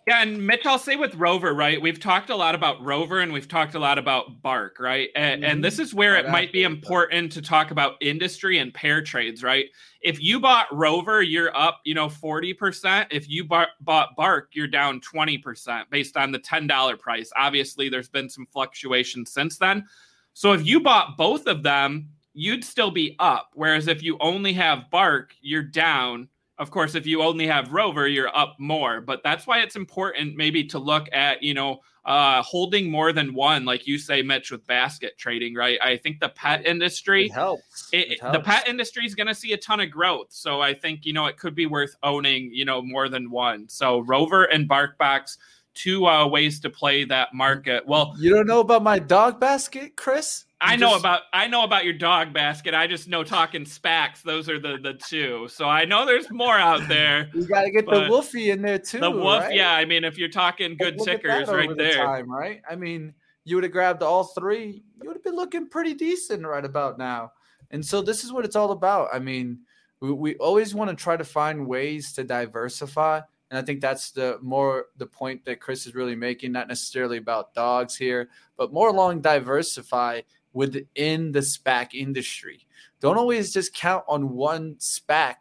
Yeah, 0.07 0.22
and 0.22 0.44
Mitch, 0.44 0.64
I'll 0.64 0.78
say 0.78 0.96
with 0.96 1.14
Rover, 1.14 1.55
right? 1.55 1.80
We've 1.80 2.01
talked 2.01 2.30
a 2.30 2.36
lot 2.36 2.55
about 2.55 2.82
Rover 2.82 3.20
and 3.20 3.32
we've 3.32 3.46
talked 3.46 3.74
a 3.74 3.78
lot 3.78 3.98
about 3.98 4.40
Bark, 4.40 4.78
right? 4.80 5.11
And, 5.14 5.42
mm-hmm. 5.42 5.51
and 5.51 5.64
this 5.64 5.78
is 5.78 5.92
where 5.92 6.16
it 6.16 6.30
might 6.30 6.53
be 6.53 6.62
important 6.62 7.30
to 7.32 7.42
talk 7.42 7.70
about 7.70 7.96
industry 8.01 8.59
and 8.59 8.72
pair 8.72 9.03
trades, 9.03 9.42
right? 9.42 9.66
If 10.01 10.20
you 10.20 10.40
bought 10.40 10.74
Rover, 10.74 11.22
you're 11.22 11.55
up, 11.55 11.80
you 11.84 11.94
know, 11.94 12.09
40%. 12.09 13.09
If 13.11 13.28
you 13.28 13.44
bought, 13.44 13.68
bought 13.82 14.16
Bark, 14.16 14.48
you're 14.53 14.66
down 14.66 15.01
20% 15.03 15.84
based 15.90 16.16
on 16.16 16.32
the 16.32 16.38
$10 16.38 16.98
price. 16.98 17.30
Obviously, 17.36 17.90
there's 17.90 18.09
been 18.09 18.30
some 18.30 18.46
fluctuation 18.51 19.26
since 19.26 19.59
then. 19.59 19.84
So 20.32 20.53
if 20.55 20.66
you 20.66 20.80
bought 20.80 21.18
both 21.18 21.46
of 21.46 21.62
them, 21.62 22.09
you'd 22.32 22.64
still 22.64 22.90
be 22.90 23.16
up. 23.18 23.51
Whereas 23.53 23.86
if 23.86 24.03
you 24.03 24.16
only 24.20 24.55
have 24.55 24.90
Bark, 24.90 25.34
you're 25.42 25.62
down 25.62 26.30
of 26.61 26.70
course, 26.70 26.94
if 26.94 27.06
you 27.06 27.22
only 27.22 27.46
have 27.46 27.72
Rover, 27.72 28.06
you're 28.06 28.36
up 28.36 28.54
more. 28.58 29.00
But 29.00 29.22
that's 29.24 29.46
why 29.46 29.61
it's 29.61 29.76
important 29.76 30.36
maybe 30.36 30.62
to 30.64 30.78
look 30.78 31.08
at, 31.11 31.42
you 31.42 31.54
know, 31.54 31.80
uh, 32.04 32.42
holding 32.42 32.90
more 32.90 33.14
than 33.14 33.32
one, 33.32 33.64
like 33.64 33.86
you 33.86 33.96
say, 33.96 34.20
Mitch, 34.20 34.50
with 34.50 34.66
basket 34.66 35.16
trading, 35.16 35.54
right? 35.54 35.78
I 35.82 35.96
think 35.96 36.20
the 36.20 36.28
pet 36.28 36.66
industry 36.66 37.26
it 37.26 37.32
helps. 37.32 37.88
It, 37.92 38.12
it 38.12 38.20
helps. 38.20 38.36
The 38.36 38.44
pet 38.44 38.68
industry 38.68 39.06
is 39.06 39.14
going 39.14 39.26
to 39.26 39.34
see 39.34 39.54
a 39.54 39.56
ton 39.56 39.80
of 39.80 39.90
growth. 39.90 40.28
So 40.30 40.61
I 40.61 40.74
think, 40.74 41.06
you 41.06 41.14
know, 41.14 41.26
it 41.26 41.38
could 41.38 41.54
be 41.54 41.64
worth 41.64 41.96
owning, 42.02 42.50
you 42.52 42.66
know, 42.66 42.82
more 42.82 43.08
than 43.08 43.30
one. 43.30 43.66
So 43.68 44.00
Rover 44.00 44.44
and 44.44 44.68
BarkBox, 44.68 45.38
two 45.72 46.06
uh, 46.06 46.26
ways 46.26 46.61
to 46.61 46.68
play 46.68 47.04
that 47.04 47.32
market. 47.32 47.86
Well, 47.86 48.14
you 48.18 48.34
don't 48.34 48.46
know 48.46 48.61
about 48.61 48.82
my 48.82 48.98
dog 48.98 49.40
basket, 49.40 49.96
Chris? 49.96 50.44
I 50.61 50.76
know 50.76 50.96
about 50.96 51.22
I 51.32 51.46
know 51.46 51.64
about 51.64 51.84
your 51.84 51.94
dog 51.94 52.32
basket. 52.32 52.74
I 52.74 52.86
just 52.86 53.08
know 53.08 53.24
talking 53.24 53.64
SPACs. 53.64 54.22
Those 54.22 54.48
are 54.48 54.58
the 54.58 54.78
the 54.82 54.94
two. 54.94 55.48
So 55.48 55.66
I 55.66 55.84
know 55.84 56.04
there's 56.04 56.30
more 56.30 56.58
out 56.58 56.86
there. 56.88 57.28
You 57.40 57.46
got 57.46 57.62
to 57.62 57.70
get 57.70 57.86
the 57.86 58.02
Woofy 58.02 58.52
in 58.52 58.61
there 58.61 58.78
too. 58.78 59.00
The 59.00 59.11
Woof, 59.11 59.40
right? 59.40 59.54
yeah. 59.54 59.72
I 59.72 59.84
mean, 59.84 60.04
if 60.04 60.18
you're 60.18 60.28
talking 60.28 60.76
good 60.76 60.98
tickers, 60.98 61.48
right 61.48 61.74
there. 61.76 61.92
The 61.92 61.98
time, 61.98 62.30
right? 62.30 62.61
I 62.68 62.76
mean, 62.76 63.14
you 63.44 63.56
would 63.56 63.64
have 63.64 63.72
grabbed 63.72 64.02
all 64.02 64.24
three. 64.24 64.82
You 65.00 65.08
would 65.08 65.16
have 65.16 65.24
been 65.24 65.36
looking 65.36 65.68
pretty 65.68 65.94
decent 65.94 66.46
right 66.46 66.64
about 66.64 66.98
now. 66.98 67.32
And 67.70 67.84
so 67.84 68.02
this 68.02 68.24
is 68.24 68.32
what 68.32 68.44
it's 68.44 68.56
all 68.56 68.72
about. 68.72 69.08
I 69.12 69.18
mean, 69.18 69.61
we, 70.00 70.12
we 70.12 70.34
always 70.36 70.74
want 70.74 70.90
to 70.90 70.96
try 70.96 71.16
to 71.16 71.24
find 71.24 71.66
ways 71.66 72.12
to 72.14 72.24
diversify. 72.24 73.20
And 73.50 73.58
I 73.58 73.62
think 73.62 73.80
that's 73.80 74.11
the 74.12 74.38
more 74.42 74.86
the 74.96 75.06
point 75.06 75.44
that 75.44 75.61
Chris 75.61 75.86
is 75.86 75.94
really 75.94 76.14
making, 76.14 76.52
not 76.52 76.68
necessarily 76.68 77.18
about 77.18 77.54
dogs 77.54 77.96
here, 77.96 78.28
but 78.56 78.72
more 78.72 78.88
along 78.88 79.22
diversify 79.22 80.20
within 80.53 81.32
the 81.32 81.40
SPAC 81.40 81.94
industry. 81.94 82.66
Don't 83.01 83.16
always 83.16 83.53
just 83.53 83.74
count 83.74 84.05
on 84.09 84.30
one 84.30 84.74
SPAC 84.76 85.34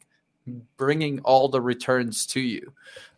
bringing 0.77 1.19
all 1.21 1.49
the 1.49 1.61
returns 1.61 2.25
to 2.27 2.39
you. 2.39 2.73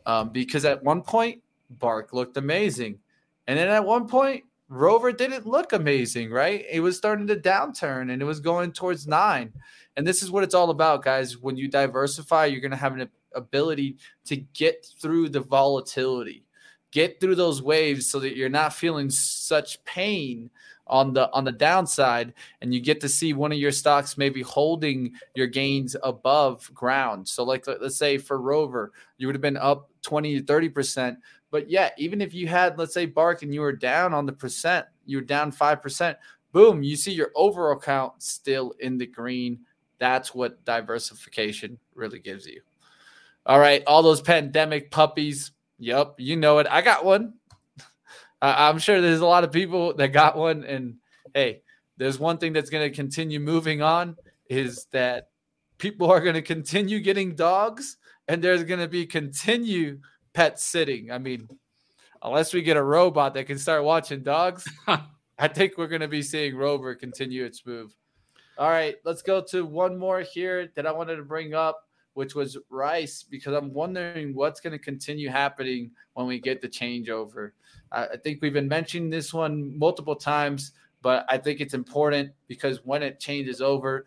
Um, 0.06 0.30
because 0.30 0.66
at 0.66 0.84
one 0.84 1.02
point, 1.02 1.42
Bark 1.70 2.14
looked 2.14 2.38
amazing. 2.38 3.00
And 3.48 3.58
then 3.58 3.70
at 3.70 3.86
one 3.86 4.08
point, 4.08 4.44
Rover 4.68 5.12
didn't 5.12 5.46
look 5.46 5.74
amazing, 5.74 6.32
right? 6.32 6.66
It 6.70 6.80
was 6.80 6.98
starting 6.98 7.28
to 7.28 7.36
downturn 7.36 8.12
and 8.12 8.22
it 8.22 8.26
was 8.26 8.40
going 8.40 8.72
towards 8.72 9.08
nine. 9.08 9.52
And 9.98 10.08
this 10.08 10.24
is 10.24 10.32
what 10.32 10.44
it's 10.44 10.56
all 10.56 10.70
about, 10.70 11.04
guys. 11.04 11.38
When 11.38 11.58
you 11.58 11.68
diversify, 11.68 12.46
you're 12.46 12.62
going 12.62 12.72
to 12.72 12.78
have 12.78 12.98
an 12.98 13.10
ability 13.36 13.98
to 14.26 14.38
get 14.38 14.86
through 15.02 15.30
the 15.30 15.42
volatility, 15.42 16.46
get 16.92 17.20
through 17.20 17.36
those 17.36 17.62
waves 17.62 18.10
so 18.10 18.20
that 18.20 18.38
you're 18.38 18.50
not 18.50 18.74
feeling 18.74 19.10
such 19.10 19.84
pain 19.84 20.50
on 20.92 21.14
the 21.14 21.32
on 21.32 21.44
the 21.44 21.52
downside 21.52 22.34
and 22.62 22.74
you 22.74 22.80
get 22.80 23.02
to 23.02 23.10
see 23.10 23.34
one 23.34 23.52
of 23.52 23.58
your 23.58 23.72
stocks 23.72 24.18
maybe 24.18 24.44
holding 24.44 25.12
your 25.34 25.48
gains 25.48 25.96
above 26.04 26.72
ground 26.74 27.28
so 27.28 27.44
like 27.44 27.66
let's 27.66 27.98
say 27.98 28.18
for 28.20 28.40
rover 28.40 28.92
you 29.18 29.26
would 29.26 29.36
have 29.36 29.42
been 29.42 29.58
up 29.58 29.90
20 30.04 30.40
to 30.40 30.46
30 30.46 30.70
percent 30.70 31.18
But 31.52 31.70
yeah, 31.70 31.90
even 31.98 32.22
if 32.22 32.34
you 32.34 32.48
had, 32.48 32.78
let's 32.80 32.94
say, 32.94 33.06
Bark 33.06 33.44
and 33.44 33.54
you 33.54 33.60
were 33.60 33.76
down 33.76 34.14
on 34.14 34.26
the 34.26 34.32
percent, 34.32 34.86
you 35.06 35.18
were 35.18 35.24
down 35.24 35.52
5%, 35.52 36.16
boom, 36.54 36.82
you 36.82 36.96
see 36.96 37.12
your 37.12 37.32
overall 37.36 37.78
count 37.78 38.24
still 38.24 38.74
in 38.80 38.98
the 38.98 39.06
green. 39.06 39.60
That's 40.00 40.34
what 40.34 40.64
diversification 40.64 41.78
really 41.94 42.20
gives 42.20 42.48
you. 42.48 42.62
All 43.46 43.60
right, 43.60 43.84
all 43.86 44.02
those 44.02 44.22
pandemic 44.22 44.92
puppies. 44.92 45.52
Yep, 45.80 46.16
you 46.20 46.38
know 46.38 46.60
it. 46.60 46.68
I 46.70 46.82
got 46.82 47.04
one. 47.04 47.34
I'm 48.42 48.80
sure 48.80 49.02
there's 49.02 49.20
a 49.20 49.26
lot 49.26 49.44
of 49.44 49.52
people 49.52 49.94
that 49.96 50.10
got 50.10 50.38
one. 50.38 50.64
And 50.64 50.96
hey, 51.34 51.62
there's 51.98 52.20
one 52.20 52.38
thing 52.38 52.54
that's 52.54 52.70
going 52.70 52.90
to 52.90 52.96
continue 52.96 53.40
moving 53.40 53.82
on 53.82 54.18
is 54.50 54.88
that 54.92 55.30
people 55.78 56.12
are 56.12 56.20
going 56.20 56.36
to 56.36 56.42
continue 56.42 57.00
getting 57.00 57.36
dogs 57.36 57.98
and 58.28 58.44
there's 58.44 58.64
going 58.64 58.80
to 58.80 58.88
be 58.88 59.06
continue 59.06 60.00
pet 60.34 60.60
sitting. 60.60 61.12
I 61.12 61.18
mean, 61.18 61.48
unless 62.22 62.54
we 62.54 62.62
get 62.62 62.78
a 62.78 62.84
robot 62.84 63.34
that 63.34 63.48
can 63.48 63.58
start 63.58 63.84
watching 63.84 64.24
dogs, 64.24 64.68
I 64.88 65.48
think 65.48 65.78
we're 65.78 65.88
going 65.88 66.02
to 66.02 66.08
be 66.08 66.22
seeing 66.22 66.56
Rover 66.56 66.94
continue 66.96 67.46
its 67.46 67.66
move. 67.66 67.96
All 68.58 68.70
right, 68.70 68.96
let's 69.06 69.22
go 69.22 69.42
to 69.50 69.66
one 69.66 69.98
more 69.98 70.22
here 70.22 70.70
that 70.76 70.86
I 70.86 70.92
wanted 70.92 71.16
to 71.16 71.24
bring 71.24 71.54
up, 71.54 71.82
which 72.14 72.36
was 72.36 72.58
Rice, 72.70 73.24
because 73.24 73.54
I'm 73.54 73.74
wondering 73.74 74.36
what's 74.36 74.60
going 74.60 74.74
to 74.74 74.80
continue 74.80 75.30
happening 75.30 75.92
when 76.14 76.28
we 76.28 76.40
get 76.40 76.62
the 76.62 76.68
changeover. 76.68 77.52
I 77.92 78.18
think 78.24 78.42
we've 78.42 78.54
been 78.54 78.68
mentioning 78.68 79.10
this 79.10 79.34
one 79.34 79.78
multiple 79.78 80.16
times, 80.16 80.72
but 81.02 81.26
I 81.30 81.38
think 81.38 81.60
it's 81.60 81.74
important 81.74 82.32
because 82.48 82.86
when 82.86 83.04
it 83.04 83.20
changes 83.20 83.62
over, 83.62 84.06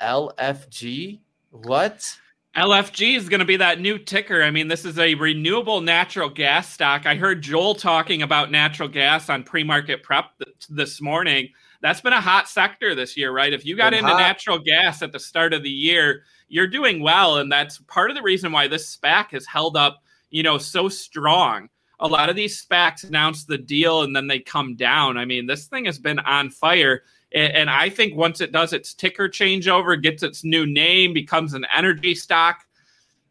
LFG, 0.00 1.20
what? 1.50 2.16
LFG 2.56 3.16
is 3.16 3.28
going 3.28 3.40
to 3.40 3.46
be 3.46 3.56
that 3.56 3.80
new 3.80 3.96
ticker. 3.96 4.42
I 4.42 4.50
mean, 4.50 4.68
this 4.68 4.84
is 4.84 4.98
a 4.98 5.14
renewable 5.14 5.80
natural 5.80 6.28
gas 6.28 6.68
stock. 6.72 7.06
I 7.06 7.14
heard 7.14 7.42
Joel 7.42 7.74
talking 7.74 8.22
about 8.22 8.50
natural 8.50 8.88
gas 8.88 9.30
on 9.30 9.44
pre 9.44 9.62
market 9.62 10.02
prep 10.02 10.30
th- 10.42 10.56
this 10.68 11.00
morning. 11.00 11.50
That's 11.80 12.00
been 12.00 12.12
a 12.12 12.20
hot 12.20 12.48
sector 12.48 12.94
this 12.94 13.16
year, 13.16 13.32
right? 13.32 13.52
If 13.52 13.64
you 13.64 13.76
got 13.76 13.90
been 13.90 14.00
into 14.00 14.10
hot. 14.10 14.18
natural 14.18 14.58
gas 14.58 15.00
at 15.00 15.12
the 15.12 15.20
start 15.20 15.54
of 15.54 15.62
the 15.62 15.70
year, 15.70 16.24
you're 16.50 16.66
doing 16.66 17.00
well. 17.00 17.38
And 17.38 17.50
that's 17.50 17.78
part 17.86 18.10
of 18.10 18.16
the 18.16 18.22
reason 18.22 18.52
why 18.52 18.68
this 18.68 18.94
SPAC 18.96 19.30
has 19.30 19.46
held 19.46 19.76
up, 19.76 20.02
you 20.28 20.42
know, 20.42 20.58
so 20.58 20.88
strong. 20.88 21.70
A 22.00 22.06
lot 22.06 22.28
of 22.28 22.36
these 22.36 22.62
SPACs 22.62 23.04
announce 23.04 23.44
the 23.44 23.58
deal 23.58 24.02
and 24.02 24.14
then 24.14 24.26
they 24.26 24.40
come 24.40 24.74
down. 24.74 25.16
I 25.16 25.24
mean, 25.24 25.46
this 25.46 25.66
thing 25.66 25.84
has 25.86 25.98
been 25.98 26.18
on 26.18 26.50
fire. 26.50 27.02
And 27.32 27.70
I 27.70 27.88
think 27.88 28.16
once 28.16 28.40
it 28.40 28.50
does 28.50 28.72
its 28.72 28.92
ticker 28.92 29.28
changeover, 29.28 30.02
gets 30.02 30.24
its 30.24 30.42
new 30.42 30.66
name, 30.66 31.14
becomes 31.14 31.54
an 31.54 31.64
energy 31.74 32.14
stock, 32.14 32.66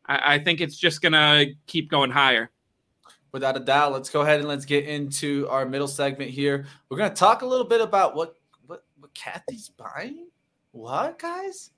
I 0.06 0.40
think 0.40 0.62
it's 0.62 0.78
just 0.78 1.02
going 1.02 1.12
to 1.12 1.54
keep 1.68 1.90
going 1.92 2.10
higher. 2.10 2.50
Without 3.32 3.58
a 3.58 3.60
doubt, 3.60 3.92
let's 3.92 4.10
go 4.10 4.22
ahead 4.22 4.40
and 4.40 4.48
let's 4.48 4.66
get 4.66 4.86
into 4.86 5.48
our 5.50 5.66
middle 5.66 5.88
segment 5.88 6.32
here. 6.32 6.66
We're 6.90 6.98
to 6.98 7.10
talk 7.10 7.42
a 7.42 7.46
little 7.46 7.68
bit 7.68 7.82
about 7.82 8.16
what 8.16 8.36
what 8.66 8.86
what 8.98 9.14
Cathie's 9.14 9.70
buying. 9.70 10.30
What 10.72 11.20
guys? 11.20 11.72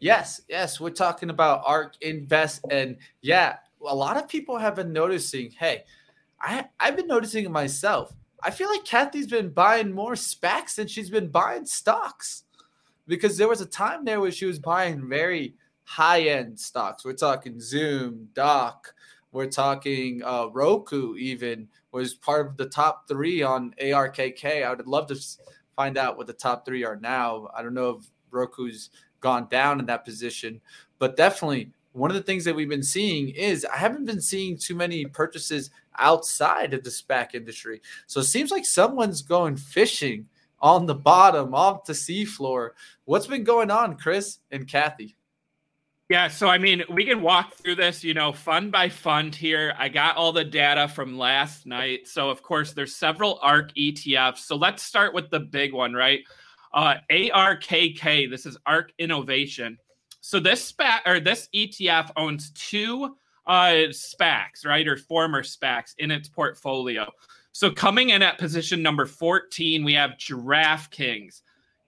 Yes, 0.00 0.40
yes, 0.48 0.78
we're 0.78 0.90
talking 0.90 1.30
about 1.30 1.62
ARK 1.66 1.94
Invest, 2.00 2.64
and 2.70 2.96
yeah, 3.20 3.56
a 3.86 3.94
lot 3.94 4.16
of 4.16 4.28
people 4.28 4.56
have 4.58 4.76
been 4.76 4.92
noticing. 4.92 5.50
Hey, 5.50 5.84
I 6.40 6.66
I've 6.78 6.96
been 6.96 7.06
noticing 7.06 7.44
it 7.44 7.50
myself. 7.50 8.12
I 8.42 8.50
feel 8.50 8.68
like 8.68 8.84
Cathie's 8.84 9.26
been 9.26 9.50
buying 9.50 9.92
more 9.92 10.12
SPACs 10.12 10.76
than 10.76 10.86
she's 10.86 11.10
been 11.10 11.28
buying 11.28 11.66
stocks 11.66 12.44
because 13.08 13.36
there 13.36 13.48
was 13.48 13.60
a 13.60 13.66
time 13.66 14.04
there 14.04 14.20
where 14.20 14.30
she 14.30 14.44
was 14.46 14.60
buying 14.60 15.08
very 15.08 15.54
high 15.82 16.22
end 16.22 16.60
stocks. 16.60 17.04
We're 17.04 17.14
talking 17.14 17.58
Zoom, 17.58 18.28
Doc, 18.34 18.94
we're 19.32 19.46
talking 19.46 20.22
uh, 20.24 20.46
Roku, 20.52 21.16
even 21.16 21.68
was 21.92 22.14
part 22.14 22.46
of 22.46 22.56
the 22.56 22.66
top 22.66 23.08
three 23.08 23.42
on 23.42 23.74
ARKK. 23.82 24.64
I 24.64 24.70
would 24.70 24.86
love 24.86 25.08
to 25.08 25.16
find 25.74 25.98
out 25.98 26.16
what 26.16 26.26
the 26.26 26.32
top 26.32 26.64
three 26.64 26.84
are 26.84 26.96
now. 26.96 27.48
I 27.56 27.62
don't 27.62 27.74
know 27.74 27.98
if 27.98 28.04
Roku's 28.30 28.90
gone 29.20 29.48
down 29.50 29.80
in 29.80 29.86
that 29.86 30.04
position, 30.04 30.60
but 30.98 31.16
definitely 31.16 31.70
one 31.92 32.10
of 32.10 32.16
the 32.16 32.22
things 32.22 32.44
that 32.44 32.54
we've 32.54 32.68
been 32.68 32.82
seeing 32.82 33.30
is 33.30 33.64
I 33.64 33.76
haven't 33.76 34.04
been 34.04 34.20
seeing 34.20 34.56
too 34.56 34.74
many 34.74 35.04
purchases 35.06 35.70
outside 35.98 36.74
of 36.74 36.84
the 36.84 36.90
SPAC 36.90 37.34
industry. 37.34 37.80
So 38.06 38.20
it 38.20 38.24
seems 38.24 38.50
like 38.50 38.64
someone's 38.64 39.22
going 39.22 39.56
fishing 39.56 40.26
on 40.60 40.86
the 40.86 40.94
bottom, 40.94 41.54
off 41.54 41.84
the 41.84 41.92
seafloor. 41.92 42.70
What's 43.04 43.26
been 43.26 43.44
going 43.44 43.70
on, 43.70 43.96
Chris 43.96 44.38
and 44.50 44.66
Cathie? 44.66 45.14
Yeah, 46.08 46.28
so 46.28 46.48
I 46.48 46.56
mean, 46.56 46.84
we 46.88 47.04
can 47.04 47.20
walk 47.20 47.54
through 47.54 47.74
this, 47.74 48.02
you 48.02 48.14
know, 48.14 48.32
fund 48.32 48.72
by 48.72 48.88
fund 48.88 49.34
here. 49.34 49.74
I 49.78 49.90
got 49.90 50.16
all 50.16 50.32
the 50.32 50.44
data 50.44 50.88
from 50.88 51.18
last 51.18 51.66
night. 51.66 52.08
So, 52.08 52.30
of 52.30 52.42
course, 52.42 52.72
there's 52.72 52.96
several 52.96 53.38
ARK 53.42 53.74
ETFs. 53.74 54.38
So, 54.38 54.56
let's 54.56 54.82
start 54.82 55.12
with 55.12 55.28
the 55.28 55.40
big 55.40 55.74
one, 55.74 55.92
right? 55.92 56.20
Uh, 56.78 56.94
ARKK, 57.10 58.30
this 58.30 58.46
is 58.46 58.56
ARK 58.64 58.92
Innovation. 58.98 59.76
So, 60.20 60.38
this 60.38 60.70
SPAC 60.70 61.00
or 61.06 61.18
this 61.18 61.48
ETF 61.52 62.12
owns 62.16 62.52
two 62.52 63.16
uh, 63.48 63.88
SPACs, 63.90 64.64
right, 64.64 64.86
or 64.86 64.96
former 64.96 65.42
SPACs 65.42 65.94
in 65.98 66.12
its 66.12 66.28
portfolio. 66.28 67.10
So 67.50 67.72
coming 67.72 68.10
in 68.10 68.22
at 68.22 68.38
position 68.38 68.80
number 68.82 69.06
14, 69.06 69.82
we 69.82 69.94
have 69.94 70.10
DraftKings, 70.12 71.40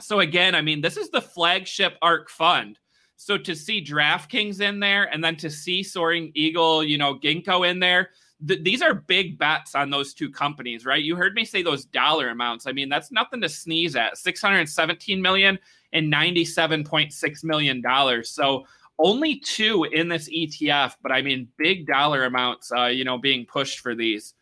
So 0.00 0.20
again, 0.20 0.54
I 0.54 0.62
mean, 0.62 0.80
this 0.80 0.96
is 0.96 1.10
the 1.10 1.20
flagship 1.20 1.96
ARK 2.02 2.28
fund. 2.28 2.78
So 3.16 3.38
to 3.38 3.54
see 3.54 3.82
DraftKings 3.82 4.60
in 4.60 4.78
there 4.78 5.04
and 5.04 5.24
then 5.24 5.36
to 5.36 5.48
see 5.50 5.82
Soaring 5.82 6.32
Eagle, 6.34 6.84
you 6.84 6.98
know, 6.98 7.14
Ginkgo 7.14 7.68
in 7.68 7.80
there, 7.80 8.10
th- 8.46 8.62
these 8.62 8.82
are 8.82 8.92
big 8.92 9.38
bets 9.38 9.74
on 9.74 9.88
those 9.88 10.12
two 10.12 10.30
companies, 10.30 10.84
right? 10.84 11.02
You 11.02 11.16
heard 11.16 11.34
me 11.34 11.44
say 11.44 11.62
those 11.62 11.86
dollar 11.86 12.28
amounts. 12.28 12.66
I 12.66 12.72
mean, 12.72 12.90
that's 12.90 13.10
nothing 13.10 13.40
to 13.40 13.48
sneeze 13.48 13.96
at. 13.96 14.18
617 14.18 15.20
million 15.20 15.58
and 15.94 16.12
97.6 16.12 17.44
million 17.44 17.80
dollars. 17.80 18.30
So 18.30 18.66
only 18.98 19.38
two 19.38 19.84
in 19.84 20.08
this 20.08 20.28
ETF, 20.28 20.96
but 21.02 21.12
I 21.12 21.22
mean 21.22 21.48
big 21.56 21.86
dollar 21.86 22.24
amounts 22.24 22.70
uh, 22.72 22.86
you 22.86 23.04
know, 23.04 23.18
being 23.18 23.46
pushed 23.46 23.80
for 23.80 23.94
these. 23.94 24.34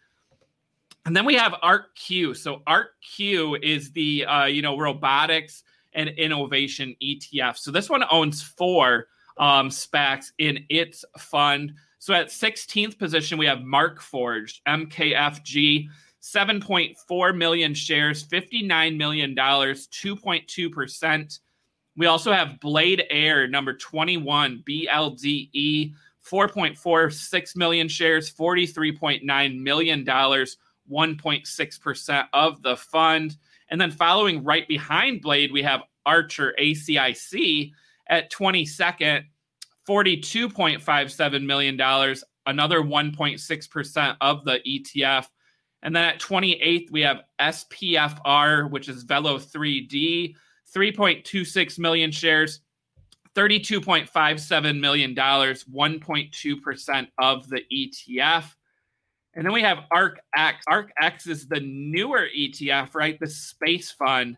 And 1.07 1.17
then 1.17 1.25
we 1.25 1.35
have 1.35 1.53
ARKQ. 1.63 2.37
So 2.37 2.63
ARKQ 2.67 3.63
is 3.63 3.93
the 3.93 4.25
uh, 4.25 4.47
you 4.47 4.63
know, 4.63 4.77
robotics 4.79 5.63
and 5.93 6.09
innovation 6.11 6.97
ETF. 7.03 7.59
So 7.59 7.71
this 7.71 7.91
one 7.91 8.05
owns 8.11 8.43
four 8.43 9.07
um, 9.37 9.69
SPACs 9.69 10.33
in 10.39 10.65
its 10.69 11.05
fund. 11.19 11.75
So 11.99 12.15
at 12.15 12.29
16th 12.29 12.97
position, 12.99 13.39
we 13.39 13.47
have 13.47 13.59
Markforged, 13.59 14.61
MKFG, 14.67 15.89
7.4 16.23 17.37
million 17.37 17.75
shares, 17.75 18.25
$59 18.27 18.97
million, 18.97 19.35
2.2%. 19.35 21.39
We 21.97 22.07
also 22.07 22.33
have 22.33 22.59
Blade 22.61 23.05
Air, 23.11 23.47
number 23.47 23.75
21, 23.75 24.65
BLDE, 24.69 25.93
4.46 26.29 27.57
million 27.57 27.89
shares, 27.89 28.33
$43.9 28.33 29.61
million, 29.61 30.05
1.6% 30.91 32.27
of 32.33 32.63
the 32.63 32.77
fund. 32.77 33.37
And 33.71 33.81
then 33.81 33.91
following 33.91 34.45
right 34.45 34.67
behind 34.69 35.23
Blade, 35.23 35.53
we 35.53 35.63
have 35.63 35.83
Archer 36.07 36.55
ACIC 36.61 37.73
at 38.09 38.31
22nd, 38.31 39.25
$42.57 39.89 41.45
million, 41.45 41.81
another 42.47 42.81
1.6% 42.81 44.17
of 44.21 44.45
the 44.45 44.61
ETF. 44.67 45.27
And 45.83 45.95
then 45.95 46.05
at 46.05 46.21
28th, 46.21 46.91
we 46.91 47.03
have 47.03 47.23
SPFR, 47.41 48.71
which 48.71 48.89
is 48.89 49.03
Velo 49.03 49.39
3D, 49.39 50.35
3.26 50.75 51.79
million 51.79 52.11
shares, 52.11 52.61
$32.57 53.35 54.81
million, 54.81 55.15
1.2% 55.15 57.09
of 57.19 57.49
the 57.49 57.63
ETF. 57.73 58.55
And 59.37 59.45
then 59.45 59.53
we 59.53 59.63
have 59.63 59.79
ARK 59.91 60.21
X. 60.37 60.65
ARK 60.69 60.93
X 61.01 61.27
is 61.27 61.49
the 61.49 61.61
newer 61.61 62.29
ETF, 62.37 62.95
right? 62.95 63.19
The 63.19 63.27
space 63.27 63.91
fund. 63.91 64.37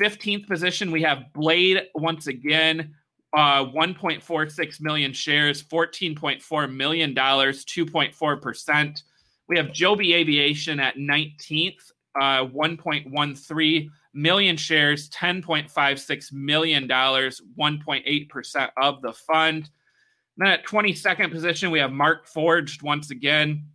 15th 0.00 0.48
position, 0.48 0.90
we 0.90 1.02
have 1.02 1.32
Blade 1.32 1.82
once 1.94 2.26
again, 2.26 2.94
uh, 3.36 3.64
1.46 3.66 4.80
million 4.80 5.12
shares, 5.12 5.62
$14.4 5.62 6.74
million, 6.74 7.14
2.4%. 7.14 9.02
We 9.48 9.56
have 9.56 9.72
Joby 9.72 10.14
Aviation 10.14 10.80
at 10.80 10.96
19th, 10.96 11.92
uh, 12.20 12.46
1.13 12.46 13.90
million 14.14 14.56
shares, 14.56 15.10
$10.56 15.10 16.32
million, 16.32 16.88
1.8% 16.88 18.70
of 18.80 19.02
the 19.02 19.12
fund. 19.12 19.70
Then 20.36 20.48
at 20.48 20.66
22nd 20.66 21.30
position, 21.30 21.70
we 21.70 21.78
have 21.78 21.92
Markforged 21.92 22.82
once 22.82 23.10
again, 23.10 23.66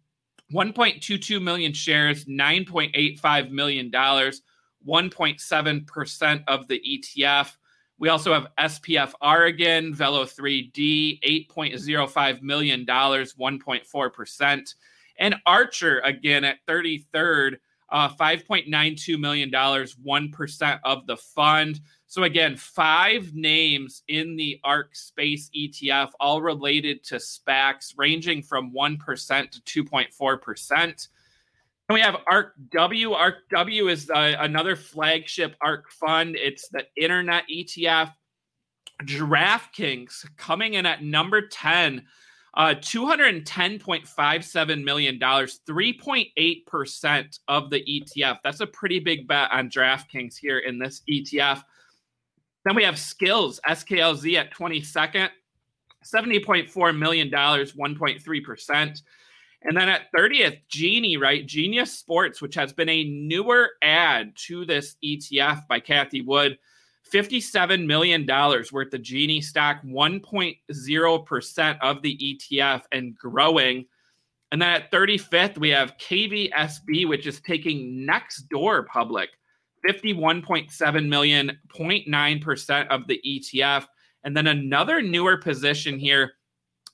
1.22 0.53 1.41
million 1.41 1.73
shares, 1.73 2.25
$9.85 2.25 3.49
million, 3.51 3.89
1.7% 3.91 6.43
of 6.47 6.67
the 6.67 6.81
ETF. 6.87 7.55
We 7.99 8.09
also 8.09 8.33
have 8.33 8.47
SPF 8.59 9.13
again, 9.45 9.93
Velo 9.93 10.25
3D, 10.25 11.21
$8.05 11.51 12.41
million, 12.41 12.85
1.4%. 12.85 14.73
And 15.19 15.35
Archer 15.45 15.99
again 15.99 16.43
at 16.45 16.65
33rd, 16.67 17.57
uh, 17.91 18.09
$5.92 18.09 19.19
million, 19.19 19.51
1% 19.51 20.79
of 20.85 21.07
the 21.07 21.17
fund. 21.17 21.81
So, 22.09 22.23
again, 22.23 22.57
five 22.57 23.33
names 23.35 24.01
in 24.07 24.35
the 24.35 24.59
ARK 24.63 24.95
Space 24.95 25.51
ETF, 25.55 26.09
all 26.19 26.41
related 26.41 27.03
to 27.05 27.17
SPACs, 27.17 27.93
ranging 27.97 28.41
from 28.41 28.73
1% 28.73 29.63
to 29.63 29.83
2.4%. 29.83 30.81
And 30.81 31.07
we 31.89 32.01
have 32.01 32.17
ARK 32.25 32.55
W. 32.71 33.13
ARK 33.13 33.47
W 33.51 33.89
is 33.89 34.09
uh, 34.09 34.37
another 34.39 34.75
flagship 34.75 35.55
ARK 35.61 35.91
fund. 35.91 36.35
It's 36.35 36.67
the 36.69 36.87
internet 36.97 37.43
ETF. 37.47 38.11
DraftKings 39.03 40.25
coming 40.35 40.73
in 40.73 40.87
at 40.87 41.03
number 41.03 41.47
10 41.47 42.07
uh, 42.55 42.73
$210.57 42.75 44.83
million, 44.83 45.19
3.8% 45.19 47.39
of 47.47 47.69
the 47.69 47.83
ETF. 47.83 48.39
That's 48.43 48.61
a 48.61 48.67
pretty 48.67 48.99
big 48.99 49.27
bet 49.27 49.51
on 49.51 49.69
DraftKings 49.69 50.37
here 50.37 50.57
in 50.59 50.79
this 50.79 51.01
ETF. 51.09 51.63
Then 52.65 52.75
we 52.75 52.83
have 52.83 52.95
Skillz, 52.95 53.59
SKLZ 53.67 54.35
at 54.35 54.53
22nd, 54.53 55.29
$70.4 56.03 56.97
million, 56.97 57.29
1.3%. 57.31 59.01
And 59.61 59.75
then 59.75 59.89
at 59.89 60.11
30th, 60.15 60.59
Genie, 60.69 61.17
right? 61.17 61.45
Genius 61.45 61.91
Sports, 61.97 62.41
which 62.41 62.55
has 62.55 62.71
been 62.71 62.87
a 62.89 63.03
newer 63.03 63.71
add 63.81 64.33
to 64.47 64.65
this 64.65 64.95
ETF 65.03 65.67
by 65.67 65.79
Cathie 65.81 66.21
Wood, 66.21 66.57
$57 67.11 67.85
million 67.85 68.25
worth 68.25 68.93
of 68.93 69.01
Genie 69.01 69.41
stock, 69.41 69.81
1.0% 69.83 71.79
of 71.81 72.01
the 72.01 72.17
ETF 72.17 72.83
and 72.91 73.17
growing. 73.17 73.85
And 74.51 74.61
then 74.61 74.69
at 74.69 74.91
35th, 74.91 75.57
we 75.57 75.69
have 75.69 75.97
KVSB, 75.97 77.07
which 77.07 77.27
is 77.27 77.39
taking 77.41 78.07
Nextdoor 78.07 78.87
public, 78.87 79.29
51.7 79.87 81.07
million, 81.07 81.57
0.9% 81.75 82.87
of 82.87 83.07
the 83.07 83.21
ETF. 83.25 83.85
And 84.23 84.35
then 84.35 84.47
another 84.47 85.01
newer 85.01 85.37
position 85.37 85.99
here, 85.99 86.33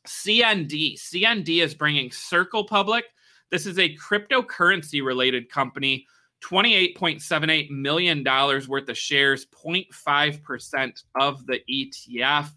CND. 0.08 1.00
CND 1.00 1.64
is 1.64 1.74
bringing 1.74 2.12
Circle 2.12 2.66
public. 2.66 3.06
This 3.52 3.66
is 3.66 3.80
a 3.80 3.96
cryptocurrency 3.96 5.04
related 5.04 5.50
company 5.50 6.06
$28.78 6.44 7.70
million 7.72 8.24
worth 8.24 8.90
of 8.90 8.98
shares, 8.98 9.46
0.5% 9.48 11.04
of 11.20 11.46
the 11.48 11.60
ETF. 11.70 12.52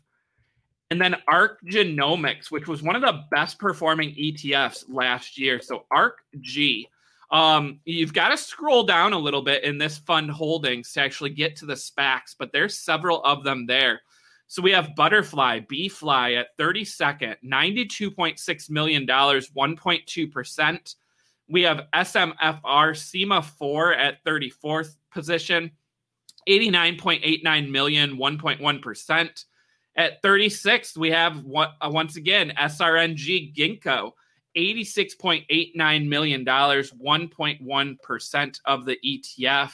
And 0.91 1.01
then 1.01 1.17
ARK 1.27 1.59
Genomics, 1.67 2.51
which 2.51 2.67
was 2.67 2.83
one 2.83 2.97
of 2.97 3.03
the 3.03 3.23
best 3.31 3.59
performing 3.59 4.15
ETFs 4.15 4.85
last 4.89 5.39
year. 5.39 5.61
So 5.61 5.85
ARK 5.91 6.19
G. 6.41 6.89
Um, 7.31 7.81
you've 7.85 8.15
got 8.15 8.31
to 8.31 8.39
scroll 8.39 8.85
down 8.85 9.13
a 9.13 9.19
little 9.19 9.43
bit 9.43 9.65
in 9.65 9.77
this 9.77 9.99
fund 9.99 10.31
holdings 10.31 10.93
to 10.93 11.01
actually 11.01 11.31
get 11.31 11.57
to 11.57 11.67
the 11.67 11.75
SPACs, 11.75 12.35
but 12.39 12.53
there's 12.53 12.79
several 12.79 13.23
of 13.25 13.45
them 13.45 13.67
there. 13.67 14.01
So 14.47 14.63
we 14.63 14.71
have 14.71 14.97
Butterfly, 14.97 15.61
B 15.69 15.91
Fly 15.91 16.33
at 16.33 16.57
32nd, 16.57 17.37
$92.6 17.45 18.71
million, 18.71 19.07
1.2%. 19.07 20.95
We 21.51 21.63
have 21.63 21.87
SMFR 21.95 22.63
Sema4 22.63 23.97
at 23.97 24.25
34th 24.25 24.97
position, 25.13 25.71
89.89 26.49 27.71
million, 27.71 28.17
1.1%. 28.17 29.45
At 29.97 30.23
36th, 30.23 30.97
we 30.97 31.11
have 31.11 31.45
uh, 31.55 31.91
once 31.91 32.17
again 32.17 32.53
SRNG 32.59 33.55
Ginkgo, 33.55 34.13
$86.89 34.59 36.09
million, 36.09 36.45
1.1% 36.45 38.61
of 38.65 38.85
the 38.85 38.99
ETF. 39.07 39.71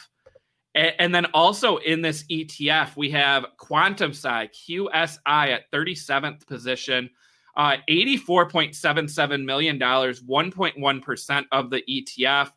And 0.75 1.15
then 1.15 1.25
also 1.27 1.77
in 1.79 2.03
this 2.03 2.25
ETF, 2.25 2.97
we 2.97 3.09
have 3.11 3.47
Quantum-Si, 3.59 4.29
QSI 4.29 5.19
at 5.27 5.71
37th 5.71 6.45
position, 6.49 7.09
uh, 7.57 7.77
$84.77 7.89 9.45
million, 9.45 9.79
1.1% 9.79 11.45
of 11.53 11.71
the 11.71 11.85
ETF. 11.89 12.51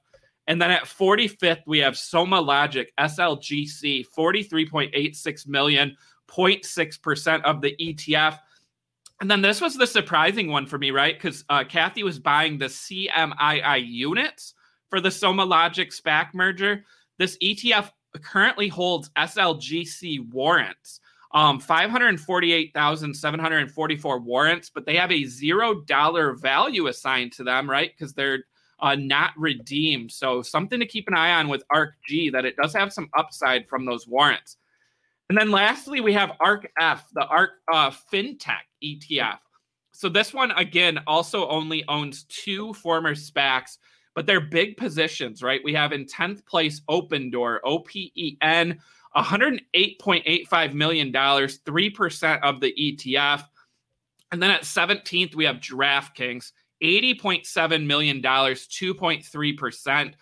And 0.47 0.59
then 0.59 0.71
at 0.71 0.85
45th, 0.85 1.61
we 1.67 1.77
have 1.79 1.93
SomaLogic, 1.93 2.87
SLGC, 2.99 4.05
43.86 4.17 5.47
million, 5.47 5.95
0.6% 6.27 7.41
of 7.43 7.61
the 7.61 7.75
ETF. 7.79 8.39
And 9.19 9.31
then 9.31 9.41
this 9.41 9.61
was 9.61 9.75
the 9.75 9.87
surprising 9.87 10.49
one 10.49 10.67
for 10.67 10.77
me, 10.77 10.91
right? 10.91 11.15
Because 11.15 11.43
uh, 11.49 11.63
Cathie 11.63 12.03
was 12.03 12.19
buying 12.19 12.57
the 12.57 12.65
CMII 12.65 13.87
units 13.87 14.53
for 14.89 15.01
the 15.01 15.09
SomaLogic 15.09 15.99
SPAC 15.99 16.33
merger. 16.33 16.85
This 17.17 17.37
ETF 17.37 17.91
currently 18.21 18.67
holds 18.67 19.09
SLGC 19.17 20.31
warrants 20.31 20.99
um, 21.31 21.59
548,744 21.59 24.19
warrants, 24.19 24.69
but 24.69 24.85
they 24.85 24.95
have 24.95 25.11
a 25.11 25.25
zero 25.25 25.81
dollar 25.81 26.31
value 26.33 26.87
assigned 26.87 27.33
to 27.33 27.43
them, 27.43 27.69
right? 27.69 27.91
Because 27.95 28.13
they're 28.13 28.45
uh, 28.79 28.95
not 28.95 29.31
redeemed. 29.37 30.11
So 30.11 30.41
something 30.41 30.79
to 30.79 30.85
keep 30.85 31.07
an 31.07 31.15
eye 31.15 31.33
on 31.33 31.49
with 31.49 31.63
ARKG 31.71 32.31
that 32.31 32.45
it 32.45 32.55
does 32.55 32.73
have 32.75 32.93
some 32.93 33.09
upside 33.17 33.67
from 33.67 33.85
those 33.85 34.07
warrants. 34.07 34.57
And 35.29 35.37
then 35.37 35.51
lastly, 35.51 35.99
we 35.99 36.13
have 36.13 36.31
ARKF, 36.41 37.01
the 37.13 37.25
ARK 37.27 37.51
uh, 37.71 37.91
FinTech 38.11 38.63
ETF. 38.83 39.39
So 39.91 40.09
this 40.09 40.33
one 40.33 40.51
again 40.51 40.99
also 41.07 41.47
only 41.49 41.83
owns 41.87 42.23
two 42.25 42.73
former 42.75 43.15
SPACs, 43.15 43.77
but 44.15 44.25
they're 44.25 44.39
big 44.39 44.77
positions, 44.77 45.43
right? 45.43 45.61
We 45.63 45.73
have 45.73 45.91
in 45.91 46.05
10th 46.05 46.45
place 46.45 46.81
Opendoor, 46.89 47.59
OPEN. 47.65 48.79
$108.85 49.17 50.73
million, 50.73 51.11
3% 51.11 52.41
of 52.41 52.61
the 52.61 52.73
ETF. 52.77 53.43
And 54.31 54.43
then 54.43 54.51
at 54.51 54.61
17th, 54.61 55.35
we 55.35 55.45
have 55.45 55.57
DraftKings, 55.57 56.51
$80.7 56.83 57.85
million, 57.85 58.21
2.3%. 58.21 60.13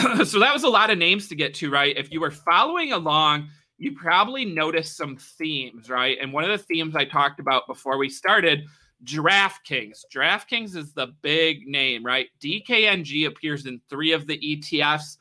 so 0.28 0.38
that 0.38 0.54
was 0.54 0.62
a 0.62 0.68
lot 0.68 0.90
of 0.90 0.98
names 0.98 1.28
to 1.28 1.34
get 1.34 1.54
to, 1.54 1.70
right? 1.70 1.96
If 1.96 2.12
you 2.12 2.20
were 2.20 2.30
following 2.30 2.92
along, 2.92 3.48
you 3.78 3.92
probably 3.92 4.44
noticed 4.44 4.96
some 4.96 5.16
themes, 5.16 5.88
right? 5.88 6.18
And 6.20 6.32
one 6.32 6.44
of 6.44 6.50
the 6.50 6.58
themes 6.58 6.96
I 6.96 7.04
talked 7.04 7.38
about 7.38 7.66
before 7.68 7.96
we 7.96 8.10
started 8.10 8.64
DraftKings. 9.04 10.04
DraftKings 10.12 10.76
is 10.76 10.92
the 10.92 11.14
big 11.22 11.66
name, 11.66 12.04
right? 12.04 12.26
DKNG 12.42 13.26
appears 13.28 13.66
in 13.66 13.80
three 13.88 14.12
of 14.12 14.26
the 14.26 14.38
ETFs. 14.38 15.18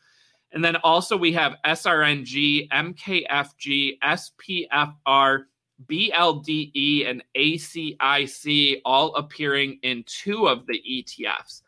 And 0.53 0.65
then 0.65 0.75
also 0.77 1.15
we 1.15 1.31
have 1.33 1.55
SRNG, 1.65 2.69
MKFG, 2.69 3.99
SPFR, 4.03 5.43
BLDE, 5.85 7.07
and 7.07 7.23
ACIC 7.35 8.81
all 8.83 9.15
appearing 9.15 9.77
in 9.83 10.03
two 10.07 10.47
of 10.47 10.65
the 10.65 10.81
ETFs. 10.89 11.61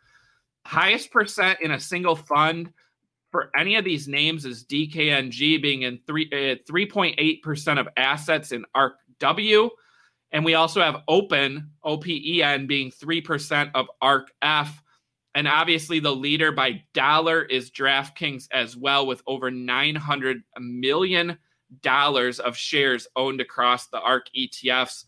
Highest 0.65 1.11
percent 1.11 1.59
in 1.61 1.71
a 1.71 1.79
single 1.79 2.15
fund 2.15 2.73
for 3.31 3.51
any 3.57 3.75
of 3.75 3.85
these 3.85 4.07
names 4.07 4.45
is 4.45 4.65
DKNG 4.65 5.61
being 5.61 5.83
in 5.83 5.99
three, 6.07 6.29
uh, 6.31 6.55
3.8% 6.71 7.79
of 7.79 7.87
assets 7.97 8.51
in 8.51 8.65
ARK 8.73 8.95
W. 9.19 9.69
And 10.31 10.45
we 10.45 10.53
also 10.53 10.81
have 10.81 11.03
Open, 11.07 11.71
OPEN, 11.83 12.67
being 12.67 12.91
3% 12.91 13.71
of 13.73 13.87
ARK 14.01 14.31
F 14.41 14.81
and 15.35 15.47
obviously, 15.47 15.99
the 15.99 16.13
leader 16.13 16.51
by 16.51 16.83
dollar 16.93 17.43
is 17.43 17.69
DraftKings 17.69 18.47
as 18.51 18.75
well, 18.75 19.05
with 19.05 19.21
over 19.27 19.51
$900 19.51 20.41
million 20.59 21.37
of 21.85 22.57
shares 22.57 23.07
owned 23.15 23.39
across 23.39 23.87
the 23.87 23.99
ARK 23.99 24.27
ETFs. 24.35 25.05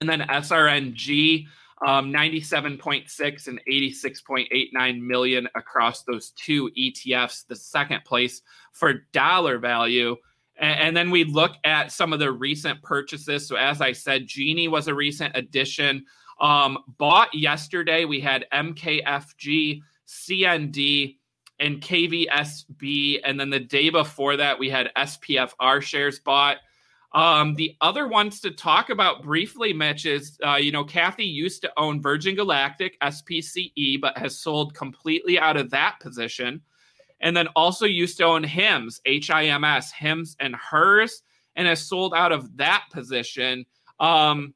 And 0.00 0.08
then 0.08 0.20
SRNG 0.20 1.46
um, 1.86 2.12
97.6 2.12 3.48
and 3.48 3.60
86.89 3.70 5.00
million 5.00 5.48
across 5.54 6.02
those 6.02 6.30
two 6.30 6.70
ETFs, 6.78 7.46
the 7.46 7.56
second 7.56 8.04
place 8.04 8.42
for 8.72 9.06
dollar 9.12 9.58
value. 9.58 10.16
And, 10.58 10.80
and 10.80 10.96
then 10.96 11.10
we 11.10 11.24
look 11.24 11.52
at 11.64 11.90
some 11.90 12.12
of 12.12 12.18
the 12.18 12.30
recent 12.30 12.82
purchases. 12.82 13.48
So, 13.48 13.56
as 13.56 13.80
I 13.80 13.92
said, 13.92 14.26
Genie 14.26 14.68
was 14.68 14.88
a 14.88 14.94
recent 14.94 15.36
addition. 15.36 16.04
Um, 16.40 16.78
bought 16.98 17.34
yesterday, 17.34 18.04
we 18.04 18.20
had 18.20 18.46
MKFG, 18.52 19.82
CND, 20.06 21.16
and 21.60 21.80
KVSB. 21.80 23.20
And 23.24 23.38
then 23.38 23.50
the 23.50 23.60
day 23.60 23.90
before 23.90 24.36
that, 24.36 24.58
we 24.58 24.68
had 24.70 24.90
SPFR 24.96 25.82
shares 25.82 26.18
bought. 26.18 26.58
Um, 27.12 27.56
the 27.56 27.76
other 27.80 28.06
ones 28.06 28.40
to 28.40 28.50
talk 28.50 28.90
about 28.90 29.22
briefly, 29.22 29.72
Mitch, 29.72 30.06
is 30.06 30.38
uh, 30.46 30.56
you 30.56 30.70
know, 30.70 30.84
Cathie 30.84 31.24
used 31.24 31.62
to 31.62 31.72
own 31.76 32.00
Virgin 32.00 32.36
Galactic, 32.36 32.98
SPCE, 33.00 34.00
but 34.00 34.16
has 34.16 34.38
sold 34.38 34.74
completely 34.74 35.38
out 35.38 35.56
of 35.56 35.70
that 35.70 35.98
position. 36.00 36.60
And 37.20 37.36
then 37.36 37.48
also 37.48 37.84
used 37.84 38.16
to 38.18 38.24
own 38.24 38.44
HIMS, 38.44 39.00
HIMS, 39.04 39.92
HIMS 39.92 40.36
and 40.40 40.56
HERS, 40.56 41.22
and 41.56 41.66
has 41.68 41.86
sold 41.86 42.14
out 42.14 42.32
of 42.32 42.56
that 42.56 42.84
position. 42.92 43.66
Um, 43.98 44.54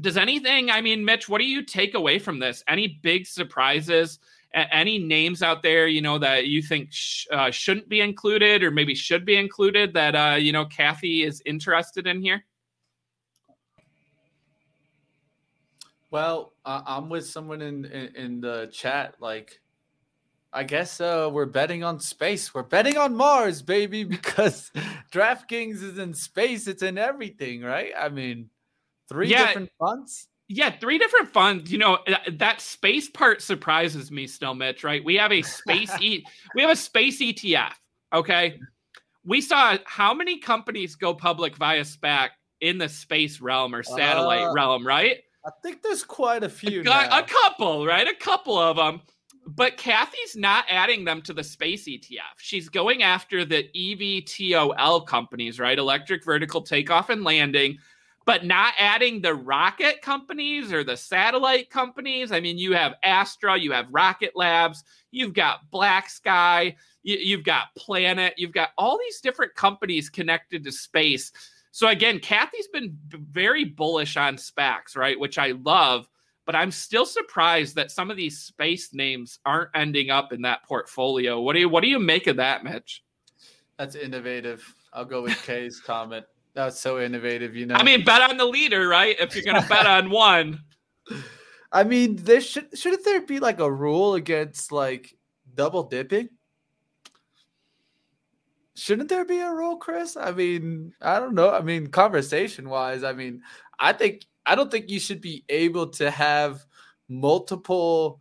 does 0.00 0.16
anything, 0.16 0.70
I 0.70 0.80
mean, 0.80 1.04
Mitch, 1.04 1.28
what 1.28 1.38
do 1.38 1.44
you 1.44 1.64
take 1.64 1.94
away 1.94 2.18
from 2.18 2.38
this? 2.38 2.62
Any 2.68 2.98
big 3.02 3.26
surprises? 3.26 4.20
Any 4.54 4.98
names 4.98 5.42
out 5.42 5.62
there 5.62 5.86
you 5.86 6.00
know 6.00 6.18
that 6.18 6.46
you 6.46 6.62
think 6.62 6.88
sh- 6.90 7.26
uh, 7.30 7.50
shouldn't 7.50 7.88
be 7.88 8.00
included 8.00 8.62
or 8.62 8.70
maybe 8.70 8.94
should 8.94 9.24
be 9.24 9.36
included 9.36 9.92
that 9.94 10.14
uh, 10.16 10.36
you 10.36 10.52
know 10.52 10.64
Cathie 10.64 11.24
is 11.24 11.42
interested 11.44 12.06
in 12.06 12.22
here? 12.22 12.44
Well, 16.10 16.54
uh, 16.64 16.82
I'm 16.86 17.08
with 17.08 17.26
someone 17.26 17.60
in, 17.60 17.84
in, 17.84 18.16
in 18.16 18.40
the 18.40 18.70
chat. 18.72 19.16
Like, 19.20 19.60
I 20.52 20.64
guess 20.64 21.00
uh, 21.00 21.28
we're 21.30 21.46
betting 21.46 21.84
on 21.84 22.00
space. 22.00 22.54
We're 22.54 22.62
betting 22.62 22.96
on 22.96 23.14
Mars, 23.14 23.60
baby, 23.60 24.04
because 24.04 24.70
DraftKings 25.12 25.82
is 25.82 25.98
in 25.98 26.14
space. 26.14 26.66
It's 26.66 26.82
in 26.82 26.96
everything, 26.96 27.62
right? 27.62 27.92
I 27.98 28.08
mean, 28.08 28.48
three 29.08 29.28
yeah. 29.28 29.48
different 29.48 29.70
funds. 29.78 30.27
Yeah, 30.48 30.70
three 30.70 30.98
different 30.98 31.30
funds. 31.30 31.70
You 31.70 31.78
know 31.78 31.98
that 32.32 32.60
space 32.60 33.08
part 33.08 33.42
surprises 33.42 34.10
me 34.10 34.26
still, 34.26 34.54
Mitch. 34.54 34.82
Right? 34.82 35.04
We 35.04 35.16
have 35.16 35.32
a 35.32 35.42
space 35.42 35.92
e- 36.00 36.24
we 36.54 36.62
have 36.62 36.70
a 36.70 36.76
space 36.76 37.20
ETF. 37.20 37.72
Okay, 38.14 38.58
we 39.24 39.42
saw 39.42 39.76
how 39.84 40.14
many 40.14 40.38
companies 40.38 40.94
go 40.96 41.12
public 41.12 41.56
via 41.56 41.82
SPAC 41.82 42.30
in 42.60 42.78
the 42.78 42.88
space 42.88 43.40
realm 43.40 43.74
or 43.74 43.82
satellite 43.82 44.48
uh, 44.48 44.52
realm, 44.52 44.86
right? 44.86 45.18
I 45.44 45.50
think 45.62 45.82
there's 45.82 46.02
quite 46.02 46.42
a 46.42 46.48
few. 46.48 46.82
A, 46.82 47.18
a, 47.18 47.22
couple, 47.22 47.86
right? 47.86 48.06
A 48.06 48.14
couple 48.14 48.58
of 48.58 48.76
them. 48.76 49.00
But 49.46 49.78
Cathie's 49.78 50.36
not 50.36 50.66
adding 50.68 51.04
them 51.04 51.22
to 51.22 51.32
the 51.32 51.44
space 51.44 51.88
ETF. 51.88 52.36
She's 52.38 52.68
going 52.68 53.02
after 53.02 53.46
the 53.46 53.68
EVTOL 53.74 55.06
companies, 55.06 55.58
right? 55.58 55.78
Electric 55.78 56.24
vertical 56.24 56.60
takeoff 56.60 57.08
and 57.08 57.24
landing 57.24 57.78
but 58.28 58.44
not 58.44 58.74
adding 58.78 59.22
the 59.22 59.32
rocket 59.34 60.02
companies 60.02 60.70
or 60.70 60.84
the 60.84 60.98
satellite 60.98 61.70
companies. 61.70 62.30
I 62.30 62.40
mean, 62.40 62.58
you 62.58 62.74
have 62.74 62.96
Astra, 63.02 63.58
you 63.58 63.72
have 63.72 63.86
Rocket 63.90 64.32
Labs, 64.36 64.84
you've 65.10 65.32
got 65.32 65.70
BlackSky, 65.72 66.76
you, 67.02 67.38
have 67.38 67.46
got 67.46 67.74
Planet, 67.74 68.34
you've 68.36 68.52
got 68.52 68.72
all 68.76 68.98
these 68.98 69.22
different 69.22 69.54
companies 69.54 70.10
connected 70.10 70.62
to 70.64 70.70
space. 70.70 71.32
So 71.70 71.88
again, 71.88 72.18
Cathie's 72.18 72.68
been 72.68 72.98
very 73.08 73.64
bullish 73.64 74.18
on 74.18 74.36
SPACs, 74.36 74.94
right? 74.94 75.18
Which 75.18 75.38
I 75.38 75.52
love, 75.62 76.06
but 76.44 76.54
I'm 76.54 76.70
still 76.70 77.06
surprised 77.06 77.76
that 77.76 77.90
some 77.90 78.10
of 78.10 78.18
these 78.18 78.38
space 78.38 78.92
names 78.92 79.38
aren't 79.46 79.70
ending 79.74 80.10
up 80.10 80.34
in 80.34 80.42
that 80.42 80.64
portfolio. 80.64 81.40
What 81.40 81.54
do 81.54 81.60
you 81.60 81.68
what 81.70 81.82
do 81.82 81.88
you 81.88 81.98
make 81.98 82.26
of 82.26 82.36
that, 82.36 82.62
Mitch? 82.62 83.02
That's 83.78 83.94
innovative. 83.94 84.74
I'll 84.92 85.06
go 85.06 85.22
with 85.22 85.42
Kay's 85.44 85.80
comment. 85.86 86.26
That's 86.54 86.80
so 86.80 87.00
innovative, 87.00 87.54
you 87.54 87.66
know. 87.66 87.74
I 87.74 87.82
mean, 87.82 88.04
bet 88.04 88.28
on 88.28 88.36
the 88.36 88.44
leader, 88.44 88.88
right? 88.88 89.16
If 89.18 89.34
you're 89.34 89.44
gonna 89.44 89.66
bet 89.68 89.86
on 89.86 90.10
one. 90.10 90.60
I 91.72 91.84
mean, 91.84 92.16
there 92.16 92.40
should 92.40 92.76
shouldn't 92.76 93.04
there 93.04 93.20
be 93.20 93.40
like 93.40 93.60
a 93.60 93.70
rule 93.70 94.14
against 94.14 94.72
like 94.72 95.16
double 95.54 95.84
dipping? 95.84 96.30
Shouldn't 98.74 99.08
there 99.08 99.24
be 99.24 99.40
a 99.40 99.52
rule, 99.52 99.76
Chris? 99.76 100.16
I 100.16 100.30
mean, 100.30 100.92
I 101.00 101.18
don't 101.18 101.34
know. 101.34 101.50
I 101.50 101.60
mean, 101.60 101.88
conversation 101.88 102.68
wise, 102.68 103.02
I 103.02 103.12
mean, 103.12 103.42
I 103.78 103.92
think 103.92 104.26
I 104.46 104.54
don't 104.54 104.70
think 104.70 104.88
you 104.88 105.00
should 105.00 105.20
be 105.20 105.44
able 105.48 105.88
to 105.90 106.10
have 106.10 106.64
multiple 107.08 108.20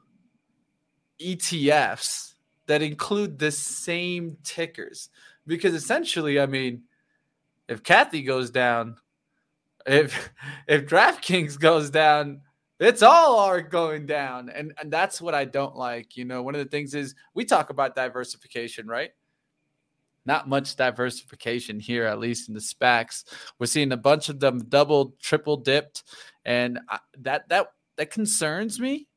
ETFs 1.21 2.33
that 2.65 2.81
include 2.81 3.39
the 3.39 3.51
same 3.51 4.37
tickers 4.43 5.09
because 5.45 5.73
essentially, 5.73 6.39
I 6.39 6.45
mean, 6.45 6.83
if 7.67 7.83
Cathie 7.83 8.23
goes 8.23 8.49
down, 8.49 8.97
if 9.85 10.29
if 10.67 10.85
DraftKings 10.85 11.59
goes 11.59 11.89
down, 11.89 12.41
it's 12.79 13.01
all 13.01 13.39
are 13.39 13.61
going 13.61 14.05
down. 14.05 14.49
And, 14.49 14.73
and 14.79 14.91
that's 14.91 15.21
what 15.21 15.33
I 15.33 15.45
don't 15.45 15.75
like. 15.75 16.15
You 16.15 16.25
know, 16.25 16.43
one 16.43 16.55
of 16.55 16.63
the 16.63 16.69
things 16.69 16.93
is 16.93 17.15
we 17.33 17.45
talk 17.45 17.69
about 17.69 17.95
diversification, 17.95 18.87
right? 18.87 19.11
Not 20.25 20.49
much 20.49 20.75
diversification 20.75 21.79
here, 21.79 22.05
at 22.05 22.19
least 22.19 22.49
in 22.49 22.53
the 22.53 22.59
SPACs. 22.59 23.23
We're 23.57 23.65
seeing 23.65 23.93
a 23.93 23.97
bunch 23.97 24.29
of 24.29 24.39
them 24.39 24.59
double, 24.67 25.15
triple 25.21 25.57
dipped, 25.57 26.03
and 26.43 26.79
that 27.19 27.47
that 27.49 27.67
that 27.95 28.11
concerns 28.11 28.79
me, 28.79 29.07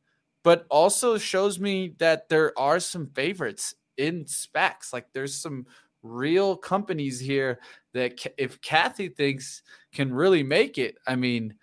but 0.45 0.67
also 0.71 1.19
shows 1.19 1.59
me 1.59 1.95
that 1.99 2.29
there 2.29 2.57
are 2.57 2.79
some 2.79 3.09
favorites 3.09 3.75
in 3.97 4.25
SPACs. 4.25 4.93
Like 4.93 5.07
there's 5.13 5.35
some 5.35 5.67
real 6.03 6.57
companies 6.57 7.19
here 7.19 7.59
that 7.95 8.25
if 8.39 8.61
Cathie 8.61 9.15
thinks 9.15 9.63
can 9.93 10.13
really 10.13 10.43
make 10.43 10.79
it, 10.79 10.97
I 11.07 11.17
mean, 11.17 11.55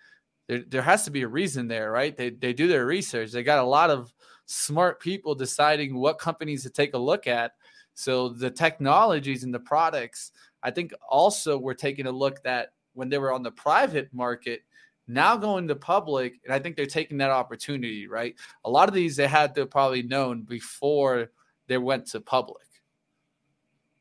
there, 0.48 0.62
there 0.66 0.82
has 0.82 1.04
to 1.04 1.10
be 1.10 1.22
a 1.22 1.28
reason 1.28 1.68
there, 1.68 1.90
right? 1.90 2.16
They, 2.16 2.30
they 2.30 2.52
do 2.52 2.68
their 2.68 2.86
research. 2.86 3.32
They 3.32 3.42
got 3.42 3.62
a 3.62 3.68
lot 3.68 3.90
of 3.90 4.12
smart 4.46 5.00
people 5.00 5.34
deciding 5.34 5.94
what 5.94 6.18
companies 6.18 6.62
to 6.62 6.70
take 6.70 6.94
a 6.94 6.98
look 6.98 7.26
at. 7.26 7.52
So 7.94 8.28
the 8.28 8.50
technologies 8.50 9.44
and 9.44 9.52
the 9.52 9.60
products, 9.60 10.32
I 10.62 10.70
think 10.70 10.92
also 11.08 11.58
we're 11.58 11.74
taking 11.74 12.06
a 12.06 12.12
look 12.12 12.42
that 12.42 12.70
when 12.94 13.08
they 13.08 13.18
were 13.18 13.32
on 13.32 13.42
the 13.42 13.50
private 13.50 14.08
market, 14.12 14.62
now 15.06 15.36
going 15.36 15.68
to 15.68 15.74
public, 15.74 16.34
and 16.44 16.52
I 16.52 16.58
think 16.58 16.76
they're 16.76 16.86
taking 16.86 17.18
that 17.18 17.30
opportunity, 17.30 18.06
right? 18.06 18.34
A 18.64 18.70
lot 18.70 18.88
of 18.88 18.94
these 18.94 19.16
they 19.16 19.26
had 19.26 19.54
to 19.54 19.66
probably 19.66 20.02
known 20.02 20.42
before 20.42 21.30
they 21.66 21.78
went 21.78 22.06
to 22.08 22.20
public. 22.20 22.67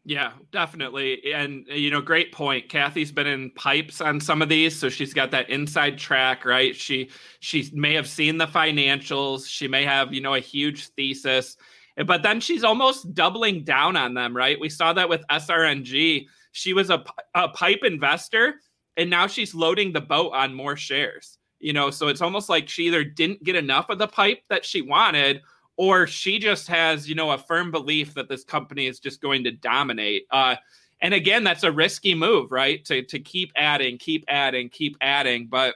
Yeah, 0.08 0.32
definitely. 0.54 1.34
And, 1.34 1.68
uh, 1.70 1.74
you 1.74 1.92
know, 1.92 2.00
great 2.00 2.32
point. 2.32 2.70
Cathie's 2.70 3.12
been 3.12 3.28
in 3.28 3.52
pipes 3.52 4.00
on 4.00 4.22
some 4.22 4.42
of 4.42 4.48
these. 4.48 4.74
So 4.74 4.88
she's 4.88 5.14
got 5.14 5.32
that 5.32 5.50
inside 5.50 5.98
track, 5.98 6.46
right? 6.46 6.74
She, 6.74 7.10
she 7.42 7.70
may 7.74 7.94
have 7.94 8.08
seen 8.08 8.38
the 8.38 8.48
financials. 8.48 9.46
She 9.50 9.68
may 9.68 9.84
have, 9.84 10.14
you 10.14 10.22
know, 10.22 10.36
a 10.36 10.40
huge 10.40 10.88
thesis, 10.94 11.58
but 12.06 12.24
then 12.24 12.40
she's 12.40 12.64
almost 12.64 13.14
doubling 13.14 13.66
down 13.66 13.98
on 13.98 14.14
them, 14.14 14.34
right? 14.34 14.58
We 14.58 14.70
saw 14.70 14.94
that 14.94 15.10
with 15.10 15.26
SRNG. 15.30 16.28
She 16.54 16.72
was 16.72 16.90
a, 16.90 17.04
a 17.36 17.50
pipe 17.50 17.82
investor 17.84 18.62
and 18.96 19.10
now 19.10 19.28
she's 19.28 19.54
loading 19.54 19.92
the 19.92 20.00
boat 20.00 20.32
on 20.34 20.54
more 20.54 20.78
shares, 20.78 21.38
you 21.60 21.74
know? 21.74 21.90
So 21.92 22.08
it's 22.08 22.22
almost 22.22 22.48
like 22.48 22.70
she 22.70 22.88
either 22.88 23.04
didn't 23.04 23.44
get 23.44 23.58
enough 23.58 23.90
of 23.90 24.00
the 24.00 24.08
pipe 24.08 24.40
that 24.50 24.64
she 24.64 24.82
wanted 24.82 25.42
or 25.78 26.08
she 26.08 26.40
just 26.40 26.68
has, 26.68 27.08
you 27.08 27.16
know, 27.16 27.32
a 27.32 27.38
firm 27.38 27.72
belief 27.72 28.14
that 28.16 28.28
this 28.28 28.44
company 28.44 28.88
is 28.88 29.00
just 29.00 29.22
going 29.22 29.44
to 29.44 29.52
dominate. 29.52 30.26
Uh, 30.32 30.56
and 31.02 31.14
again, 31.14 31.44
that's 31.44 31.64
a 31.64 31.72
risky 31.72 32.16
move, 32.16 32.52
right? 32.52 32.84
To 32.86 33.04
to 33.04 33.20
keep 33.20 33.52
adding, 33.56 33.98
keep 33.98 34.26
adding, 34.28 34.70
keep 34.70 34.98
adding. 35.00 35.48
But 35.48 35.76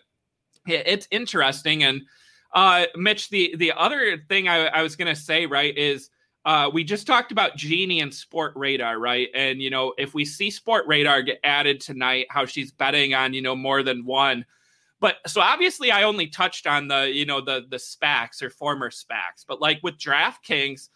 it's 0.66 1.08
interesting. 1.12 1.84
And 1.84 2.02
uh, 2.54 2.86
Mitch, 2.95 3.30
the 3.30 3.56
the 3.58 3.72
other 3.74 4.18
thing 4.30 4.47
I, 4.47 4.66
I 4.68 4.82
was 4.82 4.95
going 4.95 5.14
to 5.14 5.20
say, 5.20 5.45
right, 5.45 5.78
is 5.78 6.10
uh, 6.45 6.70
we 6.74 6.84
just 6.84 7.06
talked 7.06 7.32
about 7.32 7.56
Genie 7.56 8.02
and 8.02 8.12
Sportradar, 8.12 8.99
right? 8.99 9.30
And 9.36 9.62
you 9.62 9.70
know, 9.70 9.93
if 9.97 10.16
we 10.16 10.26
see 10.26 10.49
Sportradar 10.49 11.26
get 11.26 11.39
added 11.43 11.80
tonight, 11.80 12.26
how 12.30 12.45
she's 12.45 12.72
betting 12.72 13.14
on 13.14 13.34
you 13.34 13.41
know 13.41 13.56
more 13.56 13.84
than 13.84 14.06
one. 14.06 14.45
But 15.02 15.18
so 15.26 15.41
obviously, 15.41 15.91
I 15.91 16.04
only 16.04 16.28
touched 16.28 16.68
on 16.68 16.88
the 16.88 17.12
you 17.12 17.26
know 17.26 17.41
the 17.41 17.66
the 17.70 17.78
SPACs 17.78 18.41
or 18.41 18.52
former 18.52 18.91
SPACs, 18.91 19.43
but 19.47 19.60
like 19.60 19.80
with 19.82 19.97
DraftKings, 19.97 20.89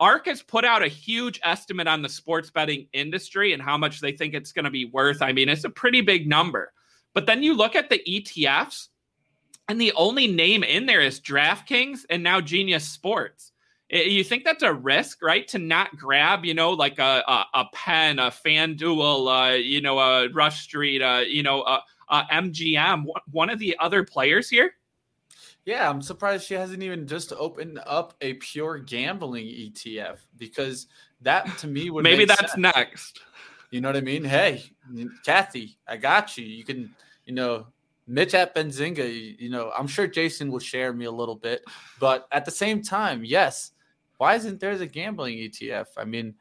ARK 0.00 0.26
has 0.26 0.42
put 0.42 0.64
out 0.64 0.82
a 0.82 0.88
huge 0.88 1.38
estimate 1.44 1.86
on 1.86 2.00
the 2.00 2.08
sports 2.08 2.50
betting 2.50 2.88
industry 2.94 3.52
and 3.52 3.62
how 3.62 3.76
much 3.76 4.00
they 4.00 4.12
think 4.12 4.32
it's 4.32 4.52
going 4.52 4.64
to 4.64 4.70
be 4.70 4.86
worth. 4.86 5.20
I 5.20 5.32
mean, 5.32 5.50
it's 5.50 5.64
a 5.64 5.70
pretty 5.70 6.00
big 6.00 6.26
number. 6.26 6.72
But 7.14 7.26
then 7.26 7.42
you 7.42 7.54
look 7.54 7.76
at 7.76 7.90
the 7.90 8.02
ETFs, 8.08 8.88
and 9.68 9.78
the 9.78 9.92
only 9.92 10.26
name 10.26 10.64
in 10.64 10.86
there 10.86 11.02
is 11.02 11.20
DraftKings 11.20 12.00
and 12.08 12.22
now 12.22 12.40
Genius 12.40 12.88
Sports. 12.88 13.52
You 13.90 14.24
think 14.24 14.44
that's 14.44 14.62
a 14.62 14.72
risk, 14.72 15.20
right? 15.20 15.46
To 15.48 15.58
not 15.58 15.94
grab, 15.98 16.46
you 16.46 16.54
know, 16.54 16.70
like 16.70 16.98
a 16.98 17.22
a, 17.28 17.46
a 17.52 17.64
Penn, 17.74 18.18
a 18.18 18.30
FanDuel, 18.30 19.52
uh, 19.52 19.56
you 19.56 19.82
know, 19.82 19.98
a 19.98 20.30
Rush 20.30 20.62
Street, 20.62 21.02
uh, 21.02 21.24
you 21.28 21.42
know, 21.42 21.62
a, 21.64 21.82
uh, 22.12 22.24
MGM, 22.26 23.06
one 23.32 23.50
of 23.50 23.58
the 23.58 23.76
other 23.80 24.04
players 24.04 24.48
here? 24.48 24.74
Yeah, 25.64 25.88
I'm 25.88 26.02
surprised 26.02 26.46
she 26.46 26.54
hasn't 26.54 26.82
even 26.82 27.06
just 27.06 27.32
opened 27.32 27.80
up 27.86 28.14
a 28.20 28.34
pure 28.34 28.78
gambling 28.78 29.46
ETF 29.46 30.18
because 30.36 30.88
that 31.22 31.46
to 31.58 31.66
me 31.66 31.90
would 31.90 32.04
maybe 32.04 32.24
that's 32.24 32.52
sense. 32.52 32.56
next. 32.56 33.20
You 33.70 33.80
know 33.80 33.88
what 33.88 33.96
I 33.96 34.02
mean? 34.02 34.24
Hey, 34.24 34.62
Cathie, 35.24 35.78
I 35.88 35.96
got 35.96 36.36
you. 36.36 36.44
You 36.44 36.62
can, 36.62 36.94
you 37.24 37.34
know, 37.34 37.68
Mitch 38.06 38.34
at 38.34 38.54
Benzinga, 38.54 38.98
you, 38.98 39.36
you 39.38 39.48
know, 39.48 39.72
I'm 39.76 39.86
sure 39.86 40.06
Jason 40.06 40.50
will 40.50 40.58
share 40.58 40.92
me 40.92 41.06
a 41.06 41.10
little 41.10 41.36
bit, 41.36 41.64
but 41.98 42.26
at 42.32 42.44
the 42.44 42.50
same 42.50 42.82
time, 42.82 43.24
yes, 43.24 43.70
why 44.18 44.34
isn't 44.34 44.60
there 44.60 44.72
a 44.72 44.86
gambling 44.86 45.38
ETF? 45.38 45.86
I 45.96 46.04
mean, 46.04 46.34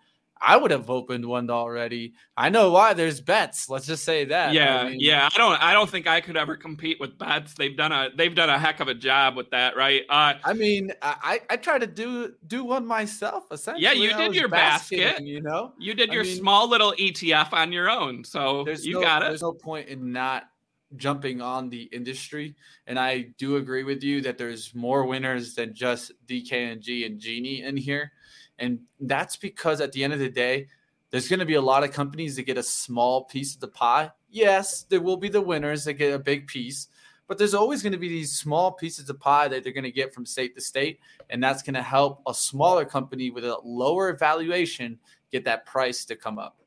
I 0.44 0.58
would 0.58 0.72
have 0.72 0.90
opened 0.90 1.26
one 1.26 1.50
already. 1.50 2.14
I 2.36 2.50
know 2.50 2.72
why. 2.72 2.94
There's 2.94 3.22
BETZ. 3.22 3.70
Let's 3.70 3.86
just 3.86 4.04
say 4.04 4.26
that. 4.26 4.54
Yeah, 4.54 4.80
I 4.80 4.90
mean, 4.90 5.00
yeah. 5.00 5.30
I 5.32 5.38
don't. 5.38 5.62
I 5.62 5.74
don't 5.74 5.90
think 5.90 6.08
I 6.08 6.20
could 6.20 6.36
ever 6.36 6.56
compete 6.56 7.00
with 7.00 7.18
BETZ. 7.18 7.56
They've 7.56 7.78
done 7.78 7.92
a. 7.92 8.10
They've 8.16 8.34
done 8.34 8.50
a 8.50 8.58
heck 8.58 8.80
of 8.80 8.88
a 8.88 8.94
job 8.94 9.36
with 9.36 9.52
that, 9.52 9.78
right? 9.78 10.02
Uh, 10.10 10.34
I 10.44 10.54
mean, 10.54 10.92
I 11.02 11.42
I 11.50 11.58
try 11.58 11.78
to 11.78 11.88
do 11.88 12.34
do 12.48 12.64
one 12.64 12.86
myself. 12.88 13.52
Essentially, 13.52 13.84
yeah. 13.84 13.92
You 13.94 14.16
did 14.18 14.34
your 14.34 14.48
basket. 14.48 15.22
You 15.22 15.42
know, 15.42 15.74
you 15.78 15.94
did 15.94 16.12
your 16.12 16.24
I 16.24 16.26
mean, 16.26 16.38
small 16.38 16.68
little 16.68 16.94
ETF 16.94 17.54
on 17.54 17.72
your 17.72 17.90
own. 17.90 18.24
So 18.24 18.68
you 18.68 18.96
no, 18.96 19.02
got 19.02 19.22
it. 19.22 19.30
There's 19.30 19.44
no 19.44 19.54
point 19.54 19.90
in 19.90 20.12
not 20.12 20.48
jumping 20.98 21.42
on 21.42 21.70
the 21.70 21.84
industry. 21.84 22.56
And 22.88 23.00
I 23.00 23.34
do 23.38 23.58
agree 23.58 23.84
with 23.84 24.04
you 24.04 24.22
that 24.22 24.38
there's 24.38 24.74
more 24.76 25.06
winners 25.06 25.56
than 25.56 25.74
just 25.74 26.12
DKNG 26.28 27.06
and 27.06 27.20
Genie 27.20 27.62
in 27.62 27.78
here. 27.78 28.12
And 28.62 28.80
that's 29.00 29.36
because 29.36 29.82
at 29.82 29.92
the 29.92 30.04
end 30.04 30.14
of 30.14 30.20
the 30.20 30.30
day, 30.30 30.68
there's 31.10 31.28
going 31.28 31.40
to 31.40 31.46
be 31.46 31.56
a 31.56 31.62
lot 31.62 31.84
of 31.84 31.92
companies 31.92 32.38
that 32.38 32.44
get 32.44 32.58
a 32.58 32.64
small 32.64 33.26
piece 33.26 33.54
of 33.54 33.60
the 33.60 33.68
pie. 33.68 34.12
Yes, 34.30 34.84
there 34.84 35.02
will 35.02 35.18
be 35.18 35.28
the 35.28 35.42
winners 35.42 35.84
that 35.84 35.94
get 35.94 36.14
a 36.14 36.20
big 36.20 36.48
piece, 36.48 36.88
but 37.28 37.38
there's 37.38 37.54
always 37.54 37.84
going 37.84 37.92
to 37.92 38.00
be 38.00 38.08
these 38.08 38.32
small 38.32 38.72
pieces 38.72 39.10
of 39.10 39.20
pie 39.20 39.50
that 39.50 39.64
they're 39.64 39.74
going 39.74 39.84
to 39.84 39.92
get 39.92 40.14
from 40.14 40.26
state 40.26 40.56
to 40.56 40.62
state. 40.62 41.00
And 41.30 41.44
that's 41.44 41.64
going 41.64 41.74
to 41.74 41.82
help 41.82 42.22
a 42.28 42.34
smaller 42.34 42.86
company 42.86 43.32
with 43.32 43.44
a 43.44 43.58
lower 43.66 44.14
valuation 44.14 45.00
get 45.32 45.44
that 45.46 45.66
price 45.66 46.06
to 46.06 46.16
come 46.16 46.40
up. 46.40 46.58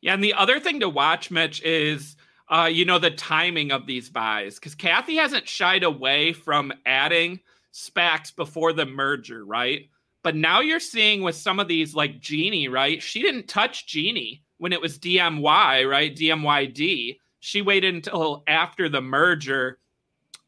Yeah. 0.00 0.14
And 0.14 0.24
the 0.24 0.34
other 0.34 0.58
thing 0.58 0.80
to 0.80 0.88
watch, 0.88 1.30
Mitch, 1.30 1.62
is 1.62 2.16
uh, 2.48 2.68
you 2.70 2.84
know, 2.84 2.98
the 2.98 3.10
timing 3.10 3.72
of 3.72 3.86
these 3.86 4.08
buys. 4.08 4.56
Because 4.56 4.74
Cathie 4.74 5.16
hasn't 5.16 5.48
shied 5.48 5.82
away 5.82 6.32
from 6.32 6.72
adding 6.84 7.40
SPACs 7.72 8.34
before 8.34 8.72
the 8.72 8.86
merger, 8.86 9.44
right? 9.44 9.88
But 10.24 10.34
now 10.34 10.60
you're 10.60 10.80
seeing 10.80 11.22
with 11.22 11.36
some 11.36 11.60
of 11.60 11.68
these, 11.68 11.94
like 11.94 12.18
Genie, 12.18 12.66
right? 12.68 13.00
She 13.00 13.20
didn't 13.20 13.46
touch 13.46 13.86
Genie 13.86 14.42
when 14.56 14.72
it 14.72 14.80
was 14.80 14.98
DMY, 14.98 15.88
right? 15.88 16.16
DMYD. 16.16 17.18
She 17.40 17.62
waited 17.62 17.94
until 17.94 18.42
after 18.48 18.88
the 18.88 19.02
merger. 19.02 19.78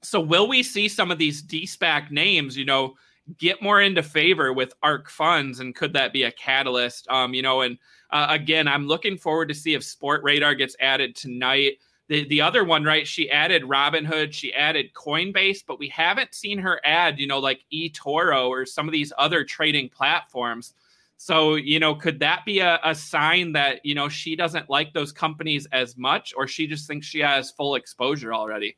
So 0.02 0.18
will 0.18 0.48
we 0.48 0.62
see 0.62 0.88
some 0.88 1.10
of 1.10 1.18
these 1.18 1.42
DSPAC 1.42 2.10
names, 2.10 2.56
you 2.56 2.64
know, 2.64 2.94
get 3.38 3.60
more 3.60 3.82
into 3.82 4.02
favor 4.02 4.54
with 4.54 4.72
ARK 4.82 5.10
funds? 5.10 5.60
And 5.60 5.74
could 5.74 5.92
that 5.92 6.14
be 6.14 6.22
a 6.22 6.32
catalyst? 6.32 7.06
Um, 7.10 7.34
you 7.34 7.42
know, 7.42 7.60
and 7.60 7.76
uh, 8.10 8.28
again, 8.30 8.66
I'm 8.66 8.86
looking 8.86 9.18
forward 9.18 9.48
to 9.48 9.54
see 9.54 9.74
if 9.74 9.82
Sportradar 9.82 10.56
gets 10.56 10.74
added 10.80 11.14
tonight. 11.14 11.74
The 12.08 12.26
the 12.28 12.40
other 12.40 12.64
one, 12.64 12.84
right? 12.84 13.06
She 13.06 13.30
added 13.30 13.62
Robinhood, 13.62 14.32
she 14.32 14.54
added 14.54 14.94
Coinbase, 14.94 15.64
but 15.66 15.78
we 15.78 15.88
haven't 15.88 16.34
seen 16.34 16.58
her 16.58 16.80
add, 16.84 17.18
you 17.18 17.26
know, 17.26 17.38
like 17.38 17.60
eToro 17.72 18.48
or 18.48 18.64
some 18.64 18.86
of 18.88 18.92
these 18.92 19.12
other 19.18 19.44
trading 19.44 19.88
platforms. 19.88 20.74
So, 21.18 21.54
you 21.54 21.80
know, 21.80 21.94
could 21.94 22.20
that 22.20 22.44
be 22.44 22.60
a, 22.60 22.78
a 22.84 22.94
sign 22.94 23.52
that, 23.52 23.84
you 23.84 23.94
know, 23.94 24.08
she 24.08 24.36
doesn't 24.36 24.68
like 24.68 24.92
those 24.92 25.12
companies 25.12 25.66
as 25.72 25.96
much, 25.96 26.34
or 26.36 26.46
she 26.46 26.66
just 26.66 26.86
thinks 26.86 27.06
she 27.06 27.20
has 27.20 27.50
full 27.50 27.74
exposure 27.74 28.34
already? 28.34 28.76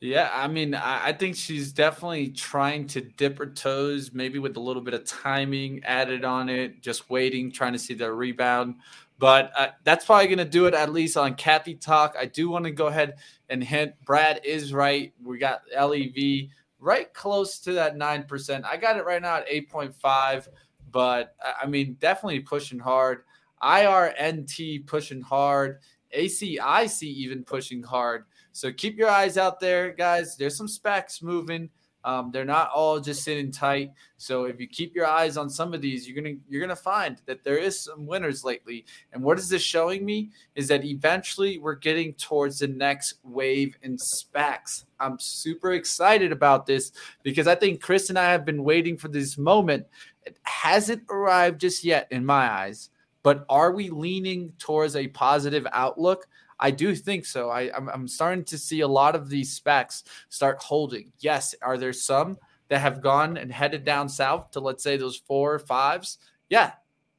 Yeah, 0.00 0.30
I 0.32 0.46
mean, 0.46 0.74
I, 0.76 1.12
think 1.12 1.34
she's 1.34 1.72
definitely 1.72 2.28
trying 2.28 2.86
to 2.88 3.00
dip 3.00 3.38
her 3.38 3.46
toes, 3.46 4.12
maybe 4.12 4.38
with 4.38 4.56
a 4.56 4.60
little 4.60 4.82
bit 4.82 4.94
of 4.94 5.04
timing 5.04 5.82
added 5.82 6.24
on 6.24 6.48
it, 6.48 6.80
just 6.82 7.10
waiting, 7.10 7.50
trying 7.50 7.72
to 7.72 7.80
see 7.80 7.94
the 7.94 8.12
rebound. 8.12 8.76
But 9.18 9.50
uh, 9.56 9.68
that's 9.82 10.04
probably 10.04 10.26
going 10.26 10.38
to 10.38 10.44
do 10.44 10.66
it 10.66 10.74
at 10.74 10.92
least 10.92 11.16
on 11.16 11.34
Cathie 11.34 11.74
Talk. 11.74 12.14
I 12.18 12.26
do 12.26 12.48
want 12.48 12.64
to 12.66 12.70
go 12.70 12.86
ahead 12.86 13.14
and 13.48 13.62
hint 13.62 13.94
Brad 14.04 14.40
is 14.44 14.72
right. 14.72 15.12
We 15.22 15.38
got 15.38 15.62
LEV 15.76 16.50
right 16.78 17.12
close 17.12 17.58
to 17.60 17.72
that 17.72 17.96
9%. 17.96 18.64
I 18.64 18.76
got 18.76 18.96
it 18.96 19.04
right 19.04 19.20
now 19.20 19.38
at 19.38 19.48
8.5, 19.48 20.48
but 20.92 21.34
I 21.60 21.66
mean, 21.66 21.96
definitely 21.98 22.40
pushing 22.40 22.78
hard. 22.78 23.24
IRNT 23.62 24.86
pushing 24.86 25.20
hard. 25.20 25.80
ACIC 26.16 27.02
even 27.02 27.44
pushing 27.44 27.82
hard. 27.82 28.24
So 28.52 28.72
keep 28.72 28.96
your 28.96 29.08
eyes 29.08 29.36
out 29.36 29.60
there, 29.60 29.92
guys. 29.92 30.36
There's 30.36 30.56
some 30.56 30.68
specs 30.68 31.22
moving. 31.22 31.70
Um, 32.04 32.30
they're 32.32 32.44
not 32.44 32.70
all 32.70 33.00
just 33.00 33.24
sitting 33.24 33.50
tight. 33.50 33.92
So 34.16 34.44
if 34.44 34.60
you 34.60 34.66
keep 34.66 34.94
your 34.94 35.06
eyes 35.06 35.36
on 35.36 35.50
some 35.50 35.74
of 35.74 35.80
these, 35.80 36.08
you're 36.08 36.20
gonna 36.20 36.36
you're 36.48 36.60
gonna 36.60 36.76
find 36.76 37.20
that 37.26 37.44
there 37.44 37.58
is 37.58 37.80
some 37.80 38.06
winners 38.06 38.44
lately. 38.44 38.84
And 39.12 39.22
what 39.22 39.38
is 39.38 39.48
this 39.48 39.62
showing 39.62 40.04
me 40.04 40.30
is 40.54 40.68
that 40.68 40.84
eventually 40.84 41.58
we're 41.58 41.74
getting 41.74 42.14
towards 42.14 42.60
the 42.60 42.68
next 42.68 43.14
wave 43.24 43.76
in 43.82 43.96
SPACs. 43.96 44.84
I'm 45.00 45.18
super 45.18 45.72
excited 45.72 46.32
about 46.32 46.66
this 46.66 46.92
because 47.22 47.46
I 47.46 47.54
think 47.54 47.82
Chris 47.82 48.10
and 48.10 48.18
I 48.18 48.30
have 48.30 48.44
been 48.44 48.64
waiting 48.64 48.96
for 48.96 49.08
this 49.08 49.36
moment. 49.36 49.86
It 50.24 50.38
hasn't 50.42 51.02
arrived 51.10 51.60
just 51.60 51.84
yet 51.84 52.06
in 52.10 52.24
my 52.24 52.50
eyes, 52.50 52.90
but 53.22 53.44
are 53.48 53.72
we 53.72 53.90
leaning 53.90 54.52
towards 54.58 54.94
a 54.94 55.08
positive 55.08 55.66
outlook? 55.72 56.28
I 56.60 56.70
do 56.70 56.94
think 56.94 57.24
so. 57.24 57.50
I, 57.50 57.70
I'm, 57.74 57.88
I'm 57.88 58.08
starting 58.08 58.44
to 58.44 58.58
see 58.58 58.80
a 58.80 58.88
lot 58.88 59.14
of 59.14 59.28
these 59.28 59.52
specs 59.52 60.04
start 60.28 60.58
holding. 60.58 61.12
Yes, 61.20 61.54
are 61.62 61.78
there 61.78 61.92
some 61.92 62.38
that 62.68 62.80
have 62.80 63.00
gone 63.00 63.36
and 63.36 63.52
headed 63.52 63.84
down 63.84 64.08
south 64.08 64.50
to 64.52 64.60
let's 64.60 64.82
say 64.82 64.96
those 64.96 65.16
four 65.16 65.54
or 65.54 65.58
fives? 65.58 66.18
Yeah, 66.48 66.72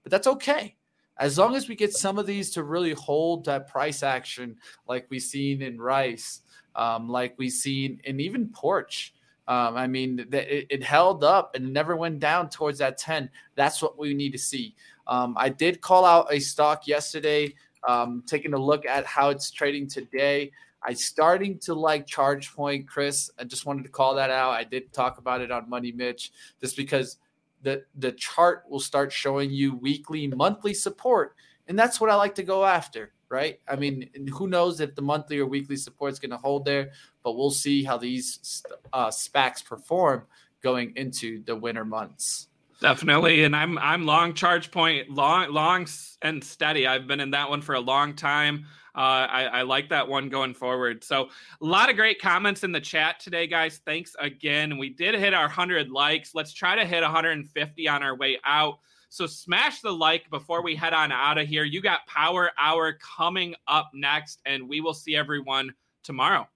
but 0.04 0.12
that's 0.12 0.28
okay. 0.28 0.76
As 1.18 1.38
long 1.38 1.56
as 1.56 1.68
we 1.68 1.76
get 1.76 1.94
some 1.94 2.18
of 2.18 2.26
these 2.26 2.50
to 2.52 2.64
really 2.64 2.94
hold 2.94 3.46
that 3.46 3.68
price 3.68 4.04
action, 4.04 4.56
like 4.88 5.06
we've 5.10 5.22
seen 5.22 5.62
in 5.62 5.80
Rice, 5.80 6.42
um, 6.76 7.10
like 7.10 7.36
we've 7.38 7.52
seen 7.52 8.00
in 8.06 8.20
even 8.20 8.48
Porch. 8.50 9.14
Um, 9.48 9.76
I 9.76 9.88
mean, 9.88 10.28
it, 10.32 10.68
it, 10.70 10.84
held 10.84 11.24
up 11.24 11.56
and 11.56 11.74
never 11.74 11.96
went 11.96 12.20
down 12.20 12.50
towards 12.50 12.78
that 12.80 13.00
10. 13.00 13.32
That's 13.56 13.82
what 13.82 13.98
we 13.98 14.14
need 14.14 14.32
to 14.34 14.38
see. 14.38 14.76
Um, 15.08 15.34
I 15.38 15.50
did 15.50 15.82
call 15.82 16.06
out 16.06 16.32
a 16.32 16.40
stock 16.40 16.88
yesterday 16.88 17.56
um, 17.88 18.24
taking 18.26 18.54
a 18.54 18.58
look 18.58 18.86
at 18.86 19.06
how 19.06 19.30
it's 19.30 19.52
trading 19.52 19.88
today. 19.88 20.52
I 20.84 20.94
starting 20.94 21.60
to 21.60 21.74
like 21.74 22.08
ChargePoint, 22.08 22.88
Chris. 22.88 23.30
I 23.38 23.44
just 23.44 23.66
wanted 23.66 23.84
to 23.84 23.90
call 23.90 24.16
that 24.16 24.30
out. 24.30 24.52
I 24.52 24.64
did 24.64 24.94
talk 24.94 25.18
about 25.18 25.42
it 25.42 25.52
on 25.52 25.70
Money 25.70 25.92
Mitch, 25.92 26.32
just 26.62 26.78
because 26.78 27.18
the 27.62 27.84
the 27.96 28.14
chart 28.14 28.64
will 28.70 28.80
start 28.80 29.12
showing 29.12 29.52
you 29.52 29.76
weekly, 29.76 30.28
monthly 30.28 30.74
support, 30.74 31.36
and 31.68 31.78
that's 31.78 32.00
what 32.00 32.10
I 32.10 32.16
like 32.16 32.36
to 32.36 32.44
go 32.44 32.66
after. 32.66 33.12
Right? 33.28 33.60
I 33.68 33.76
mean, 33.76 34.10
who 34.34 34.48
knows 34.48 34.80
if 34.80 34.96
the 34.96 35.04
monthly 35.04 35.38
or 35.38 35.46
weekly 35.46 35.76
support 35.76 36.14
is 36.14 36.20
going 36.20 36.32
to 36.32 36.38
hold 36.38 36.66
there, 36.66 36.92
but 37.24 37.34
we'll 37.34 37.52
see 37.52 37.84
how 37.84 37.96
these 37.96 38.64
uh, 38.92 39.10
SPACs 39.10 39.64
perform 39.64 40.24
going 40.64 40.94
into 40.96 41.44
the 41.44 41.56
winter 41.56 41.86
months. 41.86 42.49
Definitely, 42.82 43.44
and 43.44 43.56
I'm 43.56 43.78
I'm 43.78 44.06
long 44.06 44.34
ChargePoint, 44.34 45.08
long 45.10 45.52
long 45.52 45.86
and 46.22 46.42
steady. 46.42 46.88
I've 46.88 47.08
been 47.08 47.20
in 47.20 47.32
that 47.32 47.50
one 47.50 47.62
for 47.62 47.76
a 47.76 47.80
long 47.80 48.16
time. 48.16 48.66
Uh, 48.96 49.28
I, 49.30 49.44
I 49.44 49.62
like 49.64 49.90
that 49.90 50.08
one 50.08 50.30
going 50.30 50.54
forward. 50.54 51.04
So 51.04 51.30
a 51.62 51.66
lot 51.66 51.90
of 51.90 51.96
great 51.96 52.22
comments 52.22 52.64
in 52.64 52.72
the 52.72 52.82
chat 52.82 53.20
today, 53.20 53.48
guys. 53.48 53.82
Thanks 53.86 54.16
again. 54.20 54.78
We 54.78 54.90
did 54.90 55.16
hit 55.16 55.34
our 55.34 55.46
100 55.46 55.90
likes. 55.90 56.34
Let's 56.34 56.54
try 56.54 56.76
to 56.76 56.86
hit 56.86 57.02
150 57.02 57.88
on 57.88 58.04
our 58.04 58.16
way 58.16 58.40
out. 58.46 58.80
So 59.10 59.26
smash 59.26 59.82
the 59.82 59.92
like 59.92 60.30
before 60.30 60.64
we 60.64 60.76
head 60.76 60.94
on 60.94 61.12
out 61.12 61.38
of 61.38 61.48
here. 61.48 61.64
You 61.64 61.82
got 61.82 62.08
Power 62.08 62.52
Hour 62.60 62.94
coming 62.94 63.56
up 63.68 63.92
next, 63.94 64.42
and 64.46 64.68
we 64.68 64.82
will 64.82 64.94
see 64.94 65.16
everyone 65.16 65.74
tomorrow. 66.04 66.48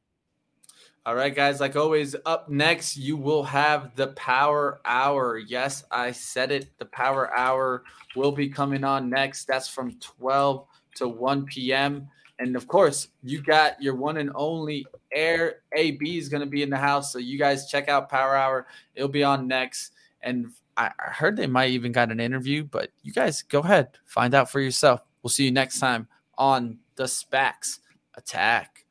All 1.06 1.16
right, 1.16 1.36
guys. 1.36 1.60
Like 1.60 1.76
always, 1.76 2.16
up 2.26 2.48
next, 2.48 2.96
you 2.96 3.18
will 3.18 3.44
have 3.44 3.94
the 3.96 4.08
Power 4.08 4.80
Hour. 4.86 5.38
Yes, 5.38 5.84
I 5.92 6.12
said 6.12 6.52
it. 6.52 6.70
The 6.78 6.86
Power 6.86 7.36
Hour 7.36 7.84
will 8.16 8.32
be 8.32 8.48
coming 8.48 8.86
on 8.86 9.10
next. 9.10 9.46
That's 9.46 9.68
from 9.68 10.00
12 10.00 10.66
to 10.96 11.08
1 11.10 11.46
p.m. 11.46 12.08
And 12.40 12.56
of 12.56 12.68
course, 12.68 13.10
you 13.22 13.42
got 13.42 13.82
your 13.82 13.96
one 13.96 14.18
and 14.18 14.32
only 14.34 14.86
Air 15.14 15.58
AB 15.76 16.18
is 16.18 16.30
going 16.30 16.42
to 16.42 16.50
be 16.50 16.64
in 16.64 16.70
the 16.70 16.78
house. 16.78 17.12
So 17.12 17.20
you 17.20 17.38
guys 17.38 17.70
check 17.70 17.90
out 17.90 18.10
Power 18.10 18.36
Hour. 18.36 18.68
It'll 18.96 19.10
be 19.10 19.24
on 19.24 19.46
next. 19.46 19.92
And 20.22 20.52
I 20.78 20.92
heard 20.98 21.36
they 21.36 21.48
might 21.48 21.72
even 21.72 21.92
got 21.92 22.12
an 22.12 22.20
interview, 22.22 22.64
but 22.64 22.92
you 23.04 23.12
guys 23.12 23.42
go 23.44 23.60
ahead, 23.60 23.90
find 24.06 24.34
out 24.34 24.50
for 24.50 24.62
yourself. 24.62 25.02
We'll 25.22 25.32
see 25.32 25.46
you 25.46 25.52
next 25.52 25.80
time 25.80 26.08
on 26.38 26.80
the 26.96 27.04
SPACs 27.04 27.80
Attack. 28.16 28.86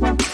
Thank 0.00 0.28